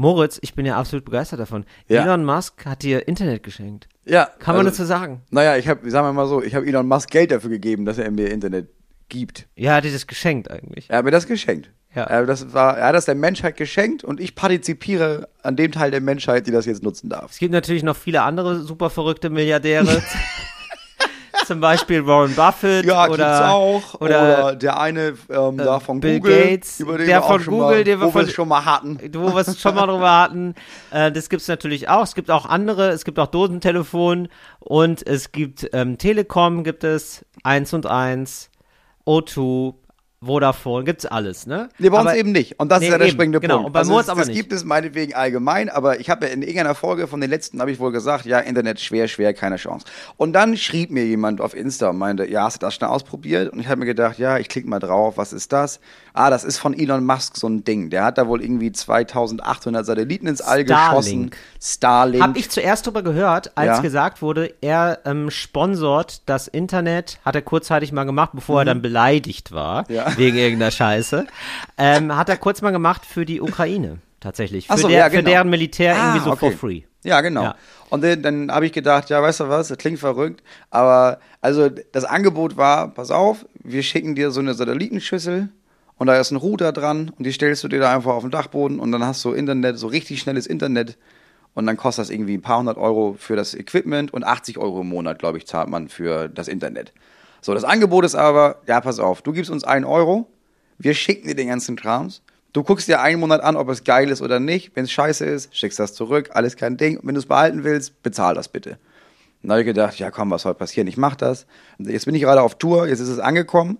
[0.00, 1.66] Moritz, ich bin ja absolut begeistert davon.
[1.86, 2.02] Ja.
[2.02, 3.86] Elon Musk hat dir Internet geschenkt.
[4.06, 4.30] Ja.
[4.38, 5.20] Kann man also, dazu sagen?
[5.30, 7.98] Naja, ich habe, sagen wir mal so, ich habe Elon Musk Geld dafür gegeben, dass
[7.98, 8.70] er mir Internet
[9.10, 9.46] gibt.
[9.56, 10.88] Ja, hat dir das geschenkt eigentlich.
[10.88, 11.70] Er hat mir das geschenkt.
[11.94, 12.04] Ja.
[12.04, 15.90] Er, das war, er hat das der Menschheit geschenkt und ich partizipiere an dem Teil
[15.90, 17.32] der Menschheit, die das jetzt nutzen darf.
[17.32, 20.02] Es gibt natürlich noch viele andere super verrückte Milliardäre.
[21.50, 23.94] Zum Beispiel Warren Buffett Ja, oder, auch.
[24.00, 27.44] oder, Oder, der eine ähm, da von Bill Google, Gates, über den der wir von
[27.44, 29.00] Google, mal, den wir wo wir von- es schon mal hatten.
[29.14, 30.54] wo wir es schon mal drüber hatten.
[30.92, 32.04] Äh, das gibt's natürlich auch.
[32.04, 32.90] Es gibt auch andere.
[32.90, 34.28] Es gibt auch Dosentelefon
[34.60, 38.48] und es gibt ähm, Telekom, gibt es 1 und 1,
[39.08, 39.74] O2,
[40.22, 41.70] Vodafone, gibt's alles, ne?
[41.78, 42.60] Nee, bei uns Aber- eben nicht.
[42.60, 43.54] Und das Nee, ist ja der eben, springende genau.
[43.54, 43.66] Punkt.
[43.68, 44.36] Und bei also aber das nicht.
[44.36, 47.70] gibt es meinetwegen allgemein, aber ich habe ja in irgendeiner Folge von den letzten, habe
[47.70, 49.86] ich wohl gesagt, ja, Internet schwer, schwer, keine Chance.
[50.18, 53.50] Und dann schrieb mir jemand auf Insta und meinte, ja, hast du das schon ausprobiert?
[53.50, 55.80] Und ich habe mir gedacht, ja, ich klicke mal drauf, was ist das?
[56.12, 57.88] Ah, das ist von Elon Musk so ein Ding.
[57.88, 60.90] Der hat da wohl irgendwie 2800 Satelliten ins All Starlink.
[60.90, 61.30] geschossen.
[61.62, 62.22] Starlink.
[62.22, 63.80] Hab ich zuerst drüber gehört, als Ja.
[63.80, 68.82] gesagt wurde, er ähm, sponsort das Internet, hat er kurzzeitig mal gemacht, bevor er dann
[68.82, 69.94] beleidigt war, Mhm.
[69.94, 70.09] Ja.
[70.16, 71.26] Wegen irgendeiner Scheiße,
[71.78, 74.66] ähm, hat er kurz mal gemacht für die Ukraine, tatsächlich.
[74.66, 75.30] Für, so, der, ja, für genau.
[75.30, 76.56] deren Militär Ah, irgendwie so for okay.
[76.56, 76.82] free.
[77.02, 77.42] Ja, genau.
[77.42, 77.54] Ja.
[77.88, 81.68] Und dann, dann habe ich gedacht, ja, weißt du was, das klingt verrückt, aber also
[81.68, 85.48] das Angebot war, pass auf, wir schicken dir so eine Satellitenschüssel
[85.96, 88.30] und da ist ein Router dran und die stellst du dir da einfach auf den
[88.30, 90.98] Dachboden und dann hast du Internet, so richtig schnelles Internet
[91.54, 94.82] und dann kostet das irgendwie ein paar hundert Euro für das Equipment und 80 Euro
[94.82, 96.92] im Monat, glaube ich, zahlt man für das Internet.
[97.40, 100.26] So, das Angebot ist aber, ja, pass auf, du gibst uns einen Euro,
[100.78, 102.22] wir schicken dir den ganzen Krams.
[102.52, 104.72] Du guckst dir einen Monat an, ob es geil ist oder nicht.
[104.74, 106.96] Wenn es scheiße ist, schickst das zurück, alles kein Ding.
[106.96, 108.78] Und wenn du es behalten willst, bezahl das bitte.
[109.42, 110.88] Dann habe ich gedacht, ja komm, was soll passieren?
[110.88, 111.46] Ich mach das.
[111.78, 113.78] Und Jetzt bin ich gerade auf Tour, jetzt ist es angekommen.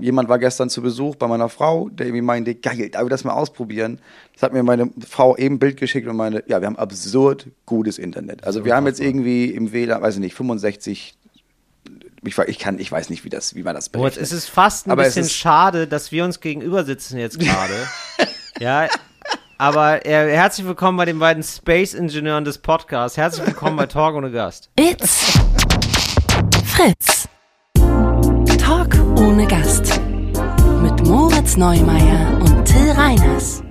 [0.00, 3.24] Jemand war gestern zu Besuch bei meiner Frau, der irgendwie meinte, geil, darf ich das
[3.24, 4.00] mal ausprobieren?
[4.32, 7.48] Das hat mir meine Frau eben ein Bild geschickt und meinte, ja, wir haben absurd
[7.66, 8.44] gutes Internet.
[8.44, 11.17] Also wir haben jetzt irgendwie im WLAN, weiß ich nicht, 65,
[12.28, 14.22] ich, ich kann, ich weiß nicht, wie das, wie man das berechnet.
[14.22, 17.38] es ist fast ein Aber es bisschen ist- schade, dass wir uns gegenüber sitzen jetzt
[17.40, 17.74] gerade.
[18.60, 18.88] ja,
[19.56, 23.16] aber äh, herzlich willkommen bei den beiden Space-Ingenieuren des Podcasts.
[23.16, 24.70] Herzlich willkommen bei Talk ohne Gast.
[24.78, 25.32] It's
[26.64, 27.26] Fritz.
[28.58, 30.00] Talk ohne Gast.
[30.82, 33.62] Mit Moritz Neumeier und Till Reiners.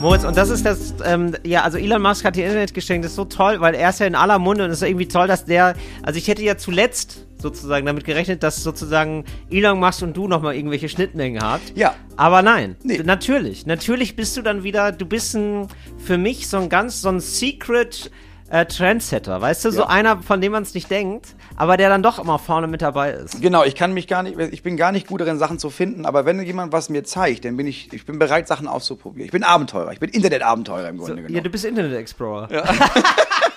[0.00, 3.12] Moritz, und das ist das, ähm, ja, also Elon Musk hat dir Internet geschenkt, das
[3.12, 5.26] ist so toll, weil er ist ja in aller Munde und es ist irgendwie toll,
[5.28, 10.16] dass der, also ich hätte ja zuletzt sozusagen damit gerechnet, dass sozusagen Elon Musk und
[10.16, 11.76] du nochmal irgendwelche Schnittmengen habt.
[11.76, 11.94] Ja.
[12.16, 13.00] Aber nein, Nee.
[13.04, 15.68] natürlich, natürlich bist du dann wieder, du bist ein,
[15.98, 18.10] für mich so ein ganz, so ein Secret
[18.50, 19.88] äh, Trendsetter, weißt du, so Ja.
[19.88, 23.12] einer, von dem man es nicht denkt, aber der dann doch immer vorne mit dabei
[23.12, 23.40] ist.
[23.40, 26.04] Genau, ich kann mich gar nicht, ich bin gar nicht gut darin, Sachen zu finden,
[26.04, 29.24] aber wenn jemand was mir zeigt, dann bin ich, ich bin bereit, Sachen auszuprobieren.
[29.26, 31.44] Ich bin Abenteurer, ich bin Internet-Abenteurer im Grunde Ja, genommen.
[31.44, 32.48] du bist Internet Explorer.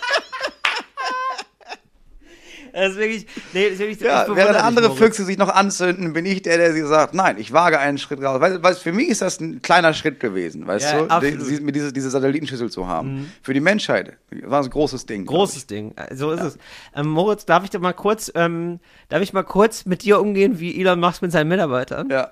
[2.74, 4.96] Das ist wirklich, nee, das ist wirklich, ich Ja, während andere.
[4.96, 8.22] Füchse sich noch anzünden, bin ich der, der sie sagt, nein, ich wage einen Schritt
[8.22, 8.42] raus.
[8.42, 11.76] Weil, weil für mich ist das ein kleiner Schritt gewesen, weißt Ja, du, die, mit
[11.76, 13.32] diese, diese Satellitenschüssel zu haben.
[13.42, 15.26] Für die Menschheit war es ein großes Ding.
[15.26, 15.94] Großes Ding.
[15.96, 16.58] Äh, So ist es.
[16.96, 18.80] Ähm, Moritz, darf ich dir mal kurz, ähm,
[19.10, 22.10] darf ich mal kurz mit dir umgehen, wie Elon Musk mit seinen Mitarbeitern?
[22.10, 22.32] Ja.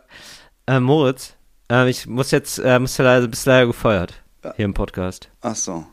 [0.66, 1.36] Äh, Moritz,
[1.72, 4.16] äh, ich muss jetzt, äh, musst du leider, bist leider gefeuert.
[4.56, 5.30] Hier im Podcast.
[5.42, 5.86] Ach so.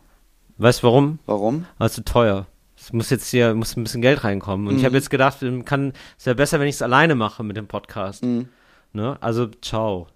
[0.56, 1.18] Weißt du warum?
[1.26, 1.66] Warum?
[1.76, 2.46] Weil es zu teuer.
[2.88, 4.66] Es muss jetzt hier, muss ein bisschen Geld reinkommen.
[4.66, 7.54] Und ich habe jetzt gedacht, kann, es wäre besser, wenn ich es alleine mache mit
[7.58, 8.22] dem Podcast.
[8.94, 9.18] Ne?
[9.20, 10.06] Also, ciao.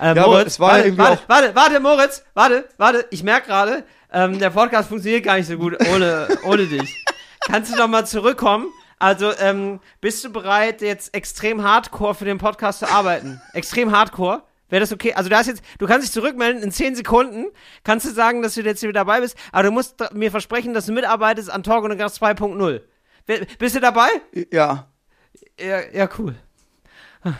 [0.00, 0.58] Äh, Ja, war warte,
[0.96, 5.46] warte, warte, warte, Moritz, warte, warte, ich merke gerade, ähm, der Podcast funktioniert gar nicht
[5.46, 7.04] so gut ohne, ohne dich.
[7.46, 8.68] Kannst du noch mal zurückkommen?
[8.98, 13.42] Also, ähm, bist du bereit, jetzt extrem hardcore für den Podcast zu arbeiten?
[13.52, 14.42] Extrem hardcore?
[14.68, 15.12] Wäre das okay?
[15.14, 17.46] Also, da ist jetzt, du kannst dich zurückmelden in 10 Sekunden,
[17.84, 20.86] kannst du sagen, dass du jetzt hier dabei bist, aber du musst mir versprechen, dass
[20.86, 22.80] du mitarbeitest an Talk und Gas 2.0.
[23.26, 24.08] Wer- Bist du dabei?
[24.52, 24.88] Ja.
[25.60, 26.34] Ja, ja, cool.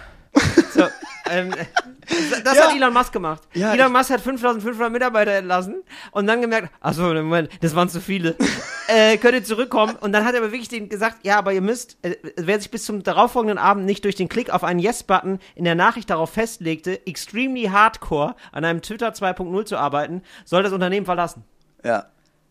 [0.74, 0.86] So,
[1.30, 1.50] ähm,
[2.44, 2.68] das Ja.
[2.68, 3.42] hat Elon Musk gemacht.
[3.54, 5.82] Ja, Elon Musk hat 5500 Mitarbeiter entlassen
[6.12, 8.36] und dann gemerkt, achso, Moment, das waren zu viele.
[8.88, 9.96] äh, könnt ihr zurückkommen?
[9.96, 12.70] Und dann hat er aber wirklich denen gesagt, ja, aber ihr müsst, äh, wer sich
[12.70, 16.30] bis zum darauffolgenden Abend nicht durch den Klick auf einen Yes-Button in der Nachricht darauf
[16.30, 21.44] festlegte, extremely hardcore an einem Twitter 2.0 zu arbeiten, soll das Unternehmen verlassen.
[21.84, 22.06] Ja.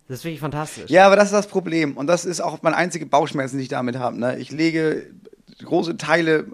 [0.07, 0.91] Das ist wirklich fantastisch.
[0.91, 1.97] Ja, aber das ist das Problem.
[1.97, 4.19] Und das ist auch meine einzige Bauchschmerzen, die ich damit habe.
[4.19, 4.37] Ne?
[4.37, 5.07] Ich lege
[5.63, 6.45] große Teile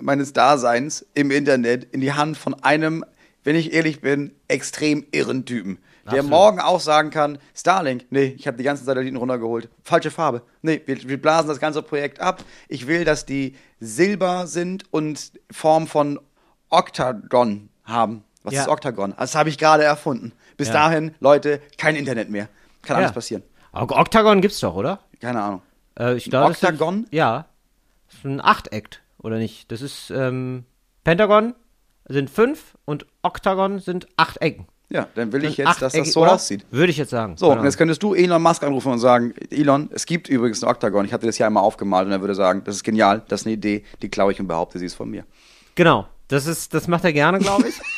[0.00, 3.04] meines Daseins im Internet in die Hand von einem,
[3.44, 5.78] wenn ich ehrlich bin, extrem irren Typen.
[6.04, 6.30] Der Absolut.
[6.30, 9.68] morgen auch sagen kann, Starlink, nee, ich habe die ganzen Satelliten runtergeholt.
[9.84, 10.40] Falsche Farbe.
[10.62, 12.42] Nee, wir, wir blasen das ganze Projekt ab.
[12.68, 16.18] Ich will, dass die Silber sind und Form von
[16.70, 18.24] Oktagon haben.
[18.42, 18.62] Was Ja.
[18.62, 19.14] ist Oktagon?
[19.18, 20.32] Das habe ich gerade erfunden.
[20.56, 20.74] Bis Ja.
[20.74, 22.48] dahin, Leute, kein Internet mehr.
[22.82, 23.14] Kann alles Ja.
[23.14, 23.42] passieren.
[23.72, 25.00] Aber Octagon gibt's doch, oder?
[25.20, 25.62] Keine Ahnung.
[25.98, 27.04] Äh, ich glaube, das Octagon?
[27.04, 27.44] Ist, ja.
[28.08, 29.70] Das ist ein Achteck, oder nicht?
[29.70, 30.64] Das ist, ähm,
[31.04, 31.54] Pentagon
[32.08, 34.66] sind fünf und Octagon sind acht Ecken.
[34.90, 36.64] Ja, dann will ich jetzt, dass das so aussieht.
[36.70, 37.36] Würde ich jetzt sagen.
[37.36, 37.58] So, Genau.
[37.60, 41.04] und jetzt könntest du Elon Musk anrufen und sagen, Elon, es gibt übrigens ein Octagon,
[41.04, 43.46] ich dir das hier einmal aufgemalt und er würde sagen, das ist genial, das ist
[43.46, 45.24] eine Idee, die klaue ich und behaupte, sie ist von mir.
[45.74, 46.06] Genau.
[46.28, 47.74] Das ist, das macht er gerne, glaube ich.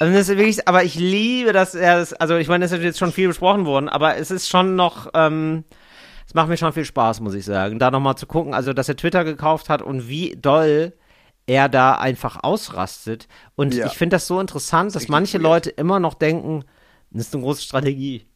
[0.00, 2.82] Also das ist wirklich, aber ich liebe, dass er das, also ich meine, das ist
[2.82, 5.64] jetzt schon viel besprochen worden, aber es ist schon noch, ähm,
[6.28, 8.86] es macht mir schon viel Spaß, muss ich sagen, da nochmal zu gucken, also dass
[8.90, 10.92] er Twitter gekauft hat und wie doll
[11.46, 13.28] er da einfach ausrastet.
[13.56, 13.86] Und Ja.
[13.86, 15.42] ich finde das so interessant, dass richtig manche weird.
[15.42, 16.64] Leute immer noch denken,
[17.10, 18.26] das ist eine große Strategie.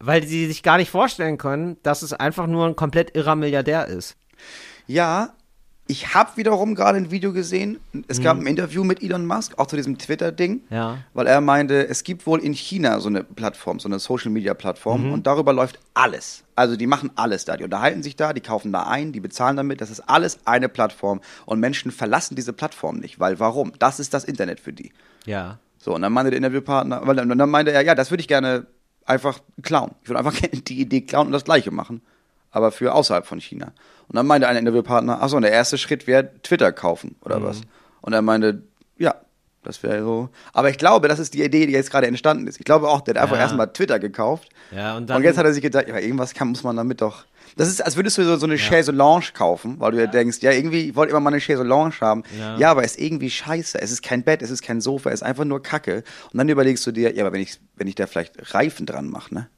[0.00, 3.88] Weil sie sich gar nicht vorstellen können, dass es einfach nur ein komplett irrer Milliardär
[3.88, 4.16] ist.
[4.86, 5.34] Ja,
[5.86, 7.78] ich habe wiederum gerade ein Video gesehen.
[8.08, 8.22] Es Mhm.
[8.22, 10.62] gab ein Interview mit Elon Musk, auch zu diesem Twitter-Ding.
[10.70, 10.98] Ja.
[11.12, 15.12] Weil er meinte, es gibt wohl in China so eine Plattform, so eine Social-Media-Plattform Mhm.
[15.12, 16.44] und darüber läuft alles.
[16.56, 17.56] Also die machen alles da.
[17.58, 19.80] Die unterhalten sich da, die kaufen da ein, die bezahlen damit.
[19.82, 21.20] Das ist alles eine Plattform.
[21.44, 23.20] Und Menschen verlassen diese Plattform nicht.
[23.20, 23.72] Weil warum?
[23.78, 24.92] Das ist das Internet für die.
[25.26, 25.58] Ja.
[25.78, 28.28] So, und dann meinte der Interviewpartner, weil dann, dann meinte er, ja, das würde ich
[28.28, 28.66] gerne
[29.04, 29.90] einfach klauen.
[30.02, 32.00] Ich würde einfach gerne die Idee klauen und das Gleiche machen.
[32.54, 33.72] Aber für außerhalb von China.
[34.08, 37.60] Und dann meinte ein Interviewpartner, achso, und der erste Schritt wäre Twitter kaufen oder was.
[38.00, 38.62] Und er meinte,
[38.96, 39.14] ja,
[39.64, 40.28] das wäre so.
[40.52, 42.58] Aber ich glaube, das ist die Idee, die jetzt gerade entstanden ist.
[42.58, 43.42] Ich glaube auch, der hat einfach Ja.
[43.42, 44.50] erstmal Twitter gekauft.
[44.70, 45.16] Ja, und dann.
[45.16, 47.24] und jetzt hat er sich gedacht, ja, irgendwas kann, muss man damit doch.
[47.56, 50.06] Das ist, als würdest du so, so eine Chaise Lounge kaufen, weil du ja.
[50.06, 52.24] denkst, ja, irgendwie, ich wollte immer mal eine Chaise Lounge haben.
[52.38, 52.58] Ja.
[52.58, 52.70] Ja.
[52.70, 53.80] aber es ist irgendwie scheiße.
[53.80, 56.04] Es ist kein Bett, es ist kein Sofa, es ist einfach nur Kacke.
[56.32, 59.08] Und dann überlegst du dir, ja, aber wenn ich, wenn ich da vielleicht Reifen dran
[59.08, 59.48] mache, ne?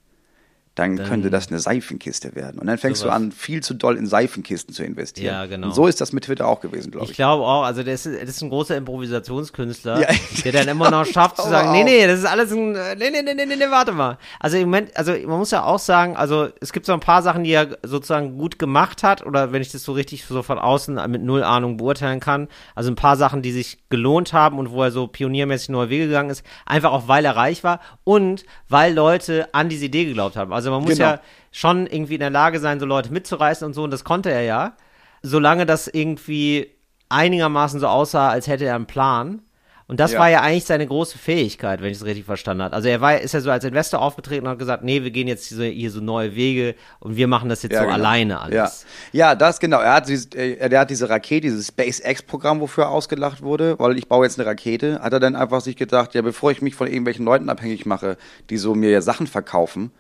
[0.77, 2.61] Dann, könnte das eine Seifenkiste werden.
[2.61, 3.15] Und dann fängst Sowas.
[3.19, 5.35] du an, viel zu doll in Seifenkisten zu investieren.
[5.35, 5.67] Ja, genau.
[5.69, 7.17] Und so ist das mit Twitter auch gewesen, glaube Ich ich.
[7.17, 10.09] glaube auch, also der ist, das ist ein großer Improvisationskünstler, Ja,
[10.45, 13.11] der dann immer noch schafft zu sagen, nee, nee, das ist alles ein, äh, nee,
[13.11, 14.19] nee, nee, nee, nee, nee, warte mal.
[14.41, 17.23] Also im Moment, also man muss ja auch sagen, also es gibt so ein paar
[17.23, 20.59] Sachen, die er sozusagen gut gemacht hat oder wenn ich das so richtig so von
[20.59, 24.71] außen mit null Ahnung beurteilen kann, also ein paar Sachen, die sich gelohnt haben und
[24.71, 28.45] wo er so pioniermäßig neue Wege gegangen ist, einfach auch weil er reich war und
[28.69, 30.53] weil Leute an diese Idee geglaubt haben.
[30.53, 31.11] Also man muss Genau.
[31.11, 31.21] ja
[31.53, 34.43] schon irgendwie in der Lage sein, so Leute mitzureißen und so und das konnte er
[34.43, 34.77] ja
[35.23, 36.71] solange das irgendwie
[37.09, 39.43] einigermaßen so aussah, als hätte er einen Plan.
[39.89, 40.19] Und das Ja.
[40.19, 42.75] war ja eigentlich seine große Fähigkeit, wenn ich es richtig verstanden habe.
[42.75, 45.29] Also er war, ist ja so als Investor aufgetreten und hat gesagt, nee, wir gehen
[45.29, 47.95] jetzt hier so, hier so neue Wege und wir machen das jetzt so genau.
[47.95, 48.87] alleine alles.
[49.13, 49.29] Ja.
[49.31, 49.79] ja, das genau.
[49.81, 53.97] Er hat, dieses, äh, der hat diese Rakete, dieses SpaceX-Programm, wofür er ausgelacht wurde, weil
[53.97, 56.75] ich baue jetzt eine Rakete, hat er dann einfach sich gedacht, ja, bevor ich mich
[56.75, 58.17] von irgendwelchen Leuten abhängig mache,
[58.51, 59.93] die so mir ja Sachen verkaufen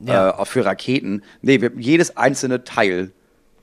[0.00, 0.40] Ja.
[0.40, 3.12] äh, für Raketen, nee, wir, jedes einzelne Teil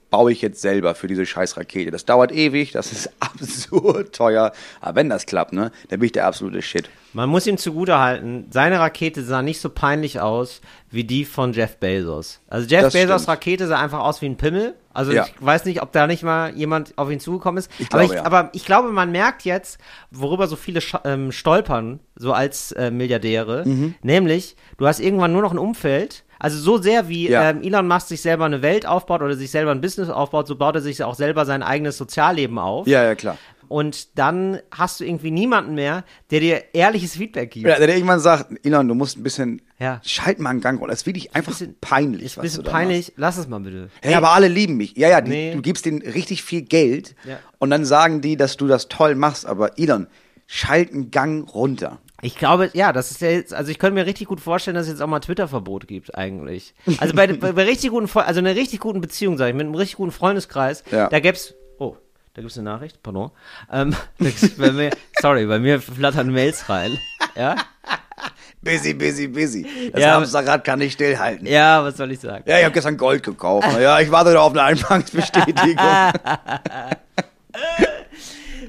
[0.10, 1.92] baue ich jetzt selber für diese scheiß Rakete.
[1.92, 4.54] Das dauert ewig, das ist absurd teuer.
[4.80, 6.89] Aber wenn das klappt, ne, dann bin ich der absolute Shit.
[7.12, 10.62] Man muss ihm zugutehalten, seine Rakete sah nicht so peinlich aus
[10.92, 12.40] wie die von Jeff Bezos.
[12.48, 13.28] Also Jeff Das Bezos stimmt.
[13.28, 14.75] Rakete sah einfach aus wie ein Pimmel.
[14.94, 15.25] Also Ja.
[15.25, 17.69] ich weiß nicht, ob da nicht mal jemand auf ihn zugekommen ist.
[17.78, 18.25] Ich aber, glaube, ich, ja.
[18.25, 19.78] aber ich glaube, man merkt jetzt,
[20.12, 23.63] worüber so viele ähm, stolpern, so als äh, Milliardäre.
[23.66, 23.95] Mhm.
[24.04, 26.24] Nämlich, du hast irgendwann nur noch ein Umfeld.
[26.39, 27.50] Also so sehr wie Ja.
[27.50, 30.56] ähm, Elon Musk sich selber eine Welt aufbaut oder sich selber ein Business aufbaut, so
[30.56, 32.88] baut er sich auch selber sein eigenes Sozialleben auf.
[32.88, 33.38] Ja, ja, klar.
[33.69, 37.68] Und dann hast du irgendwie niemanden mehr, der dir ehrliches Feedback gibt.
[37.68, 40.00] Ja, der irgendwann sagt, Elon, du musst ein bisschen, Ja.
[40.06, 40.92] schalt mal einen Gang runter.
[40.92, 42.22] Das ist wirklich einfach bisschen- peinlich.
[42.24, 43.12] Ist ein bisschen peinlich.
[43.18, 43.90] Lass es mal bitte.
[44.02, 44.95] Hey, aber alle lieben mich.
[44.95, 45.52] Ja, ja, die, Nee.
[45.54, 47.40] du gibst denen richtig viel Geld Ja.
[47.59, 50.07] und dann sagen die, dass du das toll machst, aber Elon,
[50.45, 51.97] schalt einen Gang runter.
[52.21, 54.88] Ich glaube, ja, das ist ja jetzt, also ich könnte mir richtig gut vorstellen, dass
[54.88, 56.74] es jetzt auch mal Twitter-Verbot gibt, eigentlich.
[56.97, 59.76] Also bei, bei, bei richtig guten, also einer richtig guten Beziehung, sag ich, mit einem
[59.76, 61.09] richtig guten Freundeskreis, Ja.
[61.09, 61.95] da gäb's, oh,
[62.33, 63.30] da gibt's eine Nachricht, pardon.
[63.71, 63.95] Ähm,
[64.57, 64.90] bei mir,
[65.21, 66.97] sorry, bei mir flattern Mails rein.
[67.36, 67.56] Ja?
[68.62, 69.92] Busy, busy, busy.
[69.94, 71.45] Das Ja, Hamsterrad kann nicht stillhalten.
[71.45, 72.44] Ja, Ja, was soll ich sagen?
[72.47, 73.68] ich habe gestern Gold gekauft.
[73.80, 75.78] Ja, ich warte noch auf eine Eingangsbestätigung.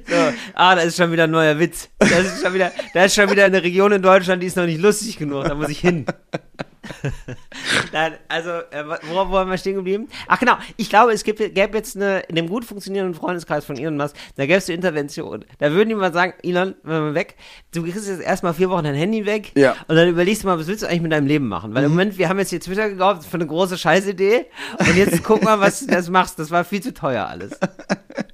[0.09, 0.17] So,
[0.55, 1.89] ah, da ist schon wieder ein neuer Witz.
[1.99, 4.65] Das ist schon wieder, da ist schon wieder eine Region in Deutschland, die ist noch
[4.67, 5.45] nicht lustig genug.
[5.45, 6.07] Da muss ich hin.
[7.93, 10.09] Nein, also, äh, worauf waren wir stehen geblieben?
[10.27, 13.77] Ach genau, ich glaube, es gibt, gäbe jetzt eine, in dem gut funktionierenden Freundeskreis von
[13.77, 15.45] Elon Musk, da gäbe es eine Intervention.
[15.59, 17.37] Da würden die mal sagen, Elon, wenn wir weg,
[17.75, 19.77] du kriegst jetzt erstmal vier Wochen dein Handy weg Ja.
[19.89, 21.75] und dann überlegst du mal, was willst du eigentlich mit deinem Leben machen?
[21.75, 24.47] Weil im Moment, wir haben jetzt hier Twitter gekauft für eine große Scheißidee
[24.79, 26.39] und jetzt guck mal, was du das machst.
[26.39, 27.51] Das war viel zu teuer alles.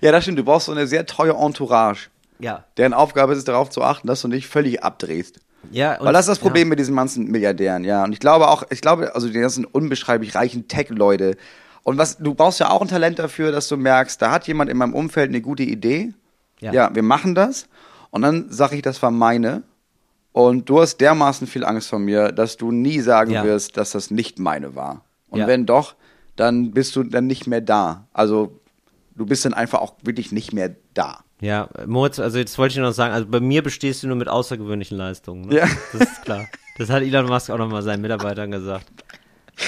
[0.00, 0.38] ja, das stimmt.
[0.38, 2.08] Du brauchst so eine sehr teure Entourage.
[2.38, 2.64] Ja.
[2.76, 5.40] Deren Aufgabe ist es, darauf zu achten, dass du nicht völlig abdrehst.
[5.70, 6.42] Ja, und- Weil das ist das ja.
[6.42, 8.02] Problem mit diesen ganzen Milliardären, ja.
[8.04, 11.36] Und ich glaube auch, ich glaube, also die ganzen unbeschreiblich reichen Tech-Leute.
[11.82, 14.70] Und was, du brauchst ja auch ein Talent dafür, dass du merkst, da hat jemand
[14.70, 16.14] in meinem Umfeld eine gute Idee.
[16.60, 16.72] Ja.
[16.72, 17.66] Ja, wir machen das.
[18.10, 19.62] Und dann sage ich, das war meine.
[20.32, 23.44] Und du hast dermaßen viel Angst vor mir, dass du nie sagen Ja.
[23.44, 25.02] wirst, dass das nicht meine war.
[25.28, 25.46] Und Ja.
[25.46, 25.94] wenn doch,
[26.36, 28.06] dann bist du dann nicht mehr da.
[28.12, 28.59] Also
[29.16, 31.24] du bist dann einfach auch wirklich nicht mehr da.
[31.40, 34.16] Ja, Moritz, also jetzt wollte ich nur noch sagen, also bei mir bestehst du nur
[34.16, 35.48] mit außergewöhnlichen Leistungen.
[35.48, 35.56] Ne?
[35.56, 35.68] Ja.
[35.92, 36.46] Das ist klar.
[36.78, 38.86] Das hat Elon Musk auch nochmal seinen Mitarbeitern gesagt.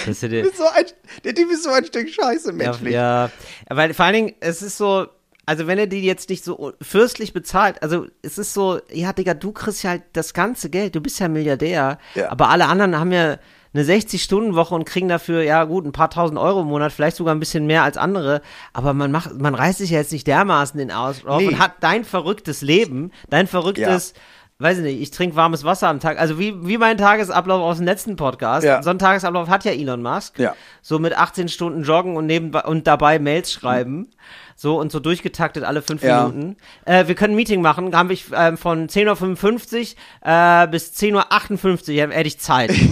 [0.07, 0.85] Das hätte, So ein,
[1.25, 2.95] der Typ ist so ein Stück Scheiße ja, menschlich.
[2.95, 3.31] ja,
[3.69, 5.07] weil vor allen Dingen, es ist so,
[5.45, 9.35] also wenn er die jetzt nicht so fürstlich bezahlt, also es ist so, ja, Digga,
[9.35, 12.31] du kriegst ja halt das ganze Geld, du bist ja Milliardär, Ja.
[12.31, 13.37] aber alle anderen haben ja
[13.75, 17.35] eine 60-Stunden-Woche und kriegen dafür, ja gut, ein paar tausend Euro im Monat, vielleicht sogar
[17.35, 20.79] ein bisschen mehr als andere, aber man macht, man reißt sich ja jetzt nicht dermaßen
[20.79, 21.49] den Aus auf Nee.
[21.49, 24.13] und hat dein verrücktes Leben, dein verrücktes,
[24.59, 27.79] weiß ich nicht, ich trinke warmes Wasser am Tag, also wie, wie mein Tagesablauf aus
[27.79, 28.83] dem letzten Podcast, Ja.
[28.83, 30.55] so ein Tagesablauf hat ja Elon Musk, Ja.
[30.83, 34.11] so mit 18 Stunden joggen und nebenbei und dabei Mails schreiben.
[34.55, 36.29] So und so durchgetaktet alle fünf Ja.
[36.29, 36.57] Minuten.
[36.85, 37.91] Äh, wir können ein Meeting machen.
[37.91, 42.71] Da habe ich ähm, von 10.55 Uhr äh, bis 10.58 Uhr hätte ich Zeit.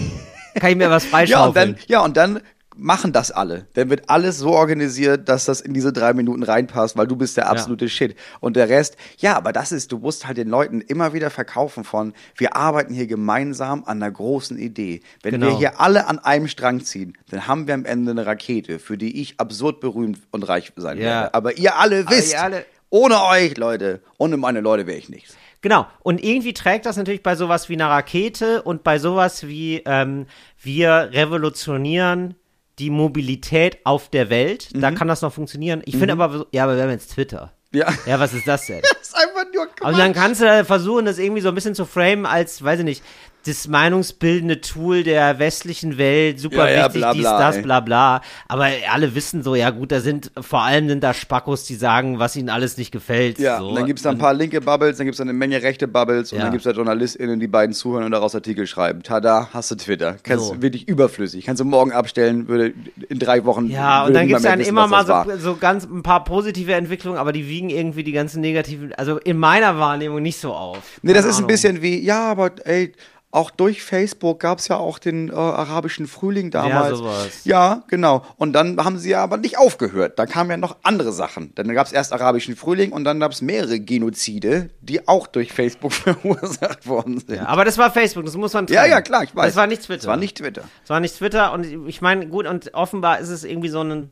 [0.59, 1.75] Kann ich mir was Ja, und freischaufeln.
[1.75, 2.41] dann, ja, und dann
[2.77, 3.67] machen das alle.
[3.75, 7.37] Dann wird alles so organisiert, dass das in diese drei Minuten reinpasst, weil du bist
[7.37, 8.17] der absolute Shit.
[8.39, 11.85] Und der Rest, ja, aber das ist, du musst halt den Leuten immer wieder verkaufen
[11.85, 15.01] von, wir arbeiten hier gemeinsam an einer großen Idee.
[15.23, 15.59] Wenn wir Genau.
[15.59, 19.21] hier alle an einem Strang ziehen, dann haben wir am Ende eine Rakete, für die
[19.21, 21.05] ich absurd berühmt und reich sein Ja.
[21.05, 21.35] werde.
[21.35, 25.35] Aber ihr alle wisst, ihr alle- ohne euch, Leute, ohne meine Leute wäre ich nichts.
[25.63, 25.87] Genau.
[26.01, 30.27] Und irgendwie trägt das natürlich bei sowas wie einer Rakete und bei sowas wie ähm,
[30.61, 32.35] wir revolutionieren
[32.79, 34.71] die Mobilität auf der Welt.
[34.75, 34.81] Mhm.
[34.81, 35.83] Da kann das noch funktionieren.
[35.85, 37.53] Ich finde aber, ja, aber wir haben jetzt Twitter.
[37.73, 37.93] Ja.
[38.07, 38.83] Ja, was ist das denn?
[39.01, 41.85] Das ist einfach nur Und dann kannst du versuchen, das irgendwie so ein bisschen zu
[41.85, 43.03] framen als, weiß ich nicht,
[43.47, 47.63] das meinungsbildende Tool der westlichen Welt, super Ja, ja, wichtig, bla, dies, bla, das, ey.
[47.63, 48.21] bla bla.
[48.49, 52.19] Aber alle wissen so, ja gut, da sind, vor allem sind da Spackos, die sagen,
[52.19, 53.39] was ihnen alles nicht gefällt.
[53.39, 53.69] Ja, so.
[53.71, 56.33] und dann gibt's da ein paar linke Bubbles, dann gibt's da eine Menge rechte Bubbles
[56.33, 56.45] und Ja.
[56.45, 59.03] dann gibt's da JournalistInnen, die beiden zuhören und daraus Artikel schreiben.
[59.03, 60.17] Tada, hast du Twitter.
[60.23, 60.63] Kannst So.
[60.63, 61.47] wirklich überflüssig.
[61.47, 62.75] Kannst du morgen abstellen, würde
[63.09, 63.67] in drei Wochen.
[63.71, 66.75] Ja, und dann gibt's dann wissen, immer mal das so, so ganz ein paar positive
[66.75, 70.79] Entwicklungen, aber die wiegen irgendwie die ganzen negativen, also in meiner Wahrnehmung nicht so auf.
[71.03, 72.93] Nee, das Keine ist ein bisschen wie, ja, aber ey,
[73.33, 76.99] auch durch Facebook gab's ja auch den äh, arabischen Frühling damals.
[76.99, 77.45] sowas.
[77.45, 78.25] Ja, genau.
[78.39, 80.19] Und dann haben sie ja aber nicht aufgehört.
[80.19, 81.53] Da kamen ja noch andere Sachen.
[81.55, 85.93] Dann gab's erst arabischen Frühling und dann gab's mehrere Genozide, die auch durch Facebook
[86.31, 87.37] verursacht worden sind.
[87.37, 88.91] Ja, aber das war Facebook, das muss man Ja, trennen.
[88.93, 89.47] ja, klar, ich weiß.
[89.47, 89.99] Das war nicht Twitter.
[89.99, 90.63] Das war nicht Twitter.
[90.83, 94.11] Es war nicht Twitter und ich meine, gut, und offenbar ist es irgendwie so ein,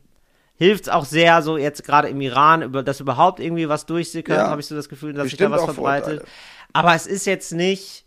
[0.55, 4.37] hilft es auch sehr, so jetzt gerade im Iran, über, dass überhaupt irgendwie was durchsickert,
[4.37, 4.47] Ja.
[4.49, 6.23] habe ich so das Gefühl, dass sich da was verbreitet.
[6.71, 8.05] Aber es ist jetzt nicht,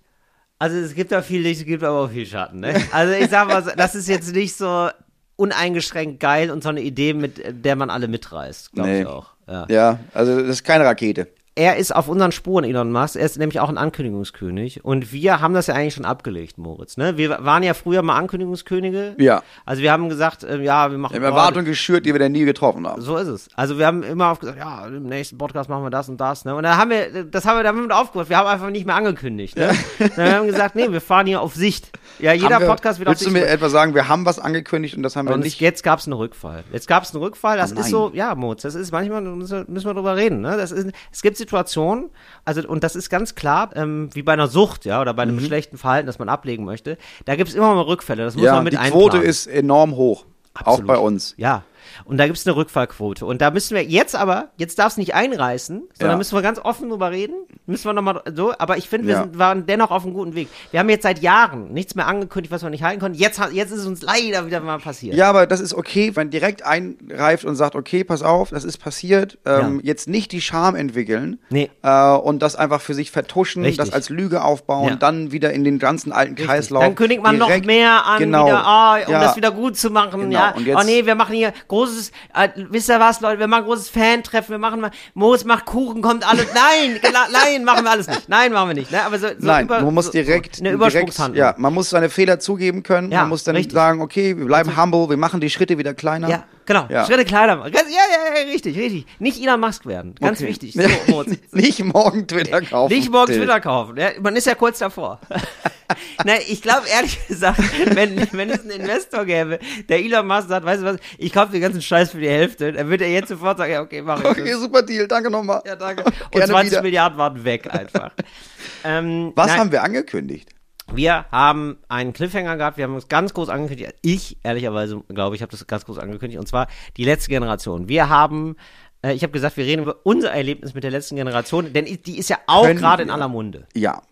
[0.62, 2.74] also es gibt da viel Licht, es gibt aber auch viel Schatten, ne?
[2.92, 4.88] Also ich sag mal, das ist jetzt nicht so
[5.36, 9.00] uneingeschränkt geil und so eine Idee, mit der man alle mitreißt, glaube Nee.
[9.00, 9.32] ich auch.
[9.48, 9.66] Ja.
[9.68, 11.26] Ja, also das ist keine Rakete.
[11.54, 13.14] Er ist auf unseren Spuren, Elon Musk.
[13.16, 14.86] Er ist nämlich auch ein Ankündigungskönig.
[14.86, 16.96] Und wir haben das ja eigentlich schon abgelegt, Moritz.
[16.96, 17.18] Ne?
[17.18, 19.16] Wir waren ja früher mal Ankündigungskönige.
[19.18, 19.42] Ja.
[19.66, 21.12] Also wir haben gesagt, äh, ja, wir machen.
[21.12, 23.02] Wir haben Erwartungen geschürt, die wir dann nie getroffen haben.
[23.02, 23.48] So ist es.
[23.54, 26.46] Also wir haben immer gesagt, ja, im nächsten Podcast machen wir das und das.
[26.46, 26.54] Ne?
[26.54, 28.30] Und da haben wir, das haben wir damit aufgehört.
[28.30, 29.54] Wir haben einfach nicht mehr angekündigt.
[29.58, 29.72] Ne?
[30.16, 31.90] Dann haben wir gesagt, nee, wir fahren hier auf Sicht.
[32.18, 33.42] Ja, jeder wir, Podcast wird auf Willst du Sicht.
[33.44, 35.60] mir etwa sagen, wir haben was angekündigt und das haben wir Und nicht?
[35.60, 36.64] jetzt gab es einen Rückfall.
[36.72, 37.58] Jetzt gab es einen Rückfall.
[37.58, 40.40] Das Oh ist so, ja, Moritz, das ist manchmal, müssen wir, müssen wir drüber reden.
[40.40, 40.56] Ne?
[40.56, 42.10] Das ist, es gibt Situationen,
[42.44, 45.38] also, und das ist ganz klar, ähm, wie bei einer Sucht, ja, oder bei einem
[45.40, 46.96] schlechten Verhalten, das man ablegen möchte.
[47.24, 48.24] Da gibt es immer mal Rückfälle.
[48.24, 48.46] Das muss Mhm.
[48.46, 49.10] ja, man mit die einplanen.
[49.10, 50.24] Quote ist enorm hoch.
[50.54, 50.80] Absolut.
[50.82, 51.34] Auch bei uns.
[51.36, 51.62] Ja.
[52.04, 53.26] Und da gibt es eine Rückfallquote.
[53.26, 56.18] Und da müssen wir jetzt aber, jetzt darf es nicht einreißen, sondern Ja.
[56.18, 57.34] müssen wir ganz offen drüber reden.
[57.66, 59.22] Müssen wir nochmal so, aber ich finde, wir Ja.
[59.22, 60.48] sind, waren dennoch auf einem guten Weg.
[60.70, 63.18] Wir haben jetzt seit Jahren nichts mehr angekündigt, was wir nicht halten konnten.
[63.18, 65.14] Jetzt, jetzt ist es uns leider wieder mal passiert.
[65.14, 68.78] Ja, aber das ist okay, wenn direkt einreift und sagt, okay, pass auf, das ist
[68.78, 69.38] passiert.
[69.46, 69.92] Ähm, Ja.
[69.92, 71.70] Jetzt nicht die Scham entwickeln Nee.
[71.82, 73.78] äh, und das einfach für sich vertuschen, Richtig.
[73.78, 76.46] das als Lüge aufbauen, dann wieder in den ganzen alten Richtig.
[76.46, 76.82] Kreislauf.
[76.82, 79.90] Dann kündigt man direkt- noch mehr an, genau, wieder, ah, um das wieder gut zu
[79.90, 80.20] machen.
[80.22, 80.32] Genau.
[80.38, 83.46] Ja, Und jetzt- oh nee, wir machen hier großes, äh, wisst ihr was, Leute, wir
[83.46, 87.00] machen großes Fan-Treffen, wir machen mal, Moos macht Kuchen, kommt alles, nein,
[87.32, 89.02] nein, machen wir alles nicht, nein, machen wir nicht, ne?
[89.02, 92.10] aber so, so Nein, über, man muss direkt, so eine direkt ja, man muss seine
[92.10, 93.10] Fehler zugeben können.
[93.10, 93.72] Ja, man muss dann richtig.
[93.72, 96.28] sagen, okay, wir bleiben humble, wir machen die Schritte wieder kleiner.
[96.28, 96.86] Ja, genau.
[96.90, 97.06] Ja.
[97.06, 97.72] Schritte kleiner machen.
[97.72, 99.06] Ja, ja, ja, richtig, richtig.
[99.18, 100.14] Nicht Elon Musk werden.
[100.20, 100.48] Ganz Okay.
[100.50, 100.74] wichtig.
[100.74, 101.38] So, Moritz.
[101.52, 102.92] nicht morgen Twitter kaufen.
[102.92, 103.32] Nicht morgen.
[103.32, 103.96] Twitter kaufen.
[103.96, 105.20] Ja, man ist ja kurz davor.
[106.24, 107.58] Na, ich glaube ehrlich gesagt,
[107.94, 109.58] wenn, wenn es einen Investor gäbe,
[109.88, 112.72] der Elon Musk sagt, weißt du was, ich kaufe den ganzen Scheiß für die Hälfte,
[112.72, 114.60] dann würde er jetzt sofort sagen, ja, okay, mach ich Okay, das.
[114.60, 115.62] super Deal, danke nochmal.
[115.66, 116.04] Ja, danke.
[116.04, 116.82] Und Gerne 20 wieder.
[116.82, 118.12] Milliarden waren weg einfach.
[118.84, 120.48] ähm, Was nein, haben wir angekündigt?
[120.94, 123.94] wir haben einen Cliffhanger gehabt, wir haben es ganz groß angekündigt.
[124.02, 126.38] Ich, ehrlicherweise, glaube ich, habe das ganz groß angekündigt.
[126.38, 127.88] Und zwar die letzte Generation.
[127.88, 128.56] Wir haben,
[129.02, 132.18] äh, ich habe gesagt, wir reden über unser Erlebnis mit der letzten Generation, denn die
[132.18, 133.66] ist ja auch gerade in aller Munde.
[133.74, 134.02] Ja.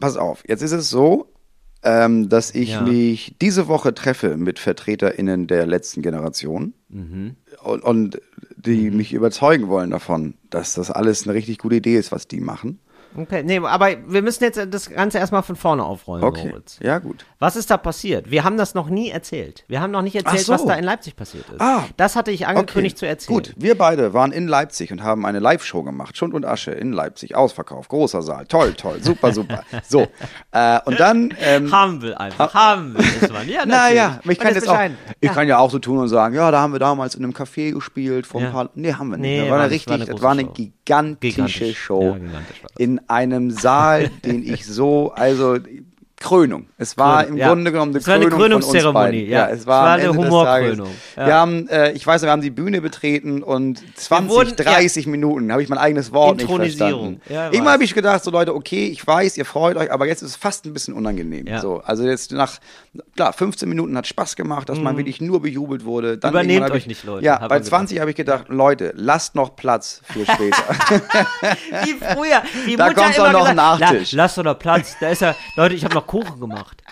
[0.00, 1.32] Pass auf, jetzt ist es so,
[1.82, 2.82] ähm, dass ich Ja.
[2.82, 7.36] mich diese Woche treffe mit VertreterInnen der letzten Generation Mhm.
[7.62, 8.20] und, und
[8.56, 12.40] die mich überzeugen wollen davon, dass das alles eine richtig gute Idee ist, was die
[12.40, 12.80] machen.
[13.16, 16.78] Okay, nee, aber wir müssen jetzt das Ganze erstmal von vorne aufrollen, Okay, Moritz.
[16.82, 17.24] ja gut.
[17.38, 18.30] Was ist da passiert?
[18.30, 19.64] Wir haben das noch nie erzählt.
[19.68, 20.52] Wir haben noch nicht erzählt, so.
[20.52, 21.60] was da in Leipzig passiert ist.
[21.60, 21.84] Ah.
[21.96, 23.34] das hatte ich angekündigt zu erzählen.
[23.34, 26.16] Gut, wir beide waren in Leipzig und haben eine Live-Show gemacht.
[26.16, 27.34] Schund und Asche in Leipzig.
[27.34, 28.46] Ausverkauf, großer Saal.
[28.46, 29.62] Toll, toll, super, super.
[29.88, 30.06] So.
[30.52, 31.34] Äh, und dann.
[31.40, 32.52] Ähm, Haben wir einfach.
[32.54, 33.04] haben wir.
[33.20, 34.98] Das war, ja, naja, ich kann jetzt auch, bescheiden.
[35.20, 35.34] ich Ja.
[35.34, 37.72] kann ja auch so tun und sagen, ja, da haben wir damals in einem Café
[37.72, 38.48] gespielt vor Ja.
[38.48, 39.28] ein paar, nee, haben wir nicht.
[39.30, 40.44] Nee, das war war eine nicht, war richtig, eine das war eine.
[40.88, 41.78] Gigantische Gigantisch.
[41.78, 45.58] Show Ja, gigantisch in einem Saal, den ich so, also
[46.20, 46.66] Krönung.
[46.78, 47.48] Es war Krönung, im ja.
[47.48, 49.28] Grunde genommen eine Es war eine Krönung Krönungszeremonie, beiden.
[49.30, 49.48] ja.
[49.48, 51.26] es Es war, war am eine Humorkrönung, ja.
[51.26, 55.52] Wir haben, äh, ich weiß, wir haben die Bühne betreten und 20, wurden- 30 Minuten
[55.52, 57.20] habe ich mein eigenes Wort nicht verstanden.
[57.28, 57.60] Ja, weiß.
[57.60, 60.36] habe ich gedacht, so Leute, okay, ich weiß, ihr freut euch, aber jetzt ist es
[60.36, 61.46] fast ein bisschen unangenehm.
[61.46, 61.60] Ja.
[61.60, 62.58] So, also jetzt nach,
[63.14, 66.18] klar, 15 Minuten hat Spaß gemacht, dass man wirklich nur bejubelt wurde.
[66.18, 66.38] Dann Mhm.
[66.40, 69.54] Übernehmt euch ich, nicht, Leute, Ja, bei man 20 habe ich gedacht, Leute, lasst noch
[69.56, 70.56] Platz für später.
[71.84, 72.42] Wie früher.
[72.66, 74.12] Die Da Mutter kommt immer doch noch ein gesagt, Nachtisch.
[74.12, 74.96] La, lass doch noch Platz.
[75.00, 76.82] Da ist ja, Leute, ich habe noch Kuchen gemacht.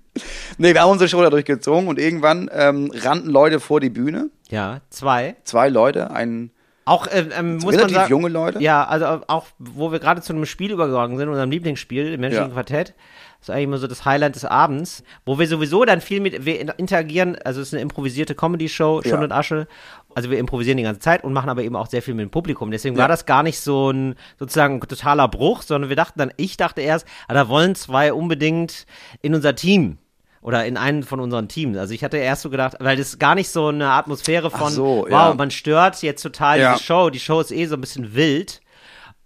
[0.58, 4.30] nee, wir haben unsere Show dadurch gezogen und irgendwann ähm, rannten Leute vor die Bühne.
[4.48, 5.36] Ja, zwei.
[5.44, 6.50] Zwei Leute, ein
[6.84, 8.60] Auch ähm, ähm, muss man relativ sagen, junge Leute.
[8.60, 12.48] Ja, also auch, wo wir gerade zu einem Spiel übergegangen sind, unserem Lieblingsspiel, dem menschlichen
[12.48, 12.54] Ja.
[12.54, 12.94] Quartett.
[13.38, 16.44] Das ist eigentlich immer so das Highlight des Abends, wo wir sowieso dann viel mit,
[16.44, 19.20] wir interagieren, also es ist eine improvisierte Comedy-Show, Schund Ja.
[19.20, 19.66] und Asche.
[20.14, 22.30] Also wir improvisieren die ganze Zeit und machen aber eben auch sehr viel mit dem
[22.30, 22.70] Publikum.
[22.70, 23.02] Deswegen Ja.
[23.02, 26.80] war das gar nicht so ein sozusagen totaler Bruch, sondern wir dachten dann, ich dachte
[26.80, 28.86] erst, ah, da wollen zwei unbedingt
[29.22, 29.98] in unser Team.
[30.42, 31.76] Oder in einen von unseren Teams.
[31.76, 35.04] Also ich hatte erst so gedacht, weil das gar nicht so eine Atmosphäre von, so,
[35.06, 35.34] wow, ja.
[35.34, 36.72] man stört jetzt total Ja.
[36.72, 37.10] diese Show.
[37.10, 38.62] Die Show ist eh so ein bisschen wild.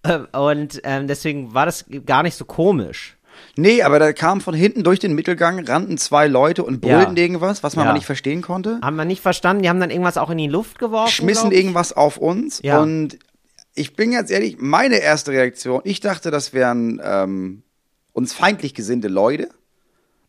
[0.02, 3.16] Ähm, Und ähm, deswegen war das gar nicht so komisch.
[3.56, 6.96] Nee, aber da kam von hinten durch den Mittelgang, rannten zwei Leute und Ja.
[6.98, 7.90] brüllten irgendwas, was man Ja.
[7.90, 8.78] aber nicht verstehen konnte.
[8.82, 9.62] Haben wir nicht verstanden.
[9.62, 11.10] Die haben dann irgendwas auch in die Luft geworfen.
[11.12, 12.80] Schmissen irgendwas auf uns Ja.
[12.80, 13.18] und
[13.74, 17.62] ich bin ganz ehrlich, meine erste Reaktion, ich dachte, das wären ähm,
[18.12, 19.48] uns feindlich gesinnte Leute.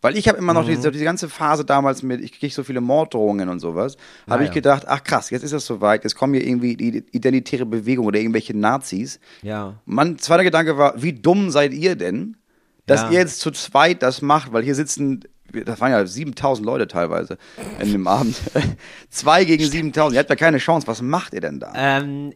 [0.01, 0.59] Weil ich habe immer Mhm.
[0.59, 3.97] noch diese, diese ganze Phase damals mit, ich kriege so viele Morddrohungen und sowas,
[4.29, 4.49] habe ja.
[4.49, 8.05] ich gedacht, ach krass, jetzt ist das soweit, jetzt kommen hier irgendwie die identitäre Bewegung
[8.05, 9.19] oder irgendwelche Nazis.
[9.41, 9.73] Ja.
[9.85, 12.37] Mein zweiter Gedanke war, wie dumm seid ihr denn,
[12.85, 13.11] dass Ja.
[13.11, 15.21] ihr jetzt zu zweit das macht, weil hier sitzen,
[15.65, 17.37] das waren ja 7000 Leute teilweise
[17.79, 18.35] in dem Abend.
[19.09, 21.71] Zwei gegen 7000, ihr habt ja keine Chance, was macht ihr denn da?
[21.75, 22.33] Ähm,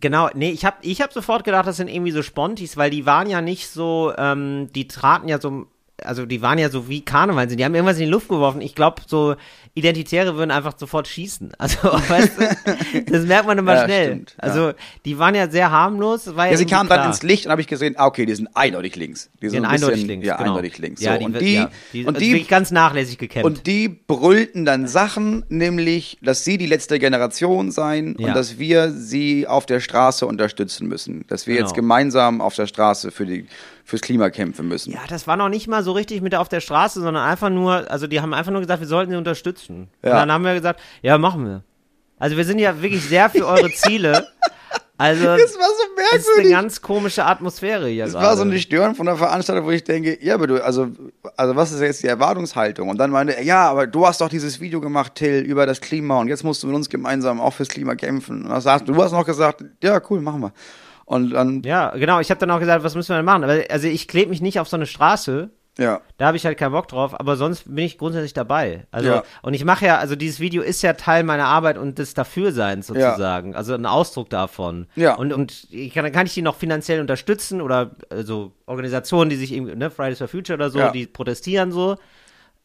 [0.00, 3.06] genau, nee, ich habe ich hab sofort gedacht, das sind irgendwie so Spontis, weil die
[3.06, 5.66] waren ja nicht so, ähm, die traten ja so,
[6.04, 8.60] also die waren ja so wie Karneval sind, die haben irgendwas in die Luft geworfen.
[8.60, 9.34] Ich glaube, so
[9.74, 11.52] Identitäre würden einfach sofort schießen.
[11.58, 14.06] Also, weißt du, das merkt man immer Ja, schnell.
[14.06, 14.38] stimmt, ja.
[14.48, 14.72] Also,
[15.04, 16.34] die waren ja sehr harmlos.
[16.36, 17.06] War Ja, sie kamen dann klar.
[17.08, 19.30] ins Licht und habe ich gesehen, ah, okay, die sind eindeutig links.
[19.36, 20.26] Die Die sind ein bisschen, eindeutig links.
[20.26, 20.48] Ja, genau.
[20.56, 21.00] eindeutig links.
[21.00, 21.18] Ja, so.
[21.20, 23.46] die, und die, ja, die, und die ganz nachlässig gekämpft.
[23.46, 28.28] Und die brüllten dann Sachen, nämlich, dass sie die letzte Generation seien Ja.
[28.28, 31.24] und dass wir sie auf der Straße unterstützen müssen.
[31.28, 31.66] Dass wir Genau.
[31.66, 33.46] jetzt gemeinsam auf der Straße für die,
[33.84, 34.92] fürs Klima kämpfen müssen.
[34.92, 37.90] Ja, das war noch nicht mal so richtig mit auf der Straße, sondern einfach nur,
[37.90, 39.88] also die haben einfach nur gesagt, wir sollten sie unterstützen.
[40.02, 40.20] Und Ja.
[40.20, 41.62] dann haben wir gesagt, ja, machen wir.
[42.18, 44.28] Also wir sind ja wirklich sehr für eure Ziele.
[44.98, 45.82] Also Das war so
[46.14, 46.50] es ist eine merkwürdig.
[46.52, 48.26] ganz komische Atmosphäre hier Das gerade.
[48.26, 50.88] war so eine Störung von der Veranstaltung, wo ich denke, ja, aber du, also,
[51.36, 52.88] also was ist jetzt die Erwartungshaltung?
[52.88, 55.80] Und dann meinte er, ja, aber du hast doch dieses Video gemacht, Till, über das
[55.80, 58.44] Klima und jetzt musst du mit uns gemeinsam auch fürs Klima kämpfen.
[58.44, 60.52] Und dann sagst, du hast noch gesagt, ja, cool, machen wir.
[61.04, 62.20] Und dann, Ja, genau.
[62.20, 63.44] Ich habe dann auch gesagt, was müssen wir denn machen?
[63.44, 65.50] Aber, also ich klebe mich nicht auf so eine Straße.
[65.78, 66.00] ja.
[66.18, 68.86] Da habe ich halt keinen Bock drauf, aber sonst bin ich grundsätzlich dabei.
[68.90, 69.22] Also, Ja.
[69.42, 72.86] und ich mache ja, also dieses Video ist ja Teil meiner Arbeit und des Dafürseins
[72.88, 73.54] sozusagen.
[73.56, 74.86] Also ein Ausdruck davon.
[74.96, 75.14] Ja.
[75.14, 79.52] Und, und ich kann, kann ich die noch finanziell unterstützen oder also Organisationen, die sich
[79.52, 80.90] irgendwie, ne, Fridays for Future oder so, Ja.
[80.92, 81.96] die protestieren so.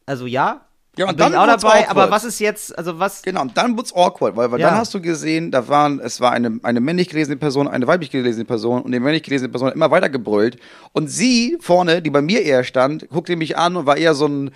[0.06, 0.66] Also ja.
[0.98, 1.90] Ja, und bin ich dann auch dabei, awkward.
[1.90, 4.70] aber was ist jetzt, also was, Genau, und dann wird's awkward, weil, weil Ja.
[4.70, 8.10] dann hast du gesehen, da waren, es war eine, eine männlich gelesene Person, eine weiblich
[8.10, 10.58] gelesene Person und die männlich gelesene Person hat immer weiter gebrüllt.
[10.92, 14.26] Und sie vorne, die bei mir eher stand, guckte mich an und war eher so
[14.26, 14.50] ein,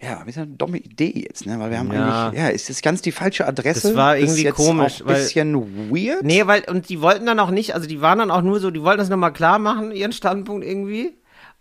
[0.00, 1.60] ja, ein bisschen eine dumme Idee jetzt, ne?
[1.60, 2.26] Weil wir haben Ja.
[2.28, 3.88] eigentlich, ja, ist das ganz die falsche Adresse?
[3.88, 6.24] Das war irgendwie jetzt komisch, ein weil- bisschen weird.
[6.24, 8.72] Nee, weil, und die wollten dann auch nicht, also die waren dann auch nur so,
[8.72, 11.12] die wollten das nochmal klar machen, ihren Standpunkt irgendwie.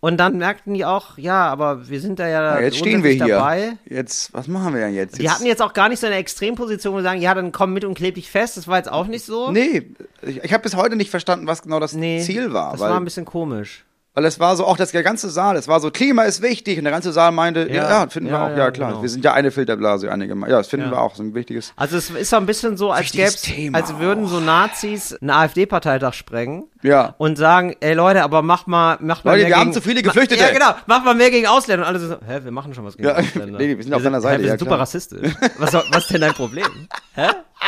[0.03, 3.11] Und dann merkten die auch, ja, aber wir sind da ja, Ja, jetzt stehen wir
[3.11, 3.27] hier.
[3.27, 3.77] dabei.
[3.87, 5.19] Jetzt, was machen wir denn jetzt?
[5.19, 7.51] Die jetzt hatten jetzt auch gar nicht so eine Extremposition, wo sie sagen, ja, dann
[7.51, 8.57] komm mit und kleb dich fest.
[8.57, 9.51] Das war jetzt auch nicht so.
[9.51, 9.91] Nee,
[10.23, 12.71] ich, ich habe bis heute nicht verstanden, was genau das Nee, Ziel war.
[12.71, 13.85] Das war ein bisschen komisch.
[14.13, 16.77] Weil es war so, auch das der ganze Saal, es war so, Klima ist wichtig.
[16.77, 18.89] Und der ganze Saal meinte, ja, Ja, ja finden wir ja, auch, ja, klar.
[18.89, 19.01] genau.
[19.01, 20.91] Wir sind ja eine Filterblase, eine Geme- Ja, das finden Ja.
[20.91, 21.71] wir auch, so ein wichtiges.
[21.77, 26.11] Also es ist so ein bisschen so, als Thema als würden so Nazis einen AfD-Parteitag
[26.13, 27.15] sprengen Ja.
[27.19, 29.81] und sagen, ey Leute, aber mach mal, mach mal Leute, mehr wir haben gegen, zu
[29.81, 30.41] viele Geflüchtete.
[30.41, 31.87] Ja, genau, mach mal mehr gegen Ausländer.
[31.87, 33.59] Und alle so, hä, wir machen schon was gegen Ja, Ausländer.
[33.59, 34.79] nee, wir sind auf deiner Seite, Hä, wir ja, sind super klar.
[34.81, 35.31] rassistisch.
[35.57, 36.67] Was, was ist denn dein Problem?
[37.13, 37.27] Hä?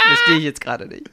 [0.09, 1.09] Verstehe ich jetzt gerade nicht.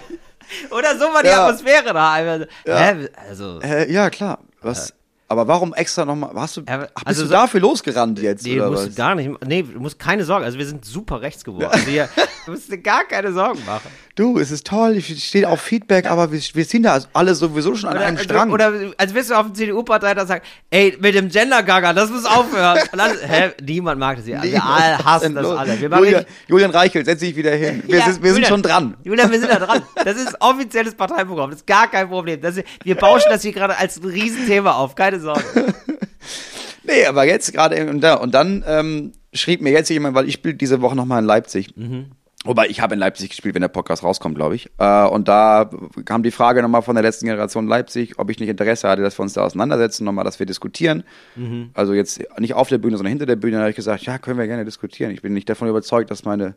[0.70, 1.46] Oder so war die Ja.
[1.46, 2.12] Atmosphäre da.
[2.12, 2.76] Einfach, so, Ja.
[2.78, 3.08] Hä?
[3.30, 4.38] Also, Äh, ja, klar.
[4.66, 4.92] Was,
[5.28, 8.44] aber warum extra nochmal, hast du, Ja, ach, bist also du so- dafür losgerannt jetzt,
[8.44, 8.90] Nee, oder musst was?
[8.90, 9.30] du gar nicht.
[9.44, 10.44] Nee, du musst keine Sorge.
[10.44, 11.66] Also wir sind super rechts geworden.
[11.72, 12.08] Also hier,
[12.44, 13.90] du musst dir gar keine Sorgen machen.
[14.16, 17.74] Du, es ist toll, ich stehe auf Feedback, aber wir, wir ziehen da alle sowieso
[17.74, 18.50] schon an einem also, Strang.
[18.50, 22.24] oder als wirst du auf dem CDU-Partei da sagen, ey, mit dem Gender-Gaga, das muss
[22.24, 22.78] aufhören.
[22.92, 24.42] Dann, hä, niemand mag das hier.
[24.42, 25.78] Wir alle hassen das alle.
[25.78, 27.82] Wir Julian, Julian Reichelt, setz dich wieder hin.
[27.86, 28.96] Wir, Ja, sind, wir sind Julian, schon dran.
[29.04, 29.82] Julian, wir sind da dran.
[30.02, 31.50] Das ist offizielles Parteiprogramm.
[31.50, 32.40] Das ist gar kein Problem.
[32.40, 34.94] Das wir bauschen das hier gerade als ein Riesenthema auf.
[34.94, 35.44] Keine Sorge.
[36.88, 38.14] Nee, aber jetzt gerade eben und da.
[38.14, 41.74] Und dann ähm, schrieb mir jetzt jemand, weil ich spiele diese Woche nochmal in Leipzig.
[42.46, 44.70] Wobei ich habe in Leipzig gespielt, wenn der Podcast rauskommt, glaube ich.
[44.78, 45.70] Äh, und da
[46.04, 49.18] kam die Frage nochmal von der letzten Generation Leipzig, ob ich nicht Interesse hatte, dass
[49.18, 51.04] wir uns da auseinandersetzen, nochmal, dass wir diskutieren.
[51.74, 53.56] Also jetzt nicht auf der Bühne, sondern hinter der Bühne.
[53.56, 55.10] Da habe ich gesagt, ja, können wir gerne diskutieren.
[55.10, 56.54] Ich bin nicht davon überzeugt, dass meine,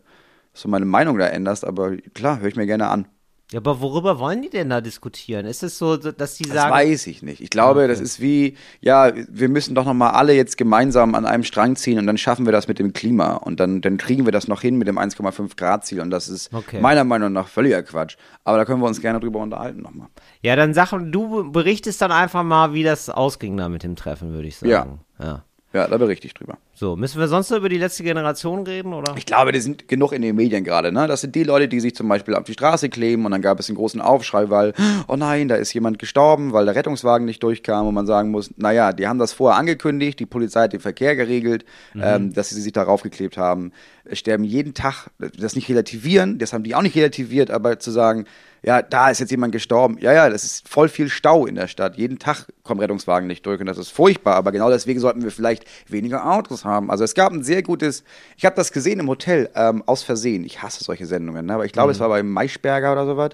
[0.54, 3.08] dass du meine Meinung da änderst, aber klar, höre ich mir gerne an.
[3.52, 5.48] Ja, aber worüber wollen die denn da diskutieren?
[5.48, 7.42] Ist es so, dass die Das sagen, weiß ich nicht.
[7.42, 11.44] Ich glaube, das ist wie, ja, wir müssen doch nochmal alle jetzt gemeinsam an einem
[11.44, 14.32] Strang ziehen und dann schaffen wir das mit dem Klima und dann, dann kriegen wir
[14.32, 16.80] das noch hin mit dem 1,5 Grad Ziel und das ist Okay.
[16.80, 18.18] meiner Meinung nach völliger Quatsch.
[18.44, 20.10] Aber da können wir uns gerne drüber unterhalten nochmal.
[20.44, 24.32] ja, dann sag, du berichtest dann einfach mal, wie das ausging da mit dem Treffen,
[24.32, 25.00] würde ich sagen.
[25.20, 25.44] ja.
[25.72, 26.58] Ja, da berichte ich drüber.
[26.80, 29.14] So, müssen wir sonst noch über die letzte Generation reden, oder?
[29.18, 30.94] Ich glaube, die sind genug in den Medien gerade.
[30.94, 31.08] Ne?
[31.08, 33.60] Das sind die Leute, die sich zum Beispiel auf die Straße kleben und dann gab
[33.60, 34.74] es einen großen Aufschrei, weil,
[35.10, 38.54] oh nein, da ist jemand gestorben, weil der Rettungswagen nicht durchkam und man sagen muss,
[38.56, 41.66] naja, die haben das vorher angekündigt, die Polizei hat den Verkehr geregelt,
[42.02, 43.74] ähm, dass sie sich darauf geklebt haben.
[44.06, 47.92] Es sterben jeden Tag, das nicht relativieren, das haben die auch nicht relativiert, aber zu
[47.92, 48.24] sagen,
[48.64, 49.98] ja, da ist jetzt jemand gestorben.
[50.00, 51.98] Ja, ja, das ist voll viel Stau in der Stadt.
[51.98, 54.36] Jeden Tag kommen Rettungswagen nicht durch und das ist furchtbar.
[54.36, 56.92] Aber genau deswegen sollten wir vielleicht weniger Autos haben.
[56.92, 58.04] Also es gab ein sehr gutes,
[58.38, 60.44] ich habe das gesehen im Hotel ähm, aus Versehen.
[60.44, 61.54] Ich hasse solche Sendungen, ne?
[61.54, 63.32] aber ich glaube, es war bei Maischberger oder sowas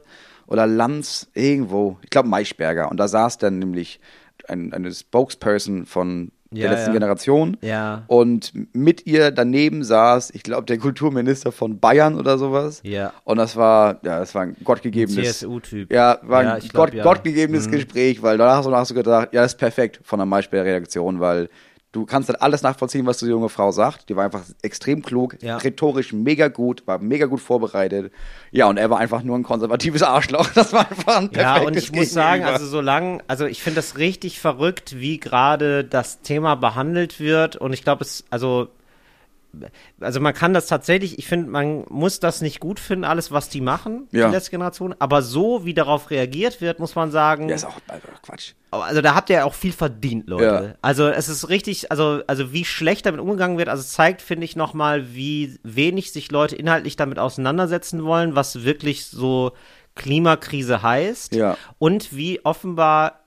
[0.47, 1.97] oder Lanz irgendwo.
[2.03, 3.99] Ich glaube Maischberger und da saß dann nämlich
[4.47, 6.93] ein, eine Spokesperson von der Ja, letzten ja.
[6.93, 7.57] Generation.
[7.61, 8.03] Ja.
[8.07, 12.81] Und mit ihr daneben saß, ich glaube, der Kulturminister von Bayern oder sowas.
[12.83, 13.13] Ja.
[13.23, 15.39] Und das war, ja, das war ein gottgegebenes.
[15.39, 15.91] CSU-Typ.
[15.93, 17.71] Ja, war ein glaub, Gott, gottgegebenes Mhm.
[17.71, 21.49] Gespräch, weil danach hast du, gedacht, ja, das ist perfekt von der Maischberger-Redaktion, weil
[21.95, 24.09] du kannst dann alles nachvollziehen, was die junge Frau sagt.
[24.09, 25.57] Die war einfach extrem klug, Ja.
[25.57, 28.11] rhetorisch mega gut, war mega gut vorbereitet.
[28.51, 30.49] Ja, und er war einfach nur ein konservatives Arschloch.
[30.55, 32.53] Das war einfach ein Ja, perfektes und ich muss sagen, Gegenüber.
[32.53, 37.55] also solange, also ich finde das richtig verrückt, wie gerade das Thema behandelt wird.
[37.55, 38.67] Und ich glaube, es, also,
[39.99, 43.49] also man kann das tatsächlich, ich finde, man muss das nicht gut finden, alles, was
[43.49, 44.27] die machen, Ja.
[44.27, 44.95] die letzte Generation.
[44.99, 48.53] Aber so, wie darauf reagiert wird, muss man sagen, Ja, ist auch also Quatsch.
[48.71, 50.45] also da habt ihr auch viel verdient, Leute.
[50.69, 50.75] Ja.
[50.81, 54.45] Also es ist richtig, also, also wie schlecht damit umgegangen wird, also es zeigt, finde
[54.45, 59.51] ich, nochmal, wie wenig sich Leute inhaltlich damit auseinandersetzen wollen, was wirklich so
[59.95, 61.35] Klimakrise heißt.
[61.35, 61.57] Ja.
[61.79, 63.24] Und wie offenbar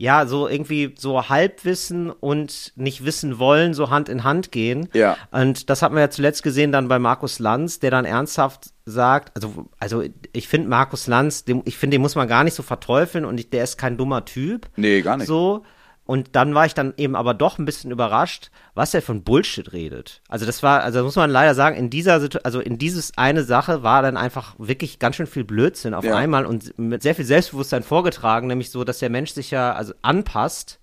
[0.00, 4.88] ja, so irgendwie so Halbwissen und nicht wissen wollen, so Hand in Hand gehen.
[4.94, 5.18] Ja.
[5.30, 9.30] Und das hat man ja zuletzt gesehen dann bei Markus Lanz, der dann ernsthaft sagt,
[9.34, 12.62] also, also ich finde Markus Lanz, dem, ich finde, den muss man gar nicht so
[12.62, 14.70] verteufeln und ich, der ist kein dummer Typ.
[14.76, 15.26] Nee, gar nicht.
[15.26, 15.64] So.
[16.10, 19.72] Und dann war ich dann eben aber doch ein bisschen überrascht, was er von Bullshit
[19.72, 20.22] redet.
[20.28, 23.44] Also das war, also muss man leider sagen, in dieser Situation, also in dieses eine
[23.44, 26.16] Sache war dann einfach wirklich ganz schön viel Blödsinn auf Ja.
[26.16, 29.94] einmal und mit sehr viel Selbstbewusstsein vorgetragen, nämlich so, dass der Mensch sich ja also
[30.02, 30.79] anpasst,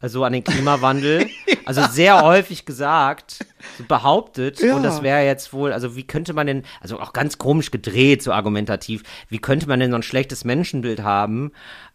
[0.00, 1.28] also an den Klimawandel.
[1.66, 3.44] Also sehr häufig gesagt,
[3.78, 4.74] so behauptet, Ja.
[4.74, 8.24] und das wäre jetzt wohl, also wie könnte man denn, also auch ganz komisch gedreht,
[8.24, 11.52] so argumentativ, wie könnte man denn so ein schlechtes Menschenbild haben?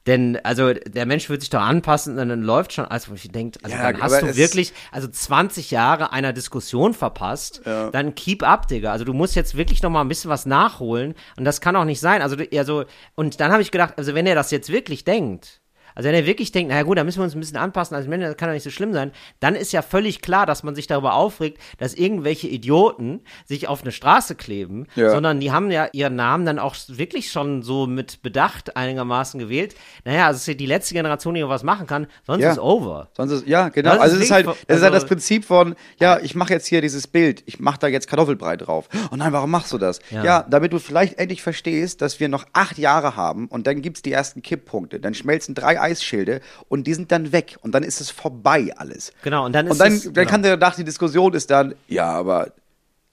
[0.07, 3.65] Denn, also, der Mensch wird sich doch anpassen und dann läuft schon, also ich denkt,
[3.65, 8.69] also Ja, dann hast du wirklich, also 20 Jahre einer Diskussion verpasst, dann keep up,
[8.69, 8.91] Digga.
[8.93, 11.85] Also du musst jetzt wirklich noch mal ein bisschen was nachholen und das kann auch
[11.85, 12.21] nicht sein.
[12.21, 15.59] Also, also und dann habe ich gedacht, also wenn er das jetzt wirklich denkt,
[15.95, 18.07] also wenn er wirklich denkt, naja gut, da müssen wir uns ein bisschen anpassen, als
[18.07, 20.75] Mensch, das kann doch nicht so schlimm sein, dann ist ja völlig klar, dass man
[20.75, 25.09] sich darüber aufregt, dass irgendwelche Idioten sich auf eine Straße kleben, Ja.
[25.11, 29.75] sondern die haben ja ihren Namen dann auch wirklich schon so mit Bedacht einigermaßen gewählt.
[30.03, 32.51] Naja, also es ist ja die letzte Generation, die noch was machen kann, sonst Ja.
[32.51, 33.09] ist over.
[33.15, 33.91] Sonst ist, ja, genau.
[33.91, 36.53] Das also es ist halt, das ist halt also- das Prinzip von, ja, ich mache
[36.53, 38.89] jetzt hier dieses Bild, ich mache da jetzt Kartoffelbrei drauf.
[39.11, 39.99] Oh nein, warum machst du das?
[40.11, 40.23] Ja.
[40.23, 40.45] Ja.
[40.49, 44.11] damit du vielleicht endlich verstehst, dass wir noch acht Jahre haben und dann gibt's die
[44.11, 44.99] ersten Kipppunkte.
[44.99, 49.11] Dann schmelzen drei Eisschilde und die sind dann weg und dann ist es vorbei alles.
[49.23, 50.29] Genau, und dann ist Und dann, es- dann genau.
[50.29, 52.51] kann der nach die Diskussion ist dann, ja, aber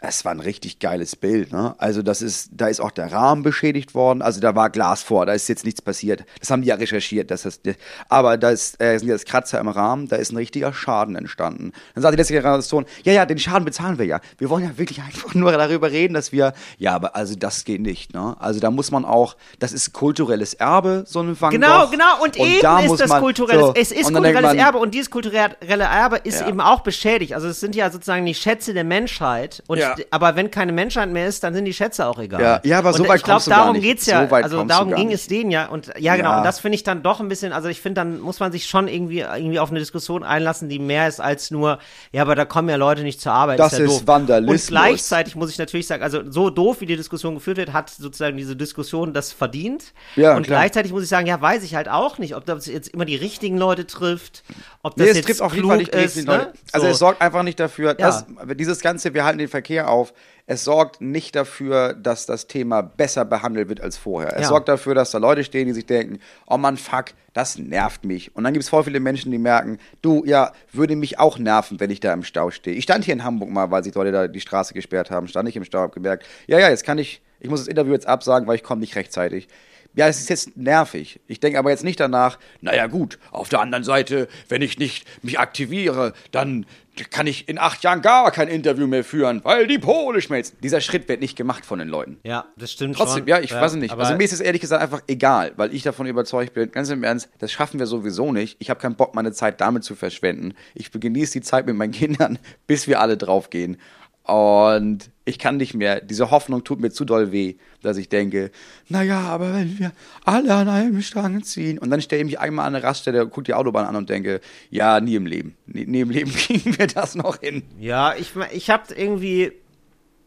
[0.04, 1.74] es war ein richtig geiles Bild, ne?
[1.78, 5.26] Also das ist, da ist auch der Rahmen beschädigt worden, also da war Glas vor,
[5.26, 6.24] da ist jetzt nichts passiert.
[6.40, 7.60] Das haben die ja recherchiert, dass das,
[8.08, 11.72] aber da ist, äh, sind jetzt Kratzer im Rahmen, da ist ein richtiger Schaden entstanden.
[11.94, 14.20] Dann sagt die letzte Generation, ja, ja, den Schaden bezahlen wir ja.
[14.38, 17.80] Wir wollen ja wirklich einfach nur darüber reden, dass wir, ja, aber also das geht
[17.80, 18.36] nicht, ne?
[18.40, 21.90] Also da muss man auch, das ist kulturelles Erbe, so ein Van Genau, Gogh.
[21.92, 22.22] genau.
[22.22, 24.94] Und, eben da ist das man- kulturelles, so, es ist und kulturelles man, Erbe und
[24.94, 26.48] dieses kulturelle Erbe ist Ja.
[26.48, 27.34] eben auch beschädigt.
[27.34, 29.62] Also es sind ja sozusagen die Schätze der Menschheit.
[29.68, 29.91] Und, Ja.
[30.10, 32.40] Aber wenn keine Menschheit mehr ist, dann sind die Schätze auch egal.
[32.40, 33.82] Ja, ja, aber so und weit ich glaube, darum nicht.
[33.82, 34.26] geht's ja.
[34.28, 35.14] So also darum ging nicht.
[35.14, 35.66] es denen ja.
[35.66, 36.30] Und ja, genau.
[36.30, 36.38] Ja.
[36.38, 38.66] Und das finde ich dann doch ein bisschen, also ich finde, dann muss man sich
[38.66, 41.78] schon irgendwie, irgendwie auf eine Diskussion einlassen, die mehr ist als nur,
[42.12, 43.58] ja, aber da kommen ja Leute nicht zur Arbeit.
[43.58, 44.02] Das ja ist doof.
[44.06, 44.62] Vandalismus.
[44.62, 47.90] Und gleichzeitig muss ich natürlich sagen, also so doof, wie die Diskussion geführt wird, hat
[47.90, 49.92] sozusagen diese Diskussion das verdient.
[50.16, 50.60] Ja, und klar.
[50.60, 53.16] gleichzeitig muss ich sagen, ja, weiß ich halt auch nicht, ob das jetzt immer die
[53.16, 54.42] richtigen Leute trifft,
[54.82, 56.26] ob das Nee, es jetzt trifft auf jeden klug Fall nicht die ist.
[56.26, 56.52] Ne?
[56.72, 56.92] Also so.
[56.92, 57.94] es sorgt einfach nicht dafür, Ja.
[57.94, 58.26] dass
[58.56, 60.12] dieses ganze, wir halten den Verkehr auf,
[60.46, 64.34] es sorgt nicht dafür, dass das Thema besser behandelt wird als vorher.
[64.36, 64.48] Es Ja.
[64.48, 68.34] sorgt dafür, dass da Leute stehen, die sich denken, oh Mann, fuck, das nervt mich.
[68.36, 71.78] Und dann gibt es voll viele Menschen, die merken, du, ja, würde mich auch nerven,
[71.80, 72.76] wenn ich da im Stau stehe.
[72.76, 75.48] Ich stand hier in Hamburg mal, weil sich Leute da die Straße gesperrt haben, stand
[75.48, 78.06] ich im Stau, hab gemerkt, ja, ja, jetzt kann ich, ich muss das Interview jetzt
[78.06, 79.48] absagen, weil ich komme nicht rechtzeitig.
[79.94, 81.20] Ja, es ist jetzt nervig.
[81.26, 85.06] Ich denke aber jetzt nicht danach, naja gut, auf der anderen Seite, wenn ich nicht
[85.22, 86.64] mich aktiviere, dann
[87.10, 90.58] kann ich in acht Jahren gar kein Interview mehr führen, weil die Pole schmelzen.
[90.62, 92.18] Dieser Schritt wird nicht gemacht von den Leuten.
[92.22, 93.28] ja, das stimmt Trotzdem, schon.
[93.28, 93.92] ja, ich weiß es nicht.
[93.96, 97.02] Also mir ist es ehrlich gesagt einfach egal, weil ich davon überzeugt bin, ganz im
[97.02, 98.56] Ernst, das schaffen wir sowieso nicht.
[98.58, 100.54] Ich habe keinen Bock, meine Zeit damit zu verschwenden.
[100.74, 103.78] Ich genieße die Zeit mit meinen Kindern, bis wir alle draufgehen.
[104.24, 106.00] Und ich kann nicht mehr.
[106.00, 108.50] Diese Hoffnung tut mir zu doll weh, dass ich denke,
[108.88, 109.92] naja, aber wenn wir
[110.24, 111.78] alle an einem Strang ziehen.
[111.78, 114.40] Und dann stelle ich mich einmal an eine Raststelle, gucke die Autobahn an und denke,
[114.70, 115.56] ja, nie im Leben.
[115.66, 117.62] Nie, nie im Leben kriegen wir das noch hin.
[117.78, 119.52] Ja, ich, ich habe irgendwie,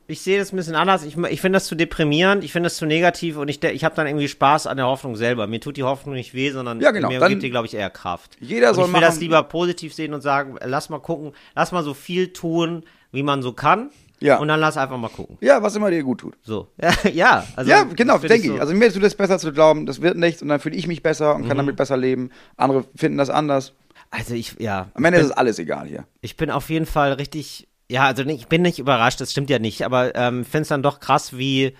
[0.07, 1.03] ich sehe das ein bisschen anders.
[1.03, 3.95] Ich, ich finde das zu deprimierend, ich finde das zu negativ und ich, ich habe
[3.95, 5.45] dann irgendwie Spaß an der Hoffnung selber.
[5.47, 7.73] Mir tut die Hoffnung nicht weh, sondern Ja, genau, mir dann- gibt die, glaube ich,
[7.73, 8.37] eher Kraft.
[8.39, 11.33] Jeder und soll ich will das machen- lieber positiv sehen und sagen, lass mal gucken,
[11.53, 13.89] lass mal so viel tun, wie man so kann.
[14.25, 14.37] Ja.
[14.39, 15.37] Und dann lass einfach mal gucken.
[15.41, 16.35] Ja, was immer dir gut tut.
[16.41, 16.67] So.
[17.13, 17.69] Ja, also.
[17.69, 18.53] ja, genau, denke ich.
[18.53, 18.59] so.
[18.59, 21.03] Also mir tut es besser zu glauben, das wird nichts und dann fühle ich mich
[21.03, 21.47] besser und Mhm.
[21.47, 22.31] kann damit besser leben.
[22.57, 23.73] Andere finden das anders.
[24.11, 24.89] also ich, ja.
[24.93, 26.05] Am Ende ist es alles egal hier.
[26.21, 29.59] Ich bin auf jeden Fall richtig, ja, also ich bin nicht überrascht, das stimmt ja
[29.59, 31.75] nicht, aber ähm, finde es dann doch krass, wie,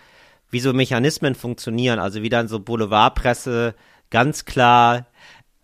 [0.52, 3.74] wie so Mechanismen funktionieren, also wie dann so Boulevardpresse
[4.12, 5.08] ganz klar,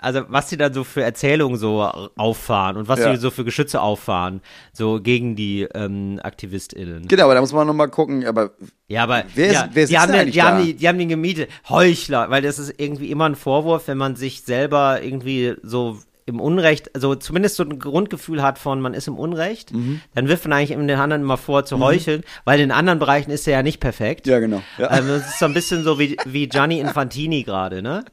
[0.01, 1.81] also was sie dann so für Erzählungen so
[2.17, 3.11] auffahren und was Ja.
[3.15, 4.41] sie so für Geschütze auffahren,
[4.73, 7.07] so gegen die ähm, AktivistInnen.
[7.07, 8.51] Genau, aber da muss man nochmal gucken, aber
[8.87, 10.97] Ja, aber Wer ist- ja, wer die, sitzt haben den, die, haben die, die haben
[10.97, 11.49] den gemietet.
[11.69, 16.39] Heuchler, weil das ist irgendwie immer ein Vorwurf, wenn man sich selber irgendwie so im
[16.39, 20.01] Unrecht, also zumindest so ein Grundgefühl hat von, man ist im Unrecht, Mhm.
[20.13, 23.47] dann wirft man eigentlich den anderen immer vor zu heucheln, weil in anderen Bereichen ist
[23.47, 24.27] er ja nicht perfekt.
[24.27, 24.61] ja, genau.
[24.77, 24.87] Ja.
[24.87, 28.05] Also das ist so ein bisschen so wie, wie Gianni Infantini gerade, ne?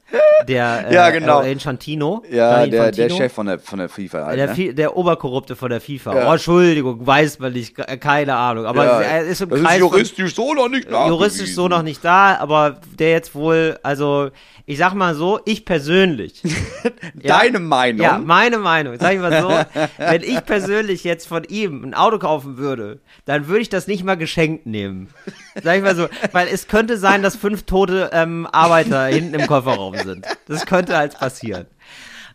[0.47, 1.43] Der, äh, Ja, genau.
[1.43, 2.23] äh, Infantino.
[2.31, 3.17] ja, Gianni der, der Infantino.
[3.17, 4.75] Chef von der, von der FIFA halt, Der, ne?
[4.75, 6.15] Der Oberkorrupte von der FIFA.
[6.17, 6.29] Ja.
[6.29, 8.65] Oh, Entschuldigung, weiß man nicht, ke- keine Ahnung.
[8.67, 11.69] Aber ja, er ist im das Kreis ist von- juristisch so noch nicht juristisch so
[11.69, 14.31] noch nicht da, aber der jetzt wohl, also
[14.65, 16.43] ich sag mal so, ich persönlich.
[17.15, 17.98] Deine Meinung?
[18.03, 18.97] Ja, meine Meinung.
[18.99, 19.49] Sag ich mal so,
[19.99, 24.05] wenn ich persönlich jetzt von ihm ein Auto kaufen würde, dann würde ich das nicht
[24.05, 25.09] mal geschenkt nehmen.
[25.63, 29.47] Sag ich mal so, weil es könnte sein, dass fünf tote ähm, Arbeiter hinten im
[29.47, 30.27] Kofferraum sind.
[30.47, 31.67] Das könnte halt passieren.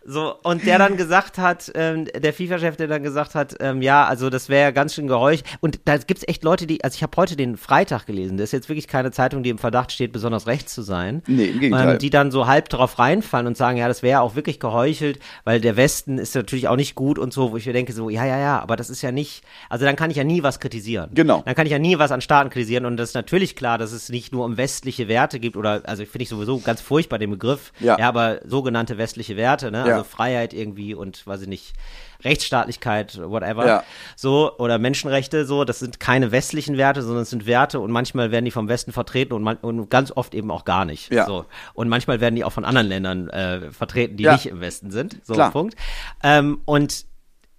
[0.05, 4.05] So, und der dann gesagt hat, ähm, der FIFA-Chef, der dann gesagt hat, ähm, ja,
[4.05, 5.45] also das wäre ja ganz schön geheucht.
[5.61, 8.51] Und da gibt's echt Leute, die, also ich habe heute den Freitag gelesen, das ist
[8.51, 11.23] jetzt wirklich keine Zeitung, die im Verdacht steht, besonders rechts zu sein.
[11.27, 11.93] Nee, im Gegenteil.
[11.93, 15.19] Ähm, die dann so halb drauf reinfallen und sagen, ja, das wäre auch wirklich geheuchelt,
[15.45, 18.09] weil der Westen ist natürlich auch nicht gut und so, wo ich mir denke, so,
[18.09, 20.59] ja, ja, ja, aber das ist ja nicht, also dann kann ich ja nie was
[20.59, 21.11] kritisieren.
[21.13, 21.41] Genau.
[21.45, 23.91] Dann kann ich ja nie was an Staaten kritisieren und das ist natürlich klar, dass
[23.93, 27.29] es nicht nur um westliche Werte gibt oder, also finde ich sowieso ganz furchtbar den
[27.31, 27.97] Begriff, Ja.
[27.99, 29.92] aber sogenannte westliche Werte, ne, Ja.
[29.93, 31.73] Also Freiheit irgendwie und, weiß ich nicht,
[32.23, 33.83] Rechtsstaatlichkeit, whatever, Ja.
[34.15, 38.31] so, oder Menschenrechte, so, das sind keine westlichen Werte, sondern es sind Werte und manchmal
[38.31, 41.11] werden die vom Westen vertreten und, man, und ganz oft eben auch gar nicht.
[41.11, 41.25] Ja.
[41.25, 41.45] So.
[41.73, 44.33] Und manchmal werden die auch von anderen Ländern äh, vertreten, die Ja.
[44.33, 45.17] nicht im Westen sind.
[45.25, 45.51] So, Klar.
[45.51, 45.75] Punkt.
[46.23, 47.05] Ähm, und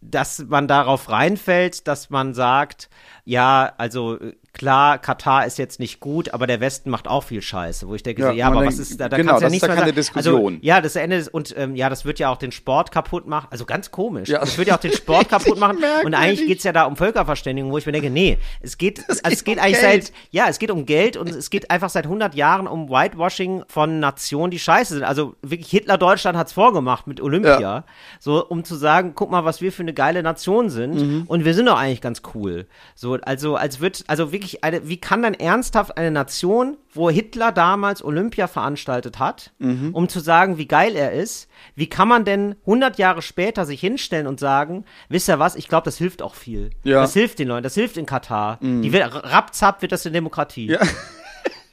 [0.00, 2.90] dass man darauf reinfällt, dass man sagt,
[3.24, 4.18] ja, also
[4.54, 8.02] klar, Katar ist jetzt nicht gut, aber der Westen macht auch viel Scheiße, wo ich
[8.02, 9.74] denke, Ja, so, ja, aber was ist da, da genau, ja das nicht ist ja
[9.74, 9.94] keine sagen.
[9.96, 10.54] Diskussion.
[10.54, 12.90] Also, ja, das ist Ende des, und ähm, ja, das wird ja auch den Sport
[12.92, 14.28] kaputt machen, also ganz komisch.
[14.28, 14.38] Ja.
[14.40, 17.70] Das wird ja auch den Sport kaputt machen und eigentlich geht's ja da um Völkerverständigung,
[17.72, 20.04] wo ich mir denke, nee, es geht, also es geht um eigentlich Geld.
[20.06, 23.64] seit, ja, es geht um Geld und es geht einfach seit 100 Jahren um Whitewashing
[23.68, 25.02] von Nationen, die scheiße sind.
[25.04, 27.84] Also wirklich Hitler Deutschland hat's vorgemacht mit Olympia, Ja.
[28.20, 31.24] so um zu sagen, guck mal, was wir für eine geile Nation sind Mhm.
[31.26, 32.66] und wir sind doch eigentlich ganz cool.
[32.94, 37.50] So, also als wird, also wirklich eine, wie kann dann ernsthaft eine Nation, wo Hitler
[37.50, 39.94] damals Olympia veranstaltet hat, Mhm.
[39.94, 43.80] um zu sagen, wie geil er ist, wie kann man denn 100 Jahre später sich
[43.80, 46.70] hinstellen und sagen, wisst ihr was, ich glaube, das hilft auch viel.
[46.82, 46.98] Ja.
[46.98, 47.02] Mhm.
[47.02, 48.58] Das hilft den Leuten, das hilft in Katar.
[48.60, 50.66] Die wird, rapzapp wird das eine Demokratie.
[50.66, 50.80] Ja.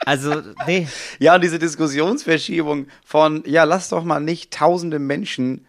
[0.03, 0.33] Also,
[0.65, 0.87] nee.
[1.19, 5.67] Ja, und diese Diskussionsverschiebung von, ja, lass doch mal nicht tausende Menschen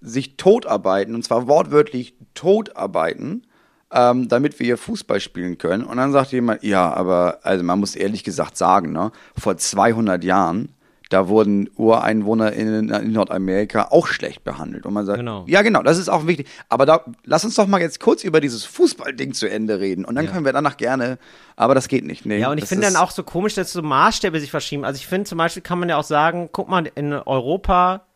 [0.00, 3.44] sich totarbeiten, und zwar wortwörtlich totarbeiten,
[3.92, 5.84] ähm, damit wir hier Fußball spielen können.
[5.84, 10.24] Und dann sagt jemand, ja, aber, also man muss ehrlich gesagt sagen, ne, vor 200
[10.24, 10.70] Jahren,
[11.10, 14.86] da wurden Ureinwohner in, in Nordamerika auch schlecht behandelt.
[14.86, 15.44] Und man sagt, Genau.
[15.46, 16.48] ja, genau, das ist auch wichtig.
[16.70, 20.06] Aber da, lass uns doch mal jetzt kurz über dieses Fußballding zu Ende reden.
[20.06, 21.18] Und dann können wir danach gerne,
[21.54, 22.24] aber das geht nicht.
[22.24, 24.86] Nee, Ja, und ich finde dann auch so komisch, dass so Maßstäbe sich verschieben.
[24.86, 28.06] Also ich finde zum Beispiel kann man ja auch sagen, guck mal, in Europa,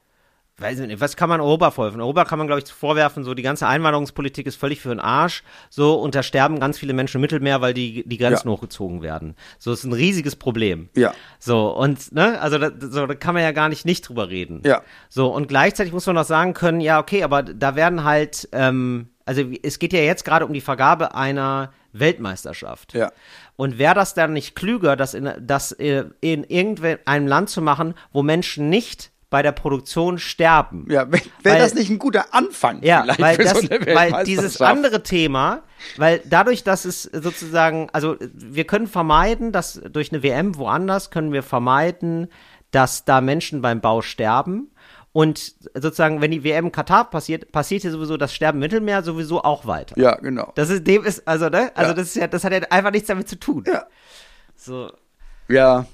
[0.58, 2.00] weiß ich nicht, was kann man Europa vorwerfen?
[2.00, 5.42] Europa kann man, glaube ich, vorwerfen, so die ganze Einwanderungspolitik ist völlig für den Arsch.
[5.68, 8.54] So, und da sterben ganz viele Menschen im Mittelmeer, weil die, die Grenzen Ja.
[8.54, 9.36] hochgezogen werden.
[9.58, 10.88] So, ist ein riesiges Problem.
[10.96, 11.12] Ja.
[11.38, 14.62] So, und, ne, also da, so, da kann man ja gar nicht nicht drüber reden.
[14.64, 14.82] Ja.
[15.10, 19.10] So, und gleichzeitig muss man noch sagen können, ja, okay, aber da werden halt, ähm,
[19.26, 22.94] also es geht ja jetzt gerade um die Vergabe einer Weltmeisterschaft.
[22.94, 23.12] Ja.
[23.56, 26.14] Und wäre das dann nicht klüger, das in, das in
[26.44, 30.86] irgendeinem Land zu machen, wo Menschen nicht bei der Produktion sterben?
[30.88, 34.24] Ja, wäre das nicht ein guter Anfang Ja, vielleicht weil, für das, so eine weil
[34.24, 35.62] dieses andere Thema,
[35.96, 41.32] weil dadurch, dass es sozusagen, also wir können vermeiden, dass durch eine WM woanders können
[41.32, 42.28] wir vermeiden,
[42.70, 44.70] dass da Menschen beim Bau sterben.
[45.12, 49.02] Und sozusagen, wenn die WM in Katar passiert, passiert hier sowieso das Sterben im Mittelmeer
[49.02, 49.98] sowieso auch weiter.
[49.98, 50.52] Ja, genau.
[50.56, 51.72] Das ist dem ist, also, ne?
[51.74, 51.94] Also Ja.
[51.94, 53.64] das ist ja, das hat ja einfach nichts damit zu tun.
[53.66, 53.86] Ja.
[54.54, 54.92] So.
[55.48, 55.86] Ja.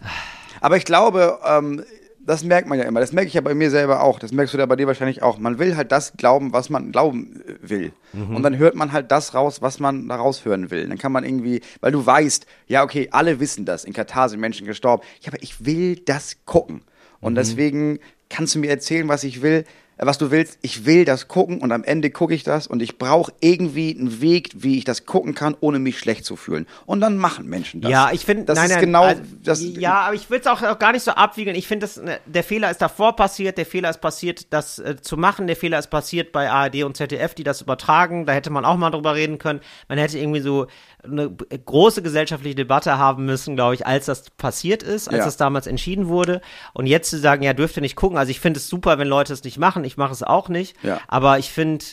[0.60, 1.84] Aber ich glaube, ähm,
[2.24, 3.00] das merkt man ja immer.
[3.00, 4.18] Das merke ich ja bei mir selber auch.
[4.18, 5.38] Das merkst du ja bei dir wahrscheinlich auch.
[5.38, 7.92] Man will halt das glauben, was man glauben äh, will.
[8.12, 8.36] Mhm.
[8.36, 10.88] Und dann hört man halt das raus, was man da raushören will.
[10.88, 13.84] Dann kann man irgendwie, weil du weißt, ja, okay, alle wissen das.
[13.84, 15.02] In Katar sind Menschen gestorben.
[15.20, 16.76] Ja, aber ich will das gucken.
[16.76, 16.82] Mhm.
[17.26, 19.64] Und deswegen kannst du mir erzählen, was ich will,
[20.06, 20.58] was du willst.
[20.62, 24.20] Ich will das gucken und am Ende gucke ich das und ich brauche irgendwie einen
[24.20, 26.66] Weg, wie ich das gucken kann, ohne mich schlecht zu fühlen.
[26.86, 27.90] Und dann machen Menschen das.
[27.90, 29.62] Ja, ich finde, das nein, ist nein, genau also, das.
[29.62, 31.56] Ja, aber ich will es auch, auch gar nicht so abwiegeln.
[31.56, 35.16] Ich finde, ne, der Fehler ist davor passiert, der Fehler ist passiert, das äh, zu
[35.16, 38.26] machen, der Fehler ist passiert bei ARD und ZDF, die das übertragen.
[38.26, 39.60] Da hätte man auch mal drüber reden können.
[39.88, 40.66] Man hätte irgendwie so
[41.04, 45.24] eine b- große gesellschaftliche Debatte haben müssen, glaube ich, als das passiert ist, als Ja.
[45.24, 46.40] das damals entschieden wurde.
[46.74, 48.18] Und jetzt zu sagen, ja, dürft ihr nicht gucken.
[48.18, 49.84] Also ich finde es super, wenn Leute es nicht machen.
[49.84, 50.76] Ich mache es auch nicht.
[50.82, 51.00] Ja.
[51.08, 51.84] Aber ich finde,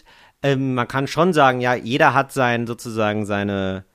[0.43, 3.85] ähm, man kann schon sagen, ja, jeder hat sein, sozusagen seine,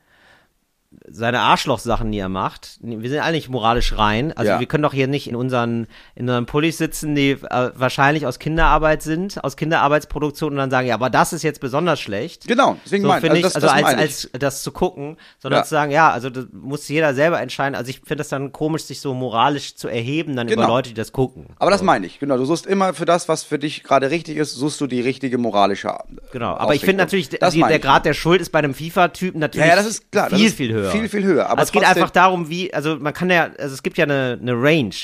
[1.08, 2.78] seine Arschlochsachen, die er macht.
[2.80, 4.32] Wir sind alle nicht moralisch rein.
[4.36, 4.60] Also Ja.
[4.60, 8.38] wir können doch hier nicht in unseren, in unseren Pullis sitzen, die äh, wahrscheinlich aus
[8.38, 12.46] Kinderarbeit sind, aus Kinderarbeitsproduktion und dann sagen, ja, aber das ist jetzt besonders schlecht.
[12.46, 15.60] Genau, deswegen So meine finde ich, das, also das als, als das zu gucken, sondern
[15.60, 15.64] Ja.
[15.64, 17.74] zu sagen, ja, also das muss jeder selber entscheiden.
[17.74, 20.68] Also ich finde das dann komisch, sich so moralisch zu erheben, dann über Genau.
[20.76, 21.46] Leute, die das gucken.
[21.58, 22.36] Aber das meine ich, genau.
[22.36, 25.38] Du suchst immer für das, was für dich gerade richtig ist, suchst du die richtige
[25.38, 25.94] moralische
[26.32, 27.78] Genau, aber ich finde natürlich, die, der.
[27.78, 30.56] Grad der Schuld ist bei einem FIFA-Typen natürlich Ja, ja, das ist klar, viel, ist
[30.56, 30.83] viel höher.
[30.90, 33.82] Viel, viel höher, aber es geht einfach darum, wie, also man kann ja, also es
[33.82, 34.94] gibt ja eine, eine Range,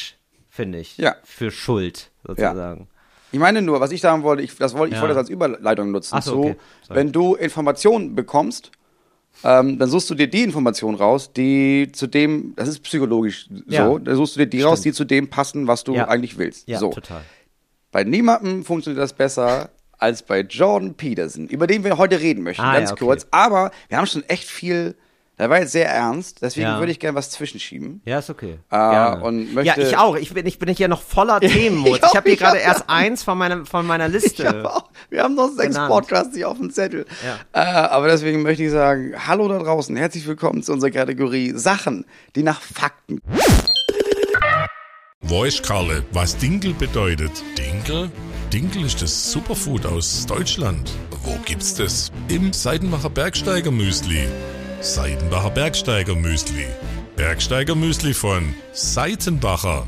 [0.48, 1.16] finde ich, Ja.
[1.24, 2.88] für Schuld sozusagen.
[3.32, 5.02] Ich meine nur, was ich sagen wollte, ich, das wollte, ich Ja.
[5.02, 6.16] wollte das als Überleitung nutzen.
[6.18, 6.56] Ach so, okay.
[6.88, 8.72] Wenn du Informationen bekommst,
[9.44, 13.86] ähm, dann suchst du dir die Informationen raus, die zu dem, das ist psychologisch Ja.
[13.86, 16.08] so, da suchst du dir die raus, die zu dem passen, was du Ja.
[16.08, 16.66] eigentlich willst.
[16.68, 16.90] Ja, so.
[16.90, 17.22] total.
[17.92, 22.62] Bei niemandem funktioniert das besser als bei Jordan Peterson, über den wir heute reden möchten,
[22.62, 23.04] Ah, ganz ja, okay.
[23.04, 23.26] kurz.
[23.30, 24.96] Aber wir haben schon echt viel,
[25.40, 26.78] der war jetzt sehr ernst, deswegen Ja.
[26.78, 28.02] würde ich gerne was zwischenschieben.
[28.04, 28.58] Ja, ist okay.
[28.70, 30.14] Äh, und möchte- ja, ich auch.
[30.16, 31.98] Ich bin, ich bin hier noch voller Themenmodus.
[31.98, 34.42] Ich Ich habe hier gerade erst eins von meiner, von meiner Liste.
[34.42, 35.90] Ich hab auch, wir haben noch sechs Genannt.
[35.90, 37.06] Podcasts hier auf dem Zettel.
[37.24, 37.38] Ja.
[37.60, 42.04] Äh, aber deswegen möchte ich sagen, hallo da draußen, herzlich willkommen zu unserer Kategorie Sachen,
[42.36, 43.20] die nach Fakten.
[45.22, 47.30] Weiß Karle, was Dinkel bedeutet.
[47.56, 48.10] Dinkel?
[48.52, 50.90] Dinkel ist das Superfood aus Deutschland.
[51.22, 52.10] Wo gibt's das?
[52.28, 54.28] Im Seidenbacher Bergsteiger Müsli.
[54.82, 56.64] Seidenbacher Bergsteiger Müsli.
[57.14, 59.86] Bergsteiger Müsli von Seitenbacher.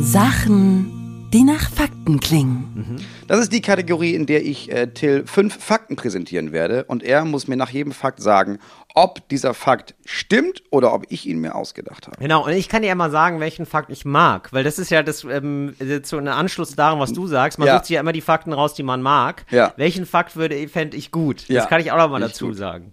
[0.00, 0.99] Sachen,
[1.32, 3.00] die nach Fakten klingen.
[3.28, 7.24] Das ist die Kategorie, in der ich äh, Till fünf Fakten präsentieren werde und er
[7.24, 8.58] muss mir nach jedem Fakt sagen,
[8.94, 12.16] ob dieser Fakt stimmt oder ob ich ihn mir ausgedacht habe.
[12.20, 14.90] Genau, und ich kann dir ja mal sagen, welchen Fakt ich mag, weil das ist
[14.90, 17.58] ja das ähm, so ein Anschluss daran, was du sagst.
[17.60, 17.74] Man Ja.
[17.76, 19.44] sucht sich ja immer die Fakten raus, die man mag.
[19.50, 19.72] Ja.
[19.76, 21.46] Welchen Fakt würde fände ich gut?
[21.48, 21.60] Ja.
[21.60, 22.56] Das kann ich auch noch mal ich dazu gut.
[22.56, 22.92] sagen.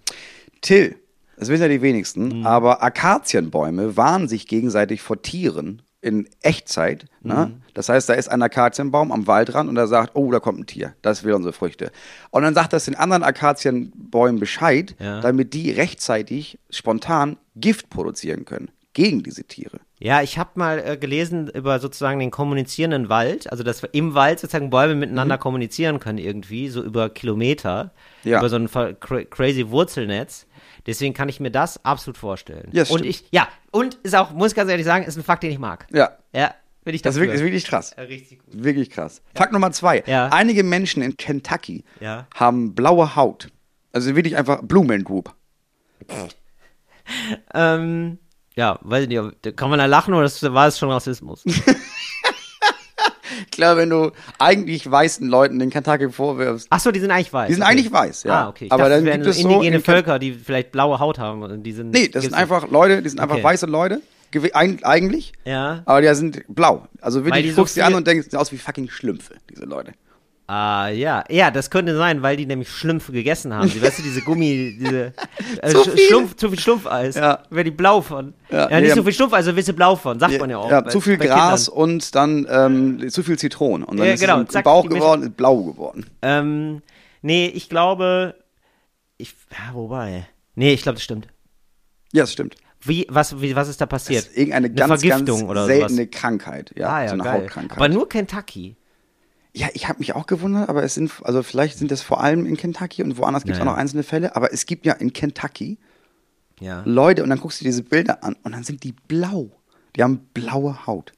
[0.61, 0.95] Till,
[1.39, 2.45] das wissen ja die wenigsten, Mhm.
[2.45, 7.05] aber Akazienbäume warnen sich gegenseitig vor Tieren in Echtzeit.
[7.21, 7.47] Ne?
[7.53, 7.61] Mhm.
[7.73, 10.65] Das heißt, da ist ein Akazienbaum am Waldrand und er sagt, oh, da kommt ein
[10.65, 11.91] Tier, das will unsere Früchte.
[12.31, 15.21] Und dann sagt das den anderen Akazienbäumen Bescheid, Ja.
[15.21, 19.79] damit die rechtzeitig spontan Gift produzieren können gegen diese Tiere.
[19.99, 24.39] Ja, ich habe mal äh, gelesen über sozusagen den kommunizierenden Wald, also dass im Wald
[24.39, 27.91] sozusagen Bäume miteinander kommunizieren können irgendwie, so über Kilometer,
[28.23, 28.31] Mhm.
[28.31, 28.39] Ja.
[28.39, 28.69] über so ein
[29.29, 30.46] crazy Wurzelnetz.
[30.87, 32.69] Deswegen kann ich mir das absolut vorstellen.
[32.71, 35.23] Ja, das und ich, ja, und ist auch, muss ich ganz ehrlich sagen, ist ein
[35.23, 35.85] Fakt, den ich mag.
[35.91, 37.27] Ja, Ja, will ich das ist dafür.
[37.27, 37.93] wirklich, ist wirklich krass.
[37.97, 38.63] Ja, richtig gut.
[38.63, 39.21] Wirklich krass.
[39.35, 40.03] Fakt Nummer zwei.
[40.07, 40.29] Ja.
[40.29, 42.25] Einige Menschen in Kentucky Ja.
[42.33, 43.49] haben blaue Haut.
[43.91, 45.33] Also wirklich einfach Blumen Group.
[47.53, 48.19] Ähm,
[48.55, 51.43] ja, weiß ich nicht, kann man da lachen oder das, war es schon Rassismus?
[53.57, 57.47] Klar, wenn du eigentlich weißen Leuten in Kentucky vorwirfst, Ach so, die sind eigentlich weiß.
[57.47, 57.71] Die sind okay.
[57.71, 58.43] eigentlich weiß, ja.
[58.45, 58.65] Ah, okay.
[58.65, 61.41] Ich Aber dachte, dann gibt es so indigene Völker, die vielleicht blaue Haut haben.
[61.41, 63.43] und Die sind, Nee, das sind einfach Leute, die sind einfach Okay.
[63.43, 64.01] weiße Leute,
[64.83, 65.81] eigentlich, Ja.
[65.85, 66.87] aber die sind blau.
[67.01, 69.65] Also wirklich, du so guckst die an und denkst, sehen aus wie fucking Schlümpfe, diese
[69.65, 69.93] Leute.
[70.49, 71.25] Ah, ja.
[71.29, 73.69] Ja, das könnte sein, weil die nämlich Schlümpfe gegessen haben.
[73.69, 75.11] Die, weißt du, diese Gummi, diese
[75.61, 75.97] äh, Zu viel.
[76.07, 77.15] Schlumpf, zu viel Schlumpfeis.
[77.15, 77.43] Ja.
[77.49, 78.33] Wäre die blau von.
[78.49, 80.57] Ja, Ja, nee, nicht so ähm, viel Schlumpf, also du blau von, sagt man ja
[80.57, 80.71] auch.
[80.71, 81.83] Ja, bei- zu viel Gras Kindern.
[81.83, 83.85] und dann ähm, zu viel Zitronen.
[83.85, 86.05] Und dann Ja, ist genau, es im Bauch geworden, ist blau geworden.
[86.21, 86.81] Ähm,
[87.21, 88.35] nee, ich glaube,
[89.17, 90.27] ich, ja, wobei.
[90.55, 91.27] Nee, ich glaube, das stimmt.
[92.13, 92.55] Ja, das stimmt.
[92.81, 94.27] Wie, was, wie, was ist da Das passiert?
[94.27, 96.11] ist irgendeine Eine ganz, Vergiftung ganz oder seltene sowas.
[96.11, 96.71] Krankheit.
[96.77, 97.41] Ja, ah, ja, so eine geil.
[97.41, 97.77] Hautkrankheit.
[97.77, 98.77] Aber nur Kentucky.
[99.57, 102.45] Ja, ich habe mich auch gewundert, aber es sind, also vielleicht sind das vor allem
[102.45, 104.93] in Kentucky und woanders gibt es Ja, auch noch einzelne Fälle, aber es gibt ja
[104.93, 105.79] in Kentucky
[106.59, 106.83] Ja.
[106.85, 109.49] Leute und dann guckst du dir diese Bilder an und dann sind die blau.
[109.95, 111.13] Die haben blaue Haut.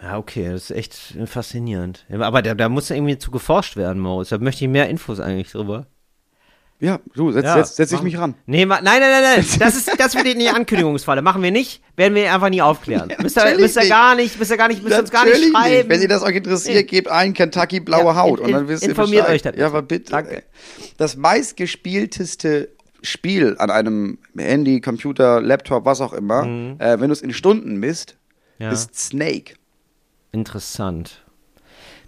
[0.00, 2.06] Ja, okay, das ist echt faszinierend.
[2.10, 4.28] Aber da, da muss irgendwie zu geforscht werden, Maus.
[4.28, 5.86] Da möchte ich mehr Infos eigentlich drüber.
[6.78, 8.34] Ja, du, setz, Ja, setz, setz dich machen- mich ran.
[8.44, 9.46] Nee, nein, nein, nein, nein.
[9.58, 11.22] Das ist, das wird in die Ankündigungsfalle.
[11.22, 13.10] Machen wir nicht, werden wir einfach nie aufklären.
[13.22, 13.90] müsst ihr, müsst ihr nicht.
[13.90, 15.88] gar nicht, müsst ihr gar nicht, müsst ihr uns gar nicht schreiben.
[15.88, 16.82] Wenn ihr das euch interessiert, Nee.
[16.84, 19.34] gebt ein Kentucky blaue Ja, Haut in- und dann in- wisst ihr informiert Bescheid.
[19.36, 19.60] euch da bitte.
[19.62, 20.10] Ja, aber bitte.
[20.12, 20.42] Danke.
[20.98, 22.68] Das meistgespielteste
[23.02, 26.44] Spiel an einem Handy, Computer, Laptop, was auch immer,
[26.78, 28.16] äh, wenn du es in Stunden misst,
[28.58, 28.64] Mhm.
[28.64, 28.70] Ja.
[28.72, 29.54] ist Snake.
[30.32, 31.22] Interessant.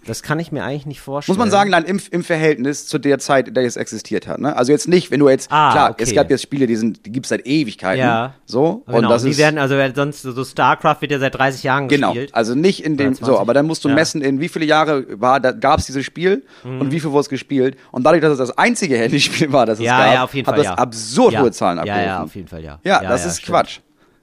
[0.09, 1.37] Das kann ich mir eigentlich nicht vorstellen.
[1.37, 4.39] Muss man sagen, nein, im, im Verhältnis zu der Zeit, in der es existiert hat.
[4.39, 4.55] Ne?
[4.55, 6.03] Also jetzt nicht, wenn du jetzt, Ah, klar, okay.
[6.03, 7.99] es gab jetzt Spiele, die sind, die gibt es seit Ewigkeiten.
[7.99, 8.33] Ja.
[8.45, 8.83] So.
[8.87, 11.87] Genau, und das die ist, werden, also sonst so StarCraft wird ja seit 30 Jahren
[11.87, 12.33] Genau, gespielt.
[12.35, 13.39] also nicht in dem, so, 20.
[13.39, 13.95] aber dann musst du Ja.
[13.95, 16.81] messen, in wie viele Jahre war, da gab es dieses Spiel Mhm.
[16.81, 17.77] und wie viel wurde es gespielt.
[17.91, 20.47] Und dadurch, dass es das einzige Handyspiel war, das es ja, gab, ja, auf jeden
[20.47, 20.63] hat Fall.
[20.63, 20.77] das ja.
[20.77, 22.01] absurd hohe Zahlen abgerufen.
[22.03, 22.79] Ja, ja, auf jeden Fall, ja.
[22.83, 23.55] Ja, das ist stimmt.
[23.57, 23.79] Quatsch.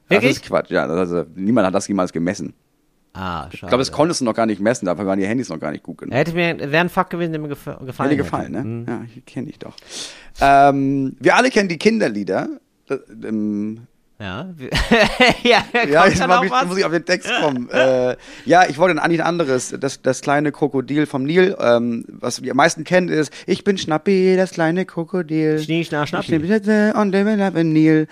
[0.09, 0.33] Wirklich?
[0.35, 0.87] Das ist Quatsch, ja.
[0.87, 2.53] Das, also, niemand hat das jemals gemessen.
[3.17, 3.51] Ah, schade.
[3.55, 5.71] Ich glaube, das konntest du noch gar nicht messen, dafür waren die Handys noch gar
[5.73, 6.15] nicht gut genug.
[6.15, 8.17] Hätte mir, wäre ein Fakt gewesen, der mir gef gefallen dir hätte.
[8.17, 8.63] gefallen, ne?
[8.65, 8.87] Mhm.
[8.89, 9.75] Ja, ich kenne dich doch.
[10.41, 12.49] Ähm, wir alle kennen die Kinderlieder.
[12.89, 12.95] Äh,
[13.27, 13.87] ähm,
[14.19, 14.49] Ja.
[15.43, 17.69] ja, Ja, jetzt da mal ich, muss ich auf den Text kommen.
[17.71, 19.75] äh, ja, ich wollte eigentlich ein anderes.
[19.79, 21.55] Das, das kleine Krokodil vom Nil.
[21.61, 25.59] Ähm, was wir am meisten kennen ist, ich bin Schnappi, das kleine Krokodil.
[25.59, 26.27] Schnie, schna, schnappi.
[26.27, 28.09] On the Nil.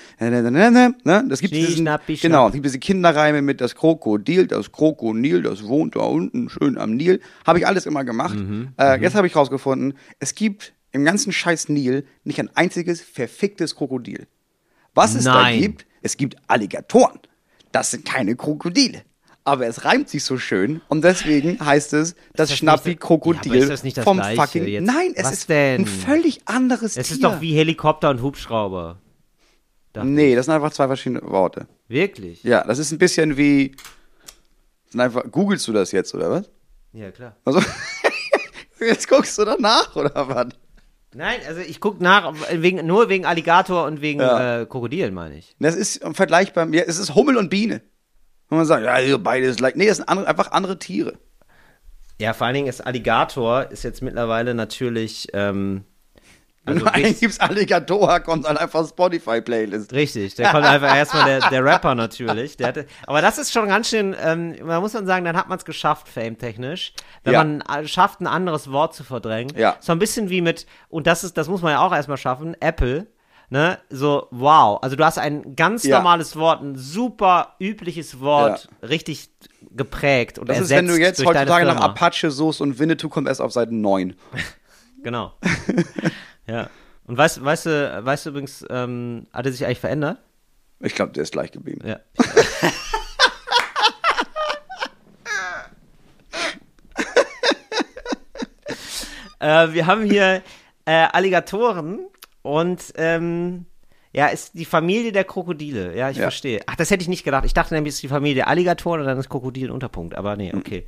[1.04, 1.24] Ne?
[1.28, 5.42] Das gibt Schnie, diesen, schnappi, genau, es gibt diese Kinderreime mit das Krokodil, das Krokonil,
[5.42, 7.20] das wohnt da unten schön am Nil.
[7.46, 8.34] Habe ich alles immer gemacht.
[8.38, 13.00] Mhm, äh, jetzt habe ich rausgefunden, es gibt im ganzen scheiß Nil nicht ein einziges
[13.00, 14.26] verficktes Krokodil.
[14.94, 15.60] Was es da Nein.
[15.60, 17.18] gibt, es gibt Alligatoren.
[17.72, 19.02] Das sind keine Krokodile.
[19.46, 23.56] Aber es reimt sich so schön und deswegen heißt es das, das Schnappi nicht- Krokodil
[23.56, 24.66] Ja, das vom Gleiche fucking.
[24.66, 24.84] jetzt?
[24.86, 25.82] Nein, es Was ist denn?
[25.82, 27.16] ein völlig anderes Es Tier.
[27.16, 29.00] ist doch wie Helikopter und Hubschrauber.
[29.92, 31.66] Dachte Nee, das sind einfach zwei verschiedene Worte.
[31.88, 31.94] ich.
[31.94, 32.42] Wirklich?
[32.42, 33.74] Ja, das ist ein bisschen wie.
[34.88, 36.50] Sind einfach, googelst du das jetzt, oder was?
[36.92, 37.36] Ja, klar.
[37.44, 37.60] Also,
[38.80, 40.48] jetzt guckst du danach, oder was?
[41.14, 44.62] Nein, also ich gucke nach, wegen, nur wegen Alligator und wegen Ja.
[44.62, 45.54] äh, Krokodilen, meine ich.
[45.60, 47.82] Das ist vergleichbar, ja, es ist Hummel und Biene.
[48.48, 49.74] Wenn man sagt, ja, beides gleich.
[49.74, 51.14] Nee, das sind andere, einfach andere Tiere.
[52.20, 55.84] Ja, vor allen Dingen ist Alligator ist jetzt mittlerweile natürlich, ähm,
[56.64, 59.92] Wenn also du eingibst Alligator, kommt dann einfach Spotify-Playlist.
[59.92, 62.56] richtig, der kommt einfach erstmal der, der Rapper natürlich.
[62.56, 65.48] Der hatte, aber das ist schon ganz schön, ähm, man muss man sagen, dann hat
[65.48, 66.92] man es geschafft, fame-technisch.
[67.22, 67.44] Wenn Ja.
[67.44, 69.54] man äh, schafft, ein anderes Wort zu verdrängen.
[69.56, 69.76] Ja.
[69.80, 72.56] So ein bisschen wie mit, und das ist, das muss man ja auch erstmal schaffen,
[72.60, 73.06] Apple
[73.50, 74.78] ne, so, wow.
[74.82, 75.98] Also du hast ein ganz Ja.
[75.98, 79.28] normales Wort, ein super übliches Wort, richtig
[79.70, 81.80] geprägt und Das ist, ersetzt wenn du jetzt heutzutage nach.
[81.80, 84.16] Apache suchst und Winnetou kommt erst auf Seite 9.
[85.04, 85.34] Genau.
[86.46, 86.68] ja.
[87.06, 90.18] Und weißt, weißt du, weißt du übrigens, ähm, hat er sich eigentlich verändert?
[90.80, 91.86] Ich glaube, der ist gleich geblieben.
[91.86, 92.00] Ja.
[99.40, 100.42] äh, wir haben hier
[100.86, 102.06] äh, Alligatoren
[102.42, 103.66] und ähm,
[104.12, 105.96] ja, ist die Familie der Krokodile.
[105.96, 106.22] Ja, ich Ja.
[106.24, 106.60] verstehe.
[106.66, 107.44] Ach, das hätte ich nicht gedacht.
[107.44, 110.14] Ich dachte nämlich, es ist die Familie der Alligatoren und dann ist Krokodil ein Unterpunkt.
[110.14, 110.86] Aber nee, okay.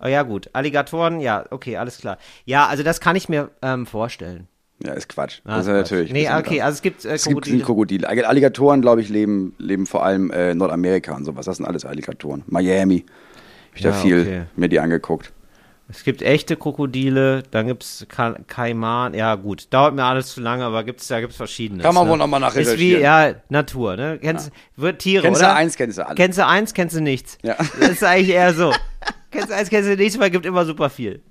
[0.00, 0.48] Oh, ja, gut.
[0.52, 2.18] Alligatoren, ja, okay, alles klar.
[2.44, 4.46] Ja, also das kann ich mir ähm, vorstellen.
[4.84, 5.40] Ja, ist Quatsch.
[5.44, 5.90] Ah, das ist ja Quatsch.
[5.90, 6.12] natürlich.
[6.12, 7.64] Nee, okay, also es gibt äh, Es gibt Krokodile.
[8.04, 8.08] Krokodile.
[8.28, 11.46] Alligatoren, glaube ich, leben, leben vor allem äh, Nordamerika und sowas.
[11.46, 12.44] Das sind alles Alligatoren.
[12.46, 13.04] Miami.
[13.70, 14.42] Hab ich da Ja, viel okay.
[14.56, 15.32] mir die angeguckt.
[15.90, 20.62] Es gibt echte Krokodile, dann gibt's Ka Kaiman, ja gut, dauert mir alles zu lange,
[20.62, 21.82] aber gibt's da gibt's verschiedene.
[21.82, 22.10] Kann man ne?
[22.10, 24.18] wohl noch mal Ist wie, ja, Natur, ne?
[24.20, 25.48] Kennst, wird Tiere, Kennst oder?
[25.48, 26.14] du eins, kennst du alle.
[26.14, 27.38] Kennst du eins, kennst du nichts.
[27.42, 27.56] Ja.
[27.80, 28.74] Das ist eigentlich eher so.
[29.30, 31.22] kennst du eins, kennst du nichts, weil gibt immer super viel.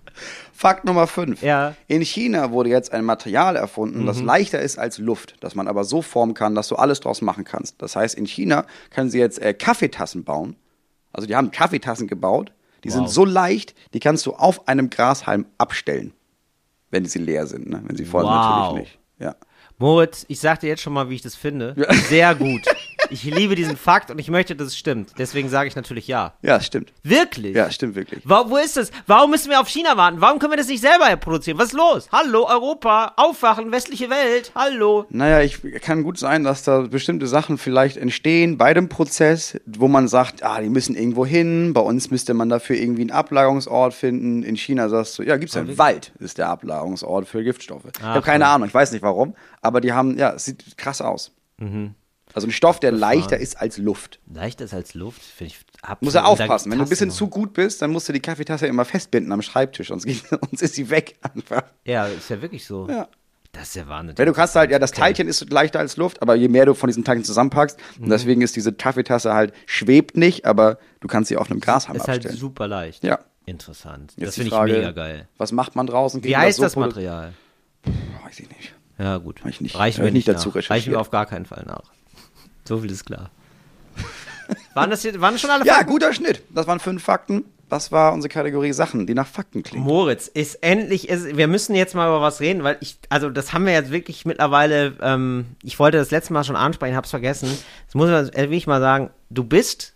[0.54, 1.42] Fakt Nummer 5.
[1.42, 1.70] Ja.
[1.72, 1.76] Mhm.
[1.96, 5.84] In China wurde jetzt ein Material erfunden, das leichter ist als Luft, das man aber
[5.84, 7.82] so formen kann, dass du alles draus machen kannst.
[7.82, 10.56] Das heißt, in China können sie jetzt äh, Kaffeetassen bauen.
[11.14, 12.52] Also die haben Kaffeetassen gebaut.
[12.84, 13.12] Die sind Wow.
[13.12, 16.14] so leicht, die kannst du auf einem Grashalm abstellen,
[16.92, 17.68] wenn sie leer sind.
[17.70, 17.82] Ne?
[17.86, 18.46] Wenn sie voll sind, Wow.
[18.74, 19.00] natürlich nicht.
[19.20, 19.36] Ja.
[19.80, 21.76] Moritz, ich sag dir jetzt schon mal, wie ich das finde.
[22.08, 22.62] Sehr gut.
[23.10, 25.12] Ich liebe diesen Fakt und ich möchte, dass es stimmt.
[25.18, 26.34] Deswegen sage ich natürlich ja.
[26.42, 26.94] ja, stimmt.
[27.04, 27.56] Wirklich?
[27.56, 28.22] Ja, stimmt wirklich.
[28.26, 28.92] Wo, wo ist das?
[29.06, 30.22] Warum müssen wir auf China warten?
[30.22, 31.58] Warum können wir das nicht selber produzieren?
[31.58, 32.08] Was ist los?
[32.12, 35.06] Hallo, Europa, aufwachen, westliche Welt, hallo.
[35.10, 39.88] Naja, ich kann gut sein, dass da bestimmte Sachen vielleicht entstehen bei dem Prozess, wo
[39.88, 41.74] man sagt, ah, die müssen irgendwo hin.
[41.74, 44.44] Bei uns müsste man dafür irgendwie einen Ablagerungsort finden.
[44.44, 47.86] In China sagst du, ja, gibt's einen Wald, ist der Ablagerungsort für Giftstoffe.
[47.86, 50.78] ich Ach, habe keine Ahnung, ich weiß nicht warum, aber die haben, ja, es sieht
[50.78, 51.32] krass aus.
[51.58, 51.96] Mhm.
[52.34, 54.20] Also ein Stoff, der leichter ist als Luft.
[54.32, 55.60] Leichter ist als Luft, finde ich.
[55.82, 56.02] absolut.
[56.04, 56.72] Muss er aufpassen.
[56.72, 59.42] Wenn du ein bisschen zu gut bist, dann musst du die Kaffeetasse immer festbinden am
[59.42, 61.64] Schreibtisch, sonst, geht, sonst ist sie weg einfach.
[61.86, 62.88] Ja, ist ja wirklich so.
[62.90, 63.08] Ja.
[63.54, 64.16] Das ist ja Wahnsinn.
[64.18, 64.92] Weil du kannst halt, ja, das.
[64.92, 68.04] Teilchen ist leichter als Luft, aber je mehr du von diesen Teilchen zusammenpackst, Mhm.
[68.04, 71.96] und deswegen ist diese Kaffeetasse halt, schwebt nicht, aber du kannst sie auf einem Grashalm
[71.98, 72.38] Ist halt abstellen.
[72.38, 73.04] super leicht.
[73.04, 73.20] Ja.
[73.48, 74.12] Interessant.
[74.18, 75.28] Jetzt das finde ich mega geil.
[75.38, 76.24] Was macht man draußen?
[76.24, 77.34] Wie heißt so das Material?
[78.26, 78.76] Weiß ich nicht.
[79.00, 79.40] Ja, gut.
[79.42, 80.70] Hab ich nicht- Reichen wir ich nicht nicht dazu nach.
[80.70, 81.84] Reichen wir auf gar keinen Fall nach.
[82.68, 83.30] So viel ist klar.
[84.74, 85.90] waren das hier, waren das schon alle Ja, Fakten?
[85.92, 86.44] guter Schnitt.
[86.50, 87.46] Das waren fünf Fakten.
[87.70, 89.84] Das war unsere Kategorie Sachen, die nach Fakten klingen.
[89.86, 93.52] Moritz, ist endlich, ist, wir müssen jetzt mal über was reden, weil ich, also das
[93.52, 97.50] haben wir jetzt wirklich mittlerweile, ähm, ich wollte das letzte Mal schon ansprechen, hab's vergessen.
[97.88, 99.96] Das muss man wirklich mal sagen, du bist,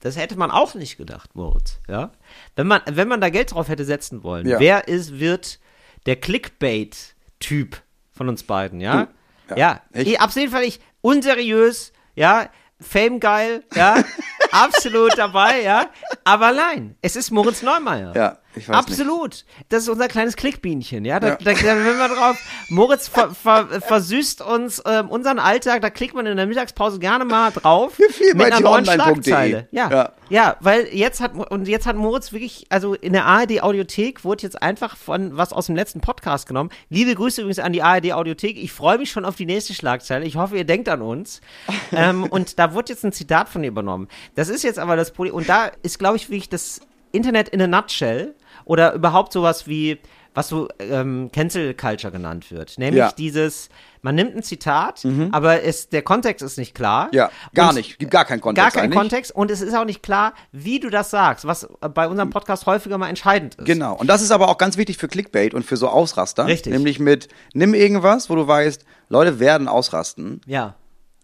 [0.00, 2.10] das hätte man auch nicht gedacht, Moritz, ja.
[2.56, 4.58] Wenn man, wenn man da Geld drauf hätte setzen wollen, Ja.
[4.58, 5.60] wer ist, wird
[6.06, 7.80] der Clickbait-Typ
[8.12, 9.04] von uns beiden, ja?
[9.48, 9.56] Du, ja.
[9.56, 12.48] Ja, Ich- ich, absolut völlig unseriös, ja,
[12.80, 14.02] Fame geil, ja,
[14.50, 15.88] absolut dabei, ja.
[16.24, 18.12] Aber nein, es ist Moritz Neumeier.
[18.14, 19.00] Ja, weiß nicht.
[19.00, 19.44] Absolut.
[19.68, 21.20] Das ist unser kleines Klickbienchen, ja.
[21.20, 21.36] Da, Ja.
[21.36, 22.36] da, da will man drauf.
[22.68, 27.24] Moritz ver, ver, versüßt uns ähm, unseren Alltag, da klickt man in der Mittagspause gerne
[27.24, 27.98] mal drauf.
[27.98, 28.84] Wir viel mit einer neuen.
[28.86, 29.68] Schlagzeile.
[29.70, 29.90] Ja.
[29.90, 30.12] Ja.
[30.28, 30.56] ja.
[30.60, 34.62] weil jetzt hat und jetzt hat Moritz wirklich, also in der ARD Audiothek wurde jetzt
[34.62, 36.70] einfach von was aus dem letzten Podcast genommen.
[36.88, 38.56] Liebe Grüße übrigens an die ARD Audiothek.
[38.56, 40.24] Ich freue mich schon auf die nächste Schlagzeile.
[40.24, 41.40] Ich hoffe, ihr denkt an uns.
[41.92, 44.08] ähm, und da wurde jetzt ein Zitat von ihr übernommen.
[44.34, 45.34] Das ist jetzt aber das Problem.
[45.34, 46.80] Und da ist, glaube ich, wirklich das
[47.12, 48.34] Internet in a nutshell
[48.64, 49.98] oder überhaupt sowas wie,
[50.34, 52.78] was so ähm, Cancel Culture genannt wird.
[52.78, 53.12] Nämlich Ja.
[53.16, 53.68] dieses,
[54.02, 55.02] man nimmt ein Zitat,
[55.32, 57.08] aber es, der Kontext ist nicht klar.
[57.12, 57.98] Ja, gar Und nicht.
[57.98, 58.98] Gibt gar keinen Kontext Gar keinen eigentlich.
[58.98, 62.66] Kontext und es ist auch nicht klar, wie du das sagst, was bei unserem Podcast
[62.66, 63.64] häufiger mal entscheidend ist.
[63.64, 63.94] Genau.
[63.96, 66.46] Und das ist aber auch ganz wichtig für Clickbait und für so Ausraster.
[66.46, 66.72] Richtig.
[66.72, 70.74] Nämlich mit, nimm irgendwas, wo du weißt, Leute werden ausrasten, Ja.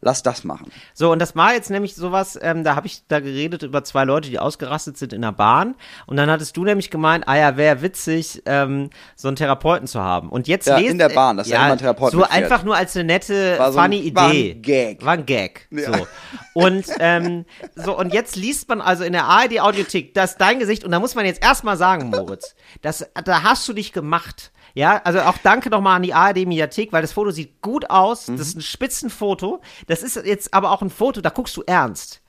[0.02, 0.70] Lass das machen.
[0.94, 4.04] So, und das war jetzt nämlich sowas, ähm, da habe ich da geredet über zwei
[4.04, 5.76] Leute, die ausgerastet sind in der Bahn.
[6.06, 10.00] Und dann hattest du nämlich gemeint, ah ja, wäre witzig, ähm, so einen Therapeuten zu
[10.00, 10.28] haben.
[10.28, 12.42] Und jetzt Ja, lest, in der Bahn, dass da immer ein Therapeut So mitfährt.
[12.42, 14.54] einfach nur als eine nette, War so ein- funny war ein Idee.
[14.54, 15.04] Gag.
[15.04, 15.68] War ein Gag.
[15.70, 15.96] Ja.
[15.96, 16.06] So.
[16.54, 17.44] Und, ähm,
[17.76, 20.84] so, und jetzt liest man also in der ARD-Audiothek, das ist dein Gesicht.
[20.84, 24.50] Und da muss man jetzt erstmal sagen, Moritz, das, da hast du dich gemacht.
[24.74, 28.28] Ja, also auch danke nochmal an die ARD-Mediathek, weil das Foto sieht gut aus.
[28.28, 28.36] Mhm.
[28.38, 29.60] Das ist ein Spitzenfoto.
[29.86, 32.20] Das ist jetzt aber auch ein Foto, da guckst du ernst.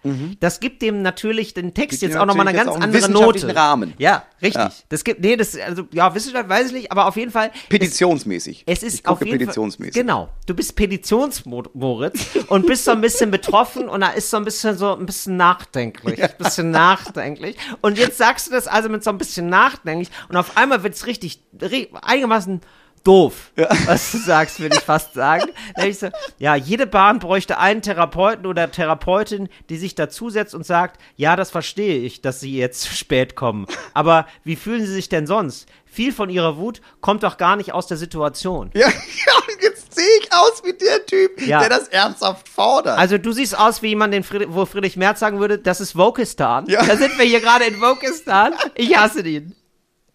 [0.42, 2.08] Das gibt dem natürlich den Text Mhm.
[2.08, 3.56] Gibt jetzt auch nochmal eine ganz einen andere Note.
[3.56, 3.94] Rahmen.
[3.98, 4.56] Ja, richtig.
[4.62, 4.72] Ja.
[4.90, 7.52] Das gibt, nee, das, also, ja, Wissenschaft weiß ich nicht, aber auf jeden Fall.
[7.70, 8.64] Petitionsmäßig.
[8.66, 9.94] Es ist ich gucke auf jeden petitionsmäßig.
[9.94, 10.28] Fall, genau.
[10.46, 14.78] Du bist Petitionsmoritz und bist so ein bisschen betroffen und da ist so ein bisschen
[14.78, 17.56] so ein bisschen nachdenklich, ein bisschen nachdenklich.
[17.82, 21.06] Und jetzt sagst du das also mit so ein bisschen nachdenklich und auf einmal wird's
[21.06, 21.90] richtig, ri-
[22.34, 22.62] einigermaßen
[23.04, 23.52] doof,
[23.86, 25.50] was du sagst, würde ich fast sagen.
[25.76, 26.08] Da ich so,
[26.38, 31.52] ja, jede Bahn bräuchte einen Therapeuten oder Therapeutin, die sich dazusetzt und sagt, ja, das
[31.52, 33.66] verstehe ich, dass sie jetzt zu spät kommen.
[33.94, 35.68] Aber wie fühlen sie sich denn sonst?
[35.86, 38.72] Viel von ihrer Wut kommt doch gar nicht aus der Situation.
[38.74, 41.60] Ja, ja, jetzt sehe ich aus wie der Typ, Ja.
[41.60, 42.98] der das ernsthaft fordert.
[42.98, 45.98] Also du siehst aus wie jemand, den Fried wo Friedrich Merz sagen würde, das ist
[45.98, 46.68] Wokistan.
[46.68, 46.86] Ja.
[46.86, 48.54] Da sind wir hier gerade in Wokistan.
[48.76, 49.56] Ich hasse ihn.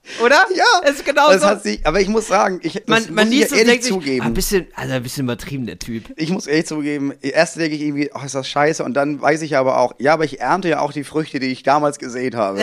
[0.25, 0.45] Oder?
[0.55, 1.49] ja, Es ist genau das so.
[1.49, 3.83] hat sich, aber ich muss sagen, ich man, man muss ich liest ja und ehrlich
[3.83, 4.23] sich, zugeben.
[4.23, 6.05] ah, ein bisschen, also ein bisschen übertrieben, der Typ.
[6.17, 8.83] ich muss ehrlich zugeben, erst denke ich irgendwie, oh, ist das scheiße.
[8.85, 11.47] Und dann weiß ich aber auch, ja, aber ich ernte ja auch die Früchte, die
[11.49, 12.63] ich damals gesät habe.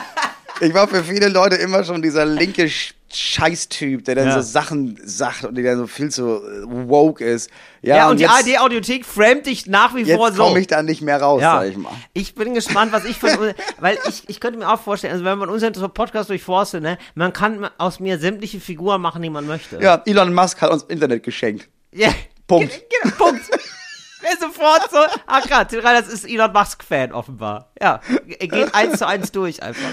[0.60, 4.34] ich war für viele Leute immer schon dieser linke Sch- Scheißtyp, der dann Ja.
[4.34, 7.50] so Sachen sagt und der so viel zu äh, woke ist.
[7.82, 10.44] Ja, Ja, und, die jetzt, ARD-Audiothek framet dich nach wie vor jetzt so.
[10.44, 11.58] komme ich da nicht mehr raus, ja.
[11.60, 11.92] sag ich mal.
[12.12, 13.30] Ich bin gespannt, was ich von,
[13.80, 17.32] weil ich, ich könnte mir auch vorstellen, also wenn man unseren Podcast durchforstet, ne, man
[17.32, 19.78] kann aus mir sämtliche Figuren machen, die man möchte.
[19.82, 21.68] Ja, Elon Musk hat uns Internet geschenkt.
[21.92, 22.08] Ja.
[22.46, 22.70] Punkt.
[22.70, 23.42] Ge- Genau, Punkt.
[24.20, 24.96] Wäre sofort so,
[25.26, 27.70] ah krass, Reiners ist Elon Musk-Fan offenbar.
[27.80, 28.00] Ja,
[28.38, 29.90] geht eins zu eins durch einfach.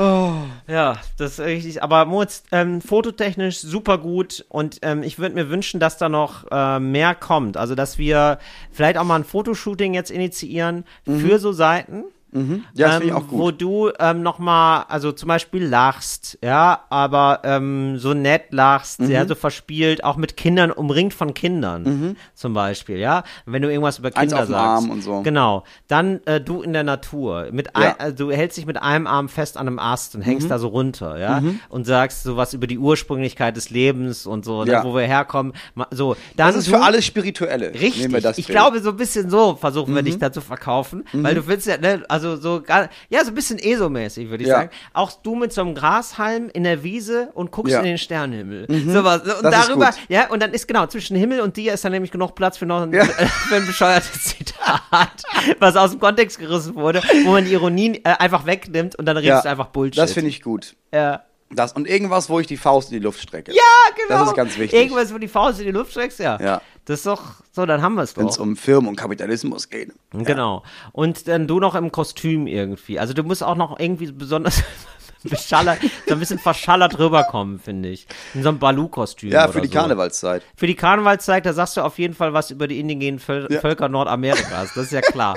[0.00, 0.32] Oh.
[0.66, 1.82] Ja, das ist richtig.
[1.82, 6.50] Aber Moritz, ähm, fototechnisch super gut und ähm, ich würde mir wünschen, dass da noch
[6.50, 7.58] äh, mehr kommt.
[7.58, 8.38] Also, dass wir
[8.72, 12.04] vielleicht auch mal ein Fotoshooting jetzt initiieren für so Seiten.
[12.32, 12.64] Mhm.
[12.74, 13.38] Ja, das ähm, ich auch gut.
[13.38, 19.10] Wo du ähm, nochmal, also zum Beispiel lachst, ja, aber ähm, so nett lachst, Mhm.
[19.10, 23.24] ja, so verspielt, auch mit Kindern, umringt von Kindern, zum Beispiel, ja.
[23.46, 24.14] Wenn du irgendwas über Mhm.
[24.16, 24.84] Eins Kinder auf sagst.
[24.84, 25.22] Arm und so.
[25.22, 25.64] Genau.
[25.88, 27.48] Dann äh, du in der Natur.
[27.52, 27.94] Mit ein, Ja.
[27.98, 30.24] also, du hältst dich mit einem Arm fest an einem Ast und Mhm.
[30.24, 34.64] hängst da so runter, ja, und sagst sowas über die Ursprünglichkeit des Lebens und so,
[34.64, 34.84] ne, Ja.
[34.84, 35.52] wo wir herkommen.
[35.90, 37.72] So, dann Das ist du- für alles Spirituelle.
[37.74, 38.06] Richtig.
[38.06, 38.46] Ich Bild.
[38.48, 39.96] glaube, so ein bisschen so versuchen Mhm.
[39.96, 43.30] wir dich da zu verkaufen, weil du willst ja, ne, also so, gar- ja, so
[43.30, 44.56] ein bisschen ESO-mäßig, würde ich Ja.
[44.56, 44.70] sagen.
[44.92, 47.78] Auch du mit so einem Grashalm in der Wiese und guckst Ja.
[47.80, 47.84] Mhm.
[47.86, 48.66] in den Sternenhimmel.
[48.92, 49.22] Sowas.
[49.22, 52.10] Und Das darüber, ja, und dann ist genau, zwischen Himmel und dir ist dann nämlich
[52.10, 53.04] genug Platz für noch ein, Ja.
[53.48, 55.22] für ein bescheuertes Zitat,
[55.58, 59.16] was aus dem Kontext gerissen wurde, wo man die Ironie äh, einfach wegnimmt und dann
[59.16, 59.98] redest du einfach Bullshit.
[59.98, 60.74] Das finde ich gut.
[60.92, 61.22] ja.
[61.52, 63.50] Das und irgendwas, wo ich die Faust in die Luft strecke.
[63.52, 63.60] Ja,
[63.96, 64.20] genau.
[64.20, 64.78] Das ist ganz wichtig.
[64.78, 66.38] Irgendwas, wo die Faust in die Luft streckst, ja.
[66.40, 66.62] Ja.
[66.90, 67.22] Das ist doch,
[67.52, 68.20] so, dann haben wir es doch.
[68.22, 69.92] Wenn es um Firmen und Kapitalismus geht.
[70.12, 70.64] Genau.
[70.90, 72.98] Und dann du noch im Kostüm irgendwie.
[72.98, 74.60] Also du musst auch noch irgendwie besonders
[75.22, 75.78] beschallert,
[76.08, 78.08] so ein bisschen verschallert rüberkommen, finde ich.
[78.34, 79.30] In so einem Balu-Kostüm.
[79.30, 79.74] Ja, für die so.
[79.74, 80.42] Karnevalszeit.
[80.56, 83.60] Für die Karnevalszeit, da sagst du auf jeden Fall was über die indigenen Völ Ja.
[83.60, 84.74] Völker Nordamerikas.
[84.74, 85.36] Das ist ja klar.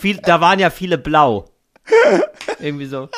[0.00, 1.44] Viel, da waren ja viele blau.
[2.58, 3.08] Irgendwie so.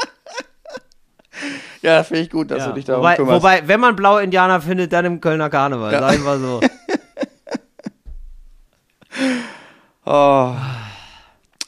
[1.81, 2.67] Ja, finde ich gut, dass Ja.
[2.69, 3.37] du dich darum Wobei, kümmerst.
[3.43, 5.91] wobei, wenn man blaue Indianer findet, dann im Kölner Karneval.
[5.93, 6.01] Ja.
[6.01, 6.61] Sag ich mal so.
[10.07, 10.53] Oh.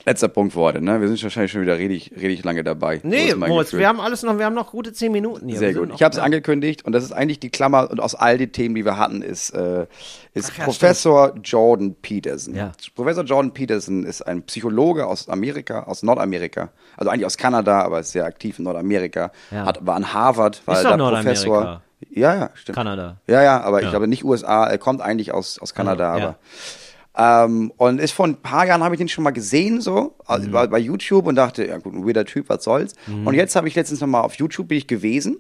[0.07, 1.03] Letzter Punkt für heute, ne?
[1.03, 2.99] Wir sind wahrscheinlich schon wieder richtig, richtig lange dabei.
[3.03, 5.59] Nee, Moritz, wir haben alles noch, wir haben noch gute zehn Minuten hier.
[5.59, 5.89] Sehr Wir gut.
[5.91, 6.23] noch- Ich habe es ja.
[6.23, 9.21] angekündigt und das ist eigentlich die Klammer und aus all den Themen, die wir hatten,
[9.21, 9.85] ist, äh,
[10.33, 12.55] ist ja, Professor Jordan Peterson.
[12.55, 12.73] Ja.
[12.95, 18.01] Professor Jordan Peterson ist ein Psychologe aus Amerika, aus Nordamerika, also eigentlich aus Kanada, aber
[18.01, 19.31] ist sehr aktiv in Nordamerika.
[19.51, 19.67] Ja.
[19.67, 21.29] Hat, war an Harvard, war Ist doch da Nordamerika.
[21.33, 21.83] Professor.
[22.09, 22.77] Ja, ja, stimmt.
[22.77, 23.17] Kanada.
[23.27, 26.29] Ja, ja, aber ich glaube nicht USA, er kommt eigentlich aus, aus Kanada, Also, ja.
[26.29, 26.39] aber.
[27.19, 30.47] Ähm, und ist vor ein paar Jahren habe ich den schon mal gesehen, so, also
[30.47, 30.53] Mhm.
[30.53, 32.95] bei, YouTube und dachte, ja gut, ein weirder Typ, was soll's.
[33.25, 35.39] Und jetzt habe ich letztens nochmal auf YouTube bin ich gewesen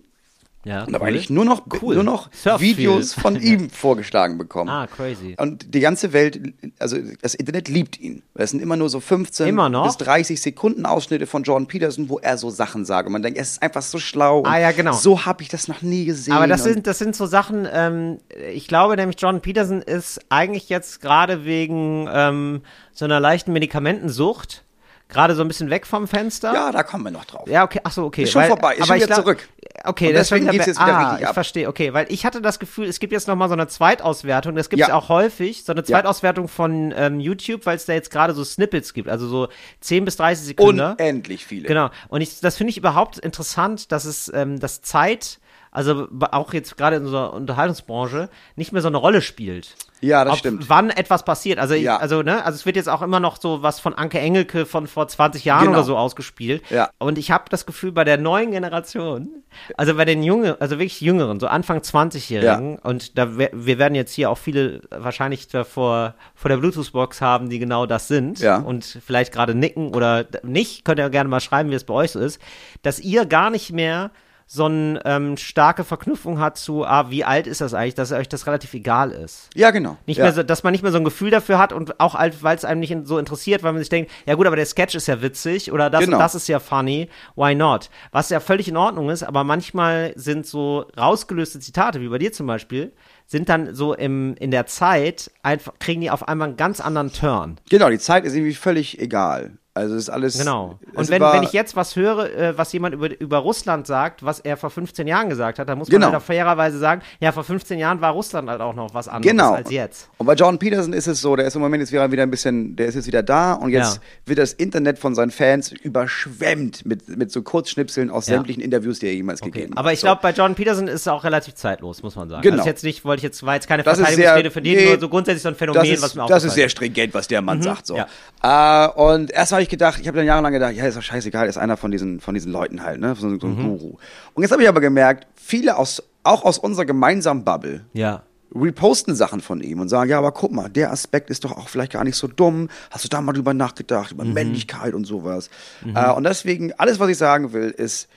[0.65, 1.07] Ja, und da cool.
[1.07, 1.95] habe ich nur noch, Cool.
[1.95, 3.23] nur noch Surf Videos viel.
[3.23, 4.69] von ihm vorgeschlagen bekommen.
[4.69, 5.37] Ah, crazy.
[5.39, 8.23] Und die ganze Welt, also das Internet liebt ihn.
[8.35, 9.87] Es sind immer nur so 15 Immer noch?
[9.87, 13.07] bis 30 Sekunden Ausschnitte von Jordan Peterson, wo er so Sachen sagt.
[13.07, 14.43] Und man denkt, er ist einfach so schlau.
[14.45, 14.93] Ah, ja, genau.
[14.93, 16.35] So habe ich das noch nie gesehen.
[16.35, 18.19] Aber das sind, das sind so Sachen, ähm,
[18.53, 24.65] ich glaube nämlich, John Peterson ist eigentlich jetzt gerade wegen ähm, so einer leichten Medikamentensucht
[25.11, 26.53] gerade so ein bisschen weg vom Fenster.
[26.53, 27.49] Ja, da kommen wir noch drauf.
[27.49, 28.25] Ja, okay, ach so, okay.
[28.25, 29.49] Ist schon vorbei, ist aber schon ich wieder zurück.
[29.85, 31.35] Okay, deswegen schon geht's jetzt wieder ah, richtig ich ab.
[31.35, 34.69] verstehe, okay, weil ich hatte das Gefühl, es gibt jetzt nochmal so eine Zweitauswertung, das
[34.71, 34.95] gibt es Ja.
[34.95, 38.93] auch häufig, so eine Zweitauswertung von ähm, YouTube, weil es da jetzt gerade so Snippets
[38.95, 39.49] gibt, also so
[39.81, 40.81] 10 bis 30 Sekunden.
[40.81, 41.69] Unendlich viele.
[41.69, 41.91] Genau.
[42.09, 45.39] Und ich, das finde ich überhaupt interessant, dass es ähm, das Zeit,
[45.79, 49.77] also auch jetzt gerade in unserer Unterhaltungsbranche, nicht mehr so eine Rolle spielt.
[50.01, 50.69] Ja, das Ob, stimmt.
[50.69, 51.59] Wann etwas passiert.
[51.61, 51.97] Also, Ja.
[51.99, 54.89] also, ne, also es wird jetzt auch immer noch so was von Anke Engelke von
[54.89, 55.79] vor 20 Jahren Genau.
[55.79, 56.63] oder so ausgespielt.
[56.71, 56.91] Ja.
[56.99, 59.29] Und ich habe das Gefühl, bei der neuen Generation,
[59.77, 64.13] also bei den jungen, also wirklich jüngeren, so Anfang 20-Jährigen, und da wir werden jetzt
[64.15, 68.57] hier auch viele wahrscheinlich davor vor der Bluetooth-Box haben, die genau das sind Ja.
[68.59, 72.11] und vielleicht gerade nicken oder nicht, könnt ihr gerne mal schreiben, wie es bei euch
[72.13, 72.41] so ist,
[72.83, 74.11] dass ihr gar nicht mehr
[74.51, 78.31] so eine ähm, starke Verknüpfung hat zu, ah, wie alt ist das eigentlich, dass euch
[78.31, 79.51] das relativ egal ist.
[79.55, 79.99] Ja, genau.
[80.07, 80.25] Nicht ja.
[80.25, 82.65] mehr so, dass man nicht mehr so ein Gefühl dafür hat und auch weil es
[82.65, 85.21] einem nicht so interessiert, weil man sich denkt, ja gut, aber der Sketch ist ja
[85.21, 86.17] witzig oder das Genau.
[86.17, 87.91] und das ist ja funny, why not?
[88.11, 92.33] Was ja völlig in Ordnung ist, aber manchmal sind so rausgelöste Zitate, wie bei dir
[92.33, 92.93] zum Beispiel,
[93.27, 97.13] sind dann so im, in der Zeit einfach, kriegen die auf einmal einen ganz anderen
[97.13, 97.61] Turn.
[97.69, 99.59] Genau, die Zeit ist irgendwie völlig egal.
[99.79, 100.39] Also es ist alles.
[100.39, 100.79] Genau.
[100.95, 104.41] Und wenn, wenn ich jetzt was höre, äh, was jemand über, über Russland sagt, was
[104.41, 106.07] er vor 15 Jahren gesagt hat, dann muss man Genau.
[106.13, 109.31] halt auch fairerweise sagen, ja, vor 15 Jahren war Russland halt auch noch was anderes
[109.31, 109.53] Genau.
[109.55, 110.09] als jetzt.
[110.19, 112.31] Und bei Jordan Peterson ist es so, der ist im Moment jetzt wieder wieder ein
[112.31, 114.03] bisschen, der ist jetzt wieder da und jetzt Ja.
[114.27, 118.35] wird das Internet von seinen Fans überschwemmt mit, mit so Kurzschnipseln aus Ja.
[118.35, 119.79] sämtlichen Interviews, die er jemals gegeben hat.
[119.79, 120.07] Aber ich So.
[120.07, 122.43] glaube, bei Jordan Peterson ist es auch relativ zeitlos, muss man sagen.
[122.43, 122.59] Genau.
[122.59, 124.85] Also jetzt nicht, wollte ich jetzt, war jetzt keine Das Verteidigungsrede sehr- für den, nee,
[124.91, 127.43] nur so grundsätzlich so ein Phänomen, ist, was mir das ist sehr stringent, was der
[127.43, 127.87] Mann sagt.
[127.87, 127.97] So.
[127.97, 128.07] ja.
[128.43, 131.49] Äh, und erst habe ich gedacht, ich habe dann jahrelang gedacht, ja, ist doch scheißegal,
[131.49, 133.15] ist einer von diesen, von diesen Leuten halt, ne?
[133.19, 133.57] So, ein Mhm.
[133.63, 133.97] Guru.
[134.35, 138.23] Und jetzt habe ich aber gemerkt, viele aus, auch aus unserer gemeinsamen Bubble, Ja.
[138.55, 141.69] reposten Sachen von ihm und sagen, ja, aber guck mal, der Aspekt ist doch auch
[141.69, 142.69] vielleicht gar nicht so dumm.
[142.91, 144.15] Hast du da mal drüber nachgedacht, Mhm.
[144.21, 145.51] über Männlichkeit und sowas?
[145.95, 148.09] Äh, und deswegen, alles, was ich sagen will, ist,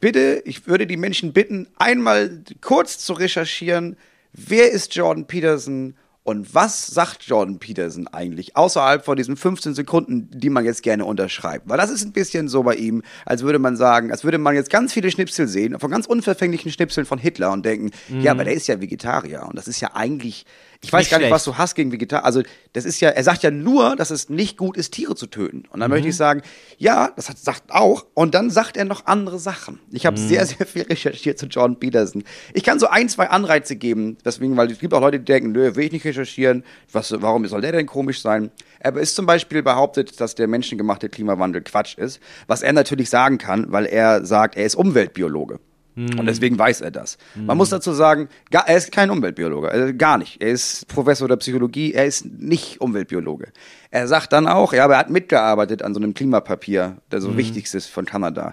[0.00, 3.96] bitte, ich würde die Menschen bitten, einmal kurz zu recherchieren,
[4.32, 5.96] wer ist Jordan Peterson
[6.26, 11.04] und was sagt Jordan Peterson eigentlich außerhalb von diesen 15 Sekunden, die man jetzt gerne
[11.04, 11.68] unterschreibt?
[11.68, 14.56] Weil das ist ein bisschen so bei ihm, als würde man sagen, als würde man
[14.56, 18.42] jetzt ganz viele Schnipsel sehen, von ganz unverfänglichen Schnipseln von Hitler und denken, ja, aber
[18.42, 20.46] der ist ja Vegetarier und das ist ja eigentlich,
[20.86, 21.34] ich weiß Nicht gar nicht, schlecht.
[21.34, 22.24] was du hast gegen Vegetarier.
[22.24, 25.26] Also, das ist ja, er sagt ja nur, dass es nicht gut ist, Tiere zu
[25.26, 25.64] töten.
[25.70, 26.42] Und dann möchte ich sagen,
[26.78, 28.06] ja, das hat, sagt auch.
[28.14, 29.80] Und dann sagt er noch andere Sachen.
[29.90, 32.22] Ich habe sehr, sehr viel recherchiert zu Jordan Peterson.
[32.54, 35.50] Ich kann so ein, zwei Anreize geben, deswegen, weil es gibt auch Leute, die denken,
[35.52, 36.62] nö, will ich nicht recherchieren.
[36.92, 38.52] Was, warum soll der denn komisch sein?
[38.78, 43.38] Er ist zum Beispiel behauptet, dass der menschengemachte Klimawandel Quatsch ist, was er natürlich sagen
[43.38, 45.58] kann, weil er sagt, er ist Umweltbiologe.
[45.96, 47.16] Und deswegen weiß er das.
[47.34, 50.42] Man muss dazu sagen, gar, er ist kein Umweltbiologe, also gar nicht.
[50.42, 53.48] Er ist Professor der Psychologie, er ist nicht Umweltbiologe.
[53.90, 57.36] Er sagt dann auch, ja, aber er hat mitgearbeitet an so einem Klimapapier, der so
[57.38, 58.52] wichtigstes von Kanada.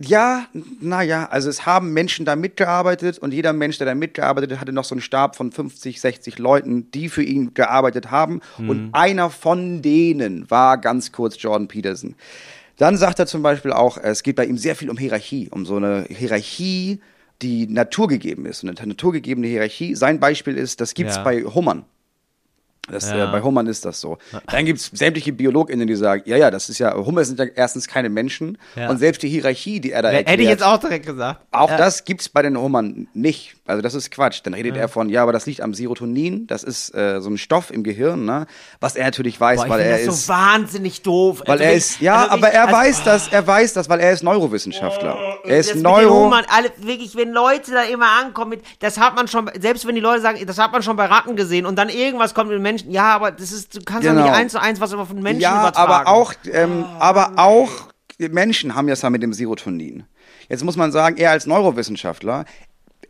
[0.00, 0.46] Ja,
[0.80, 4.72] naja, also es haben Menschen da mitgearbeitet und jeder Mensch, der da mitgearbeitet hat, hatte
[4.72, 8.40] noch so einen Stab von 50, 60 Leuten, die für ihn gearbeitet haben.
[8.56, 12.14] Und einer von denen war ganz kurz Jordan Peterson.
[12.76, 15.64] Dann sagt er zum Beispiel auch, es geht bei ihm sehr viel um Hierarchie, um
[15.66, 17.00] so eine Hierarchie,
[17.42, 18.62] die naturgegeben ist.
[18.64, 19.94] Und eine naturgegebene Hierarchie.
[19.94, 21.22] Sein Beispiel ist, das gibt's Ja.
[21.22, 21.84] bei Hummern.
[22.90, 23.28] Das, Ja.
[23.28, 24.18] äh, bei Hummern ist das so.
[24.46, 27.86] Dann gibt's sämtliche BiologInnen, die sagen, ja, ja, das ist ja, Hummer sind ja erstens
[27.88, 28.58] keine Menschen.
[28.76, 28.90] Ja.
[28.90, 31.40] Und selbst die Hierarchie, die er da erklärt, Hätte ich jetzt auch direkt gesagt.
[31.50, 33.56] auch das gibt's bei den Hummern nicht.
[33.66, 34.40] Also das ist Quatsch.
[34.44, 36.46] Dann redet er von, ja, aber das liegt am Serotonin.
[36.46, 38.46] Das ist äh, so ein Stoff im Gehirn, ne?
[38.80, 40.26] Was er natürlich weiß, Boah, ich weil er das ist.
[40.26, 41.40] so wahnsinnig doof.
[41.46, 43.88] Weil Also er ist, ja, also aber wirklich, er also- weiß das, er weiß das,
[43.88, 45.16] weil er ist Neurowissenschaftler.
[45.44, 46.24] Er ist das Neuro.
[46.26, 49.94] Hummern, alle, wirklich, wenn Leute da immer ankommen, mit, das hat man schon, selbst wenn
[49.94, 52.60] die Leute sagen, das hat man schon bei Ratten gesehen und dann irgendwas kommt mit
[52.60, 54.24] Menschen, ja, aber das ist, du kannst doch Genau.
[54.24, 55.90] nicht eins zu eins was über von Menschen Ja, übertragen.
[55.92, 57.70] aber auch, ähm, aber auch
[58.20, 60.04] die Menschen haben ja es ja mit dem Serotonin.
[60.50, 62.44] Jetzt muss man sagen, er als Neurowissenschaftler,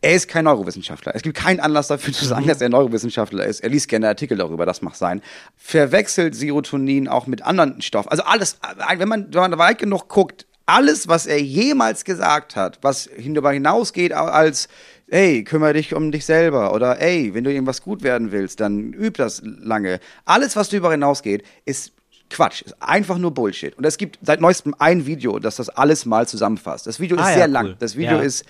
[0.05, 1.15] er ist kein Neurowissenschaftler.
[1.15, 3.61] Es gibt keinen Anlass dafür zu sagen, dass er Neurowissenschaftler ist.
[3.61, 5.23] Er liest gerne Artikel darüber, das mag sein.
[5.57, 8.11] Verwechselt Serotonin auch mit anderen Stoffen.
[8.11, 8.59] Also alles,
[8.99, 13.53] wenn man, wenn man weit genug guckt, alles, was er jemals gesagt hat, was darüber
[13.53, 14.69] hinausgeht als
[15.09, 18.95] ey, kümmere dich um dich selber oder ey, wenn du irgendwas gut werden willst, dann
[18.95, 20.01] üb das lange.
[20.25, 21.93] Alles, was darüber hinausgeht, ist
[22.31, 23.77] Quatsch, ist einfach nur Bullshit.
[23.77, 26.87] Und es gibt seit neuestem ein Video, das das alles mal zusammenfasst.
[26.87, 27.53] Das Video ist Ah ja, sehr cool.
[27.53, 27.75] lang.
[27.79, 28.23] Das Video Ja.
[28.23, 28.45] ist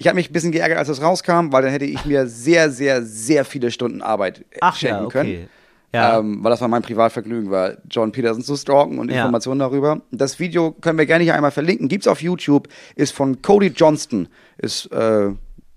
[0.00, 2.70] ich habe mich ein bisschen geärgert, als es rauskam, weil dann hätte ich mir sehr,
[2.70, 5.12] sehr, sehr viele Stunden Arbeit Ach schenken ja, okay.
[5.12, 5.48] können.
[5.92, 6.18] Ja.
[6.18, 9.18] Ähm, weil das war mein Privatvergnügen, war John Peterson zu stalken und Ja.
[9.18, 10.00] Informationen darüber.
[10.10, 11.88] Das Video können wir gerne hier einmal verlinken.
[11.88, 15.26] Gibt's auf YouTube, ist von Cody Johnston, ist äh,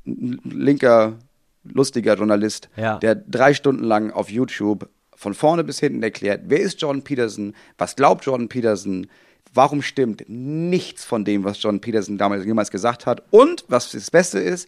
[0.06, 1.14] ein linker,
[1.66, 3.00] lustiger Journalist, Ja.
[3.00, 7.54] der drei Stunden lang auf YouTube von vorne bis hinten erklärt, wer ist Jordan Peterson,
[7.78, 9.08] was glaubt Jordan Peterson,
[9.54, 14.12] warum stimmt nichts von dem, was Jordan Peterson damals jemals gesagt hat und was das
[14.12, 14.68] Beste ist,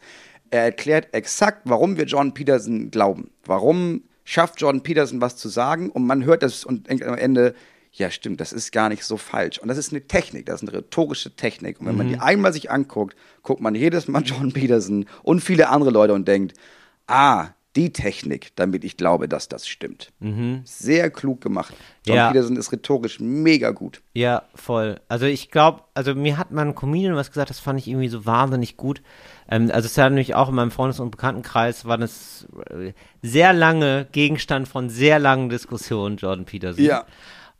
[0.51, 3.31] er erklärt exakt, warum wir Jordan Peterson glauben.
[3.45, 7.55] Warum schafft Jordan Peterson was zu sagen und man hört das und denkt am Ende,
[7.91, 9.59] ja stimmt, das ist gar nicht so falsch.
[9.59, 11.79] Und das ist eine Technik, das ist eine rhetorische Technik.
[11.79, 15.69] Und wenn man die einmal sich anguckt, guckt man jedes Mal Jordan Peterson und viele
[15.69, 16.57] andere Leute und denkt,
[17.07, 20.11] ah, die Technik, damit ich glaube, dass das stimmt.
[20.63, 21.73] Sehr klug gemacht.
[22.05, 22.31] Jordan Ja.
[22.31, 24.01] Peterson ist rhetorisch mega gut.
[24.13, 24.99] Ja, voll.
[25.07, 28.07] Also ich glaube, also mir hat mal ein Comedian was gesagt, das fand ich irgendwie
[28.07, 29.01] so wahnsinnig gut.
[29.49, 32.93] Ähm, also es ist ja nämlich auch in meinem Freundes- und Bekanntenkreis war das äh,
[33.21, 36.83] sehr lange Gegenstand von sehr langen Diskussionen, Jordan Peterson.
[36.83, 37.05] Ja.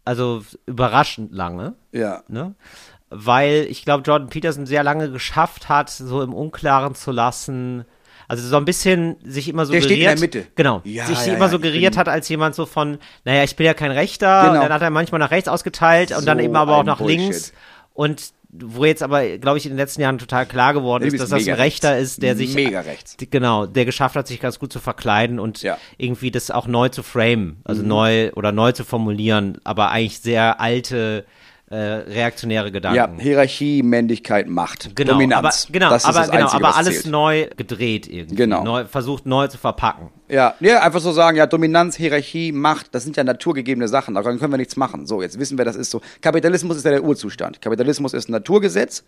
[0.05, 1.75] Also überraschend lange.
[1.91, 2.23] Ja.
[2.27, 2.55] Ne?
[3.09, 7.85] weil ich glaube, Jordan Peterson sehr lange geschafft hat, so im Unklaren zu lassen.
[8.27, 9.85] Also so ein bisschen sich immer Der suggeriert.
[9.85, 10.47] steht in der Mitte.
[10.55, 10.81] Genau.
[10.83, 13.73] Ja, sich ja, immer ja, suggeriert hat als jemand so von, naja, ich bin ja
[13.73, 14.41] kein Rechter.
[14.41, 14.53] Genau.
[14.55, 16.97] Und dann hat er manchmal nach rechts ausgeteilt und dann So eben aber auch nach
[16.97, 17.19] Bullshit.
[17.19, 17.53] links.
[17.93, 21.29] Und wo jetzt aber, glaube ich, in den letzten Jahren total klar geworden ist, dass
[21.29, 22.11] das ein Rechter rechts.
[22.13, 23.17] ist, der sich Mega rechts.
[23.29, 25.77] Genau, der geschafft hat, sich ganz gut zu verkleiden und Ja.
[25.97, 27.87] irgendwie das auch neu zu framen, also Mhm.
[27.89, 31.25] neu oder neu zu formulieren, aber eigentlich sehr alte
[31.69, 33.19] äh, reaktionäre Ja, Gedanken.
[33.19, 35.65] Hierarchie, Männlichkeit, Macht, Genau, Dominanz.
[35.65, 37.11] aber, genau, das ist aber, das genau, Einzige, aber alles zählt.
[37.11, 38.35] neu gedreht irgendwie.
[38.35, 38.63] Genau.
[38.63, 40.09] Neu, versucht neu zu verpacken.
[40.29, 44.37] Ja, ja, einfach so sagen, ja, Dominanz, Hierarchie, Macht, das sind ja naturgegebene Sachen, daran
[44.39, 45.07] können wir nichts machen.
[45.07, 46.01] So, jetzt wissen wir, das ist so.
[46.21, 47.61] Kapitalismus ist ja der Urzustand.
[47.61, 49.03] Kapitalismus ist ein Naturgesetz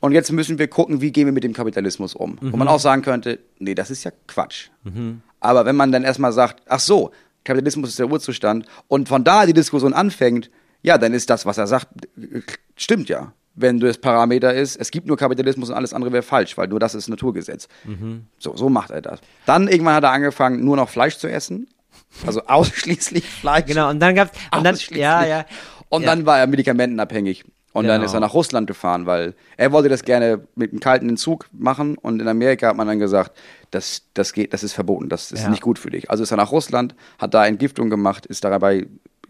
[0.00, 2.36] und jetzt müssen wir gucken, wie gehen wir mit dem Kapitalismus um.
[2.40, 2.58] Wo Mhm.
[2.58, 4.68] man auch sagen könnte, nee, das ist ja Quatsch.
[5.40, 7.12] Aber wenn man dann erstmal sagt, ach so,
[7.44, 10.50] Kapitalismus ist der Urzustand und von da die Diskussion anfängt,
[10.84, 11.88] ja, dann ist das, was er sagt,
[12.76, 13.32] stimmt ja.
[13.56, 16.80] Wenn das Parameter ist, es gibt nur Kapitalismus und alles andere wäre falsch, weil nur
[16.80, 17.68] das ist Naturgesetz.
[18.38, 19.20] So, so macht er das.
[19.46, 21.68] Dann irgendwann hat er angefangen, nur noch Fleisch zu essen.
[22.26, 23.66] Also ausschließlich Fleisch.
[23.66, 24.98] Genau, und dann gab's, und dann, Ausschließlich.
[25.00, 25.46] ja, ja.
[25.88, 26.08] Und ja.
[26.10, 27.44] dann war er medikamentenabhängig.
[27.72, 28.06] Und dann Genau.
[28.06, 31.96] ist er nach Russland gefahren, weil er wollte das gerne mit einem kalten Entzug machen.
[31.98, 33.36] Und in Amerika hat man dann gesagt,
[33.72, 35.48] das, das geht, das ist verboten, das ist Ja.
[35.48, 36.08] nicht gut für dich.
[36.10, 38.86] Also ist er nach Russland, hat da Entgiftung gemacht, ist dabei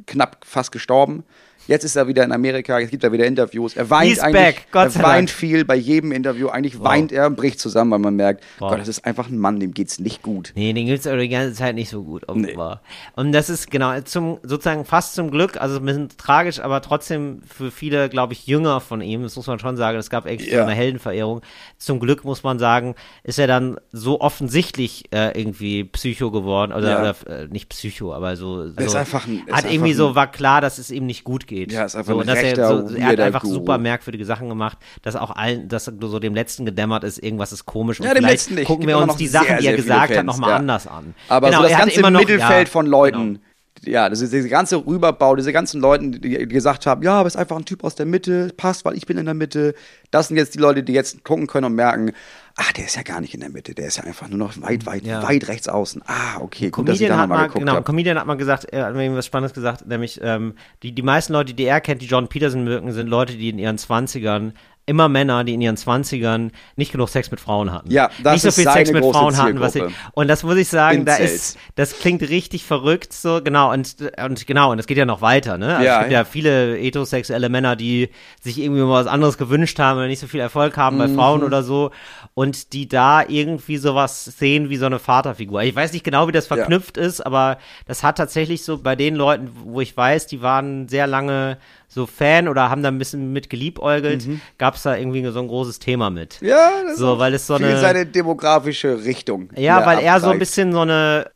[0.06, 1.24] knapp fast gestorben.
[1.66, 3.74] Jetzt ist er wieder in Amerika, jetzt gibt er wieder Interviews.
[3.74, 6.48] Er weint He's eigentlich, back, Gott er weint viel bei jedem Interview.
[6.48, 8.70] Eigentlich weint er und bricht zusammen, weil man merkt, Wow.
[8.70, 10.52] Gott, das ist einfach ein Mann, dem geht's nicht gut.
[10.54, 12.82] Nee, den gibt's aber die ganze Zeit nicht so gut, offenbar.
[13.16, 17.40] Und das ist genau zum sozusagen fast zum Glück, also ein bisschen tragisch, aber trotzdem
[17.46, 20.62] für viele, glaube ich, Jünger von ihm, das muss man schon sagen, es gab Ja.
[20.64, 21.40] eine Heldenverehrung.
[21.78, 26.90] Zum Glück muss man sagen, ist er dann so offensichtlich äh, irgendwie Psycho geworden oder,
[26.90, 27.00] Ja.
[27.00, 30.08] oder äh, nicht Psycho, aber so, so ist einfach ein- ist hat irgendwie einfach so
[30.08, 31.53] ein- war klar, dass es ihm nicht gut geht.
[31.70, 33.54] Ja, ist einfach so, ein und dass er, rechter, so, er hat einfach Guru.
[33.54, 37.64] super merkwürdige Sachen gemacht, dass auch allen, dass so dem letzten gedämmert ist, irgendwas ist
[37.66, 38.66] komisch und Ja, dem letzten nicht.
[38.66, 40.56] gucken wir uns die sehr, Sachen, die er sehr gesagt hat, Fans, nochmal ja.
[40.56, 41.14] anders an.
[41.28, 43.40] Aber Genau, so das er hat ganze immer noch- Mittelfeld ja, von Leuten, genau.
[43.82, 47.36] Ja, das ist dieser ganze Rüberbau, diese ganzen Leuten, die gesagt haben, ja, aber ist
[47.36, 49.74] einfach ein Typ aus der Mitte, passt, weil ich bin in der Mitte.
[50.10, 52.12] Das sind jetzt die Leute, die jetzt gucken können und merken,
[52.56, 54.60] ach, der ist ja gar nicht in der Mitte, der ist ja einfach nur noch
[54.62, 55.22] weit, weit, Ja.
[55.22, 56.02] weit rechts außen.
[56.06, 57.84] Ah, okay, gut, dass ich Comedian da nochmal mal, geguckt genau, habe.
[57.84, 61.32] Comedian hat mal gesagt, er hat mir was Spannendes gesagt, nämlich ähm, die, die meisten
[61.32, 64.52] Leute, die er kennt, die John Peterson mögen, sind Leute, die in ihren Zwanzigern
[64.86, 67.90] immer Männer, die in ihren Zwanzigern nicht genug Sex mit Frauen hatten.
[67.90, 69.94] Ja, das nicht so viel Sex mit Frauen hatten, was Zielgruppe.
[70.12, 74.46] und das muss ich sagen, da ist, das klingt richtig verrückt, so, genau, und, und
[74.46, 75.74] genau, und es geht ja noch weiter, ne?
[75.76, 76.18] Also Ja, es gibt ja.
[76.20, 76.24] ja.
[76.24, 78.10] viele heterosexuelle Männer, die
[78.40, 81.40] sich irgendwie mal was anderes gewünscht haben oder nicht so viel Erfolg haben bei Frauen
[81.40, 81.46] Mhm.
[81.46, 81.90] oder so
[82.34, 85.62] und die da irgendwie sowas sehen wie so eine Vaterfigur.
[85.62, 89.14] Ich weiß nicht genau, wie das verknüpft ist, aber das hat tatsächlich so bei den
[89.14, 91.56] Leuten, wo ich weiß, die waren sehr lange
[91.94, 94.26] so Fan oder haben da ein bisschen mit geliebäugelt,
[94.58, 96.42] gab es da irgendwie so ein großes Thema mit.
[96.42, 96.48] Mhm.
[96.48, 99.48] Ja, das So, ist weil es so eine- seine demografische Richtung.
[99.56, 101.30] Ja, weil er so ein bisschen so eine.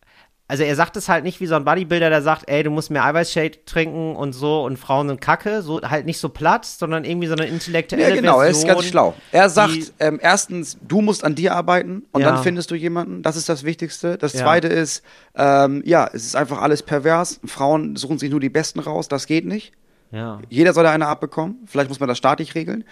[0.50, 2.90] Also er sagt es halt nicht wie so ein Bodybuilder, der sagt, ey, du musst
[2.90, 7.04] mehr Eiweißshake trinken und so und Frauen sind Kacke, so halt nicht so platt, sondern
[7.04, 9.14] irgendwie so eine intellektuelle Ja, genau, er ist Version, ganz schlau.
[9.30, 12.30] Er sagt, ähm, erstens, du musst an dir arbeiten und Ja.
[12.32, 13.20] dann findest du jemanden.
[13.22, 14.16] Das ist das Wichtigste.
[14.16, 14.40] Das Ja.
[14.40, 15.02] Zweite ist,
[15.36, 17.40] ähm, ja, es ist einfach alles pervers.
[17.44, 19.06] Frauen suchen sich nur die Besten raus.
[19.08, 19.72] Das geht nicht.
[20.10, 20.40] Ja.
[20.48, 21.56] Jeder soll da eine abbekommen.
[21.66, 22.84] Vielleicht muss man das staatlich regeln.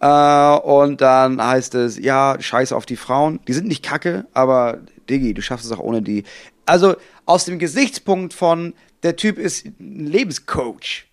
[0.00, 3.40] Äh, und dann heißt es, ja, scheiße auf die Frauen.
[3.48, 6.24] Die sind nicht kacke, aber Diggi, du schaffst es auch ohne die.
[6.66, 6.96] Also
[7.26, 11.06] aus dem Gesichtspunkt von, der Typ ist ein Lebenscoach.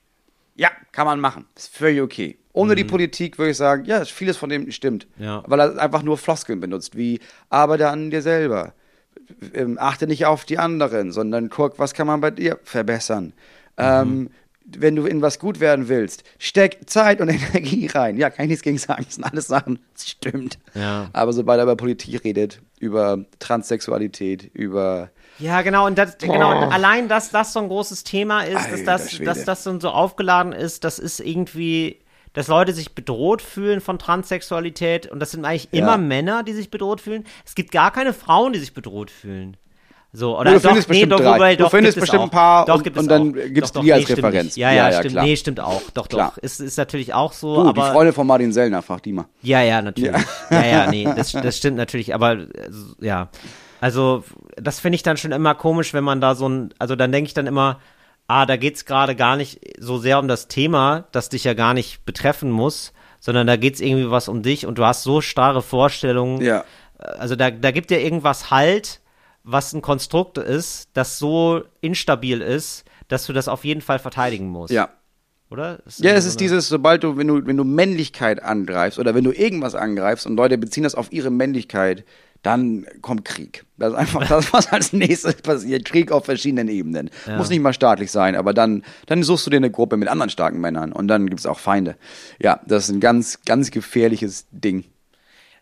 [0.55, 1.45] Ja, kann man machen.
[1.55, 2.37] Ist völlig okay.
[2.53, 5.07] Ohne die Politik würde ich sagen, ja, vieles von dem stimmt.
[5.17, 5.43] Ja.
[5.45, 8.73] Weil er einfach nur Floskeln benutzt, wie arbeite an dir selber.
[9.53, 13.33] Ähm, achte nicht auf die anderen, sondern guck, was kann man bei dir verbessern.
[13.77, 14.29] Ähm,
[14.67, 18.17] wenn du in was gut werden willst, steck Zeit und Energie rein.
[18.17, 19.03] Ja, kann ich nichts gegen sagen.
[19.05, 20.57] Das sind alles Sachen, das stimmt.
[20.73, 21.09] Ja.
[21.13, 26.71] Aber sobald er über Politik redet, über Transsexualität, über Ja, genau, und das, genau, und
[26.71, 30.53] allein, dass das so ein großes Thema ist, dass das, dass das so so aufgeladen
[30.53, 31.99] ist, das ist irgendwie,
[32.33, 35.79] dass Leute sich bedroht fühlen von Transsexualität und das sind eigentlich Ja.
[35.79, 37.23] immer Männer, die sich bedroht fühlen.
[37.45, 39.57] Es gibt gar keine Frauen, die sich bedroht fühlen.
[40.15, 41.35] So, oder du doch, findest bestimmt doch, drei.
[41.35, 42.27] wobei, Du doch, findest gibt es bestimmt auch.
[42.27, 44.55] ein paar doch, und- und dann gibst doch, du die doch, als nee, stimmt Referenz.
[44.55, 45.11] Ja, Ja, ja, ja, stimmt.
[45.13, 45.25] klar.
[45.25, 45.81] Nee, stimmt auch.
[45.93, 46.31] Doch, Klar.
[46.35, 46.37] doch.
[46.41, 47.91] Ist, ist natürlich auch so, du, die aber.
[47.91, 49.25] Freunde von Martin Sellner, frag die mal.
[49.41, 50.13] Ja, ja, natürlich.
[50.49, 52.47] Ja, ja, nee, das, das stimmt natürlich, aber äh,
[53.01, 53.29] ja.
[53.81, 54.23] Also,
[54.55, 57.27] das finde ich dann schon immer komisch, wenn man da so ein, also dann denke
[57.27, 57.79] ich dann immer,
[58.27, 61.73] ah, da geht's gerade gar nicht so sehr um das Thema, das dich ja gar
[61.73, 65.61] nicht betreffen muss, sondern da geht's irgendwie was um dich und du hast so starre
[65.61, 66.41] Vorstellungen.
[66.41, 66.63] Ja.
[66.97, 69.01] Also da, da gibt dir irgendwas Halt,
[69.45, 74.47] was ein Konstrukt ist, das so instabil ist, dass du das auf jeden Fall verteidigen
[74.47, 74.73] musst.
[74.73, 74.89] Ja.
[75.51, 75.83] oder?
[75.99, 79.23] Ja, es so ist dieses, sobald du, wenn du, wenn du Männlichkeit angreifst oder wenn
[79.23, 82.03] du irgendwas angreifst und Leute beziehen das auf ihre Männlichkeit,
[82.41, 83.65] dann kommt Krieg.
[83.77, 85.85] Das ist einfach das, was als nächstes passiert.
[85.85, 87.11] Krieg auf verschiedenen Ebenen.
[87.37, 90.31] Muss nicht mal staatlich sein, aber dann, dann suchst du dir eine Gruppe mit anderen
[90.31, 91.97] starken Männern und dann gibt's auch Feinde.
[92.39, 94.85] Ja, das ist ein ganz, ganz gefährliches Ding.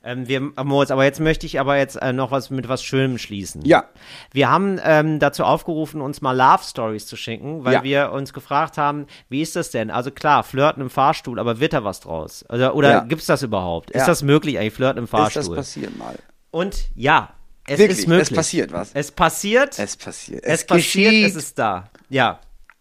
[0.05, 3.17] Ähm, wir, Moritz, aber jetzt möchte ich aber jetzt äh, noch was mit was Schönem
[3.17, 3.63] schließen.
[3.63, 3.85] Ja.
[4.33, 7.83] Wir haben ähm, dazu aufgerufen, uns mal Love Stories zu schicken, weil Ja.
[7.83, 9.89] wir uns gefragt haben, wie ist das denn?
[9.89, 12.43] Also klar, Flirten im Fahrstuhl, aber wird da was draus?
[12.49, 12.99] Oder, oder Ja.
[12.99, 13.91] gibt's das überhaupt?
[13.91, 14.07] Ist Ja.
[14.07, 15.55] das möglich eigentlich, Flirten im Ist das Fahrstuhl?
[15.55, 16.15] passiert mal?
[16.51, 17.29] Und ja,
[17.65, 18.29] es Wirklich, ist möglich.
[18.31, 18.91] es passiert was.
[18.93, 19.79] Es passiert.
[19.79, 20.43] Es passiert.
[20.43, 21.27] Es, passiert, geschieht.
[21.29, 21.89] es ist da.
[22.09, 22.39] Ja.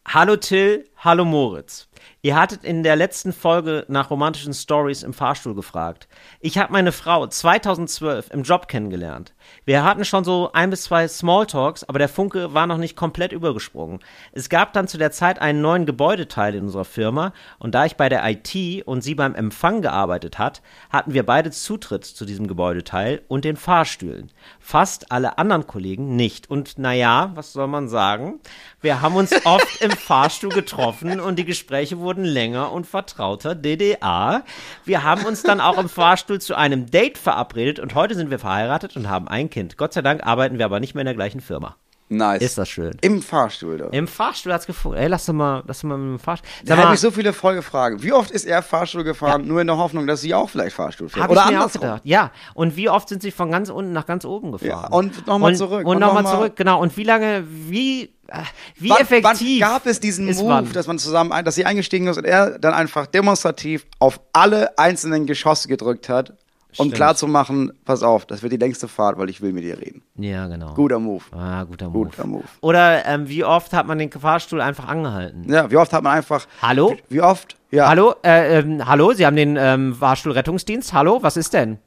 [0.08, 1.86] Hallo Till, hallo Moritz.
[2.22, 6.09] Ihr hattet in der letzten Folge nach romantischen Stories im Fahrstuhl gefragt.
[6.40, 9.34] Ich habe meine Frau 2012 im Job kennengelernt.
[9.64, 13.32] Wir hatten schon so ein bis zwei Smalltalks, aber der Funke war noch nicht komplett
[13.32, 14.00] übergesprungen.
[14.32, 17.96] Es gab dann zu der Zeit einen neuen Gebäudeteil in unserer Firma und da ich
[17.96, 22.48] bei der IT und sie beim Empfang gearbeitet hat, hatten wir beide Zutritt zu diesem
[22.48, 24.30] Gebäudeteil und den Fahrstühlen.
[24.59, 26.50] Fast alle anderen Kollegen nicht.
[26.50, 28.40] Und naja, was soll man sagen?
[28.80, 34.42] Wir haben uns oft im Fahrstuhl getroffen und die Gespräche wurden länger und vertrauter DDA.
[34.84, 38.38] Wir haben uns dann auch im Fahrstuhl zu einem Date verabredet und heute sind wir
[38.38, 39.76] verheiratet und haben ein Kind.
[39.76, 41.76] Gott sei Dank arbeiten wir aber nicht mehr in der gleichen Firma.
[42.09, 42.43] Nice.
[42.43, 42.95] Ist das schön.
[43.01, 43.90] Im Fahrstuhl, doch.
[43.93, 44.99] Im Fahrstuhl hat's gefunden.
[44.99, 46.47] Ey, lass doch mal, lass doch mal mit dem Fahrstuhl.
[46.66, 48.03] Da habe ich so viele Folgefragen.
[48.03, 51.09] Wie oft ist er Fahrstuhl gefahren, nur in der Hoffnung, dass sie auch vielleicht Fahrstuhl
[51.09, 51.22] fährt?
[51.24, 51.80] Hab Oder andersrum.
[51.80, 52.03] gedacht.
[52.05, 52.30] Ja.
[52.53, 54.68] Und wie oft sind sie von ganz unten nach ganz oben gefahren?
[54.68, 55.86] Ja, und noch mal Und- zurück.
[55.86, 56.82] Und, Und nochmal noch mal- zurück, genau.
[56.82, 58.43] Und wie lange, wie, äh,
[58.76, 60.72] wie Wann, effektiv wann gab es diesen Move, wann?
[60.74, 64.76] dass man zusammen, ein- dass sie eingestiegen ist und er dann einfach demonstrativ auf alle
[64.78, 66.34] einzelnen Geschosse gedrückt hat,
[66.78, 66.94] um Stimmt.
[66.94, 70.02] klarzumachen, pass auf, das wird die längste Fahrt, weil ich will mit dir reden.
[70.16, 70.72] Ja, genau.
[70.74, 71.22] Guter Move.
[71.32, 72.06] Ah, guter Move.
[72.10, 72.44] Guter Move.
[72.62, 75.44] Oder ähm, wie oft hat man den Fahrstuhl einfach angehalten?
[75.52, 76.46] Ja, wie oft hat man einfach.
[76.62, 76.96] Hallo?
[77.08, 77.56] Wie oft?
[77.70, 77.88] Ja.
[77.88, 78.14] Hallo?
[78.24, 79.12] Äh, ähm, hallo?
[79.12, 80.92] Sie haben den ähm, Fahrstuhlrettungsdienst?
[80.92, 81.18] Hallo?
[81.22, 81.78] Was ist denn?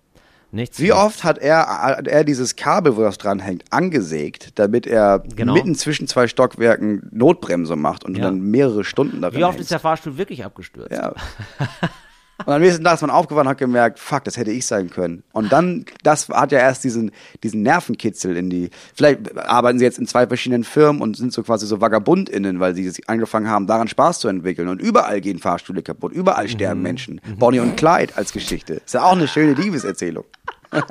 [0.51, 0.79] Nichts.
[0.79, 5.53] Wie oft hat er, hat er dieses Kabel, wo das dranhängt, angesägt, damit er Genau.
[5.53, 8.25] mitten zwischen zwei Stockwerken Notbremse macht und Ja.
[8.25, 9.63] dann mehrere Stunden darin Wie oft hängst?
[9.63, 10.91] ist der Fahrstuhl wirklich abgestürzt?
[10.93, 11.13] Ja.
[12.45, 14.89] Und am nächsten Tag ist man aufgewacht und hat gemerkt, fuck, das hätte ich sein
[14.89, 15.23] können.
[15.31, 17.11] Und dann, das hat ja erst diesen,
[17.43, 21.43] diesen Nervenkitzel in die, vielleicht arbeiten sie jetzt in zwei verschiedenen Firmen und sind so
[21.43, 24.67] quasi so VagabundInnen, weil sie sich angefangen haben, daran Spaß zu entwickeln.
[24.67, 27.21] Und überall gehen Fahrstühle kaputt, überall sterben Menschen.
[27.38, 28.75] Bonnie und Clyde als Geschichte.
[28.86, 30.25] Ist ja auch eine schöne Liebeserzählung.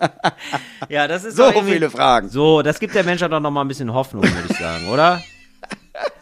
[0.89, 2.29] Ja, das ist So viele Fragen.
[2.29, 5.23] So, das gibt der Menschheit doch noch mal ein bisschen Hoffnung, würde ich sagen, oder?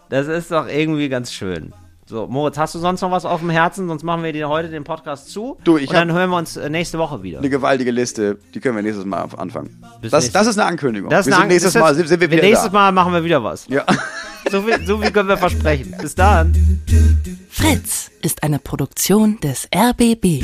[0.08, 1.72] Das ist doch irgendwie ganz schön.
[2.12, 3.88] So, Moritz, hast du sonst noch was auf dem Herzen?
[3.88, 5.56] Sonst machen wir dir heute den Podcast zu.
[5.64, 7.38] Du, ich und dann hören wir uns äh, nächste Woche wieder.
[7.38, 9.82] Eine gewaltige Liste, die können wir nächstes Mal anfangen.
[10.02, 11.08] Das, das ist eine Ankündigung.
[11.08, 12.72] Das ist wir eine sind nächstes das Mal sind wir wieder Nächstes da.
[12.74, 13.66] Mal machen wir wieder was.
[13.68, 13.86] Ja.
[14.50, 15.94] So viel, so viel können wir versprechen.
[15.98, 16.52] Bis dann.
[17.48, 20.42] Fritz ist eine Produktion des RBB.